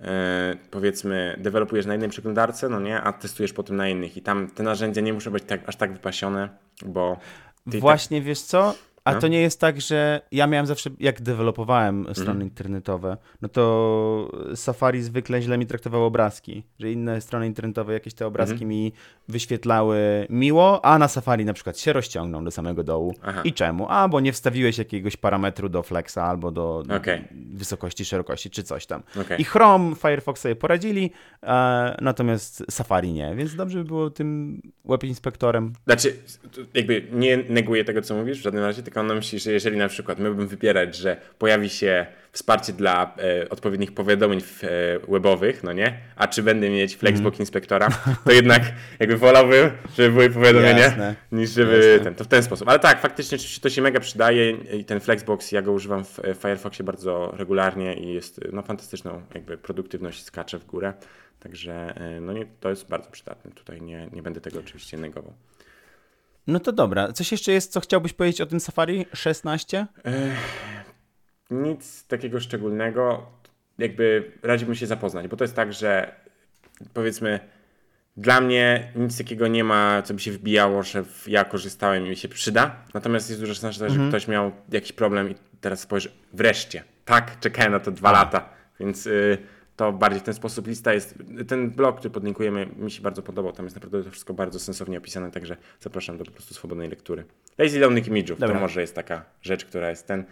e, 0.00 0.56
powiedzmy, 0.70 1.36
dewelopujesz 1.38 1.86
na 1.86 1.92
jednej 1.92 2.10
przeglądarce, 2.10 2.68
no 2.68 2.80
nie, 2.80 3.00
a 3.00 3.12
testujesz 3.12 3.52
potem 3.52 3.76
na 3.76 3.88
innych 3.88 4.16
i 4.16 4.22
tam 4.22 4.50
te 4.50 4.62
narzędzia 4.62 5.00
nie 5.00 5.12
muszą 5.12 5.30
być 5.30 5.44
tak, 5.44 5.68
aż 5.68 5.76
tak 5.76 5.92
wypasione, 5.92 6.48
bo 6.86 7.16
i 7.72 7.80
Właśnie, 7.80 8.22
wiesz 8.22 8.42
co? 8.42 8.74
A 9.08 9.12
No. 9.14 9.20
to 9.20 9.28
nie 9.28 9.40
jest 9.40 9.60
tak, 9.60 9.80
że 9.80 10.20
ja 10.32 10.46
miałem 10.46 10.66
zawsze, 10.66 10.90
jak 11.00 11.20
dewelopowałem 11.22 12.02
strony 12.12 12.30
Mhm. 12.30 12.42
internetowe, 12.42 13.16
no 13.42 13.48
to 13.48 14.30
Safari 14.54 15.02
zwykle 15.02 15.42
źle 15.42 15.58
mi 15.58 15.66
traktowało 15.66 16.06
obrazki, 16.06 16.62
że 16.78 16.92
inne 16.92 17.20
strony 17.20 17.46
internetowe 17.46 17.92
jakieś 17.92 18.14
te 18.14 18.26
obrazki 18.26 18.52
Mhm. 18.52 18.68
mi 18.68 18.92
wyświetlały 19.28 20.26
miło, 20.30 20.84
a 20.84 20.98
na 20.98 21.08
Safari 21.08 21.44
na 21.44 21.52
przykład 21.52 21.78
się 21.78 21.92
rozciągną 21.92 22.44
do 22.44 22.50
samego 22.50 22.84
dołu. 22.84 23.14
Aha. 23.22 23.42
I 23.44 23.52
czemu? 23.52 23.86
A, 23.88 24.08
bo 24.08 24.20
nie 24.20 24.32
wstawiłeś 24.32 24.78
jakiegoś 24.78 25.16
parametru 25.16 25.68
do 25.68 25.82
flexa 25.82 26.18
albo 26.18 26.50
do 26.50 26.82
Okej. 26.96 27.24
wysokości, 27.54 28.04
szerokości 28.04 28.50
czy 28.50 28.62
coś 28.62 28.86
tam. 28.86 29.02
Okej. 29.20 29.40
I 29.40 29.44
Chrome, 29.44 29.94
Firefox 29.96 30.40
sobie 30.40 30.56
poradzili, 30.56 31.10
e, 31.42 31.96
natomiast 32.00 32.64
Safari 32.70 33.12
nie, 33.12 33.34
więc 33.36 33.54
dobrze 33.54 33.78
by 33.78 33.84
było 33.84 34.10
tym 34.10 34.62
web 34.84 35.04
inspektorem 35.04 35.72
Znaczy, 35.86 36.16
jakby 36.74 37.06
nie 37.12 37.36
neguję 37.36 37.84
tego, 37.84 38.02
co 38.02 38.14
mówisz 38.14 38.38
w 38.38 38.42
żadnym 38.42 38.64
razie, 38.64 38.82
tylko 38.82 38.97
mam 38.98 39.06
na 39.06 39.14
myśli, 39.14 39.38
że 39.38 39.52
jeżeli 39.52 39.76
na 39.76 39.88
przykład 39.88 40.18
miałbym 40.18 40.48
wybierać, 40.48 40.96
że 40.96 41.16
pojawi 41.38 41.70
się 41.70 42.06
wsparcie 42.32 42.72
dla 42.72 43.14
e, 43.18 43.48
odpowiednich 43.48 43.94
powiadomień 43.94 44.40
w, 44.40 44.64
e, 44.64 44.68
webowych, 45.08 45.62
no 45.62 45.72
nie? 45.72 45.98
A 46.16 46.28
czy 46.28 46.42
będę 46.42 46.70
mieć 46.70 46.96
Flexbox 46.96 47.34
Mhm. 47.34 47.40
Inspektora, 47.40 47.88
to 48.24 48.32
jednak 48.32 48.62
jakby 49.00 49.16
wolałbym, 49.16 49.70
żeby 49.96 50.10
były 50.10 50.30
powiadomienia, 50.30 50.78
Jasne. 50.78 51.14
niż 51.32 51.50
żeby 51.50 51.76
Jasne. 51.76 52.04
ten, 52.04 52.14
to 52.14 52.24
w 52.24 52.26
ten 52.26 52.42
sposób. 52.42 52.68
Ale 52.68 52.78
tak, 52.78 53.00
faktycznie 53.00 53.38
to 53.62 53.70
się 53.70 53.82
mega 53.82 54.00
przydaje 54.00 54.50
i 54.50 54.84
ten 54.84 55.00
Flexbox, 55.00 55.52
ja 55.52 55.62
go 55.62 55.72
używam 55.72 56.04
w 56.04 56.18
e, 56.18 56.34
Firefoxie 56.34 56.84
bardzo 56.84 57.34
regularnie 57.36 57.94
i 57.94 58.14
jest 58.14 58.40
no, 58.52 58.62
fantastyczną 58.62 59.22
jakby 59.34 59.58
produktywność 59.58 60.24
skacze 60.24 60.58
w 60.58 60.66
górę. 60.66 60.92
Także 61.40 61.94
e, 61.96 62.20
no 62.20 62.32
nie, 62.32 62.46
to 62.60 62.70
jest 62.70 62.88
bardzo 62.88 63.10
przydatne. 63.10 63.50
Tutaj 63.50 63.82
nie, 63.82 64.08
nie 64.12 64.22
będę 64.22 64.40
tego 64.40 64.58
oczywiście 64.58 64.96
negował. 64.96 65.32
No 66.48 66.60
to 66.60 66.72
dobra. 66.72 67.12
Coś 67.12 67.32
jeszcze 67.32 67.52
jest, 67.52 67.72
co 67.72 67.80
chciałbyś 67.80 68.12
powiedzieć 68.12 68.40
o 68.40 68.46
tym 68.46 68.60
Safari 68.60 69.06
16? 69.14 69.86
Nic 71.50 72.04
takiego 72.06 72.40
szczególnego. 72.40 73.26
Jakby 73.78 74.32
radziłbym 74.42 74.76
się 74.76 74.86
zapoznać, 74.86 75.28
bo 75.28 75.36
to 75.36 75.44
jest 75.44 75.54
tak, 75.54 75.72
że 75.72 76.14
powiedzmy, 76.94 77.40
dla 78.16 78.40
mnie 78.40 78.92
nic 78.96 79.18
takiego 79.18 79.48
nie 79.48 79.64
ma, 79.64 80.02
co 80.02 80.14
by 80.14 80.20
się 80.20 80.32
wbijało, 80.32 80.82
że 80.82 81.04
ja 81.26 81.44
korzystałem 81.44 82.06
i 82.06 82.10
mi 82.10 82.16
się 82.16 82.28
przyda. 82.28 82.76
Natomiast 82.94 83.30
jest 83.30 83.42
duża 83.42 83.54
szansa, 83.54 83.88
że 83.88 84.08
ktoś 84.08 84.28
miał 84.28 84.52
jakiś 84.72 84.92
problem 84.92 85.30
i 85.30 85.34
teraz 85.60 85.80
spojrzy, 85.80 86.12
wreszcie, 86.32 86.84
tak, 87.04 87.40
czekałem 87.40 87.72
na 87.72 87.80
to 87.80 87.90
dwa 87.90 88.12
lata, 88.12 88.48
więc 88.80 89.06
y, 89.06 89.38
to 89.78 89.92
bardziej 89.92 90.20
w 90.20 90.24
ten 90.24 90.34
sposób 90.34 90.66
lista 90.66 90.92
jest. 90.92 91.14
Ten 91.48 91.70
blog, 91.70 91.98
który 91.98 92.10
podlinkujemy, 92.10 92.66
mi 92.76 92.90
się 92.90 93.02
bardzo 93.02 93.22
podobał. 93.22 93.52
Tam 93.52 93.66
jest 93.66 93.76
naprawdę 93.76 94.02
to 94.02 94.10
wszystko 94.10 94.34
bardzo 94.34 94.60
sensownie 94.60 94.98
opisane, 94.98 95.30
także 95.30 95.56
zapraszam 95.80 96.18
do 96.18 96.24
po 96.24 96.30
prostu 96.30 96.54
swobodnej 96.54 96.88
lektury. 96.88 97.24
Lazy 97.58 97.80
Loading 97.80 98.06
Image'ów 98.06 98.36
to 98.36 98.54
może 98.54 98.80
jest 98.80 98.94
taka 98.94 99.24
rzecz, 99.42 99.64
która 99.64 99.90
jest 99.90 100.06
ten, 100.06 100.24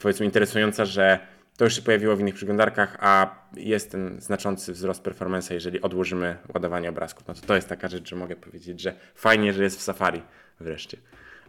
powiedzmy, 0.00 0.26
interesująca, 0.26 0.84
że 0.84 1.18
to 1.56 1.64
już 1.64 1.74
się 1.74 1.82
pojawiło 1.82 2.16
w 2.16 2.20
innych 2.20 2.34
przeglądarkach, 2.34 2.96
a 3.00 3.34
jest 3.56 3.90
ten 3.90 4.20
znaczący 4.20 4.72
wzrost 4.72 5.02
performance'a, 5.02 5.52
jeżeli 5.52 5.80
odłożymy 5.80 6.36
ładowanie 6.54 6.88
obrazków. 6.88 7.28
No 7.28 7.34
to 7.34 7.40
to 7.40 7.54
jest 7.54 7.68
taka 7.68 7.88
rzecz, 7.88 8.10
że 8.10 8.16
mogę 8.16 8.36
powiedzieć, 8.36 8.80
że 8.80 8.94
fajnie, 9.14 9.52
że 9.52 9.62
jest 9.62 9.78
w 9.78 9.82
Safari 9.82 10.22
wreszcie. 10.60 10.96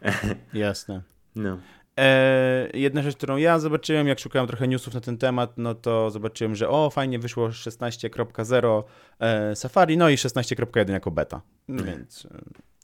Jasne. 0.52 1.02
No. 1.36 1.58
E, 2.00 2.68
jedna 2.74 3.02
rzecz, 3.02 3.16
którą 3.16 3.36
ja 3.36 3.58
zobaczyłem, 3.58 4.08
jak 4.08 4.18
szukałem 4.18 4.48
trochę 4.48 4.68
newsów 4.68 4.94
na 4.94 5.00
ten 5.00 5.18
temat, 5.18 5.52
no 5.56 5.74
to 5.74 6.10
zobaczyłem, 6.10 6.54
że 6.54 6.68
o, 6.68 6.90
fajnie 6.90 7.18
wyszło 7.18 7.48
16.0 7.48 8.82
e, 9.20 9.56
Safari, 9.56 9.96
no 9.96 10.08
i 10.08 10.16
16.1 10.16 10.90
jako 10.90 11.10
beta. 11.10 11.40
Więc 11.68 12.26
e, 12.26 12.38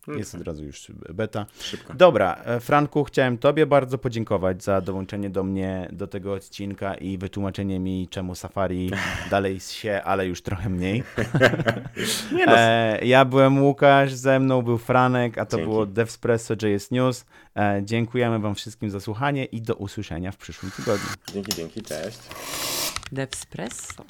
jest 0.08 0.34
od 0.34 0.42
razu 0.42 0.64
już 0.64 0.86
beta. 1.10 1.46
Szybko. 1.60 1.94
Dobra, 1.94 2.34
e, 2.44 2.60
Franku, 2.60 3.04
chciałem 3.04 3.38
Tobie 3.38 3.66
bardzo 3.66 3.98
podziękować 3.98 4.64
za 4.64 4.80
dołączenie 4.80 5.30
do 5.30 5.42
mnie 5.44 5.88
do 5.92 6.06
tego 6.06 6.32
odcinka 6.32 6.94
i 6.94 7.18
wytłumaczenie 7.18 7.80
mi, 7.80 8.08
czemu 8.10 8.34
Safari 8.34 8.90
dalej 9.30 9.60
się, 9.60 10.00
ale 10.04 10.26
już 10.26 10.42
trochę 10.42 10.68
mniej. 10.68 11.02
Nie 12.36 12.46
no, 12.46 12.52
E, 12.56 12.98
ja 13.04 13.24
byłem 13.24 13.62
Łukasz, 13.62 14.14
ze 14.14 14.40
mną 14.40 14.62
był 14.62 14.78
Franek, 14.78 15.38
a 15.38 15.46
to 15.46 15.56
Dzięki. 15.56 15.70
było 15.70 15.86
Devspresso 15.86 16.54
JS 16.62 16.90
News. 16.90 17.24
E, 17.56 17.80
dziękujemy 17.84 18.38
Wam 18.38 18.54
wszystkim 18.54 18.90
za 18.90 19.00
słuchanie 19.00 19.44
i 19.44 19.62
do 19.62 19.74
usłyszenia 19.74 20.32
w 20.32 20.36
przyszłym 20.36 20.72
tygodniu. 20.72 21.06
dzięki, 21.34 21.52
dzięki, 21.56 21.82
cześć. 21.82 22.18
Devspresso. 23.12 24.04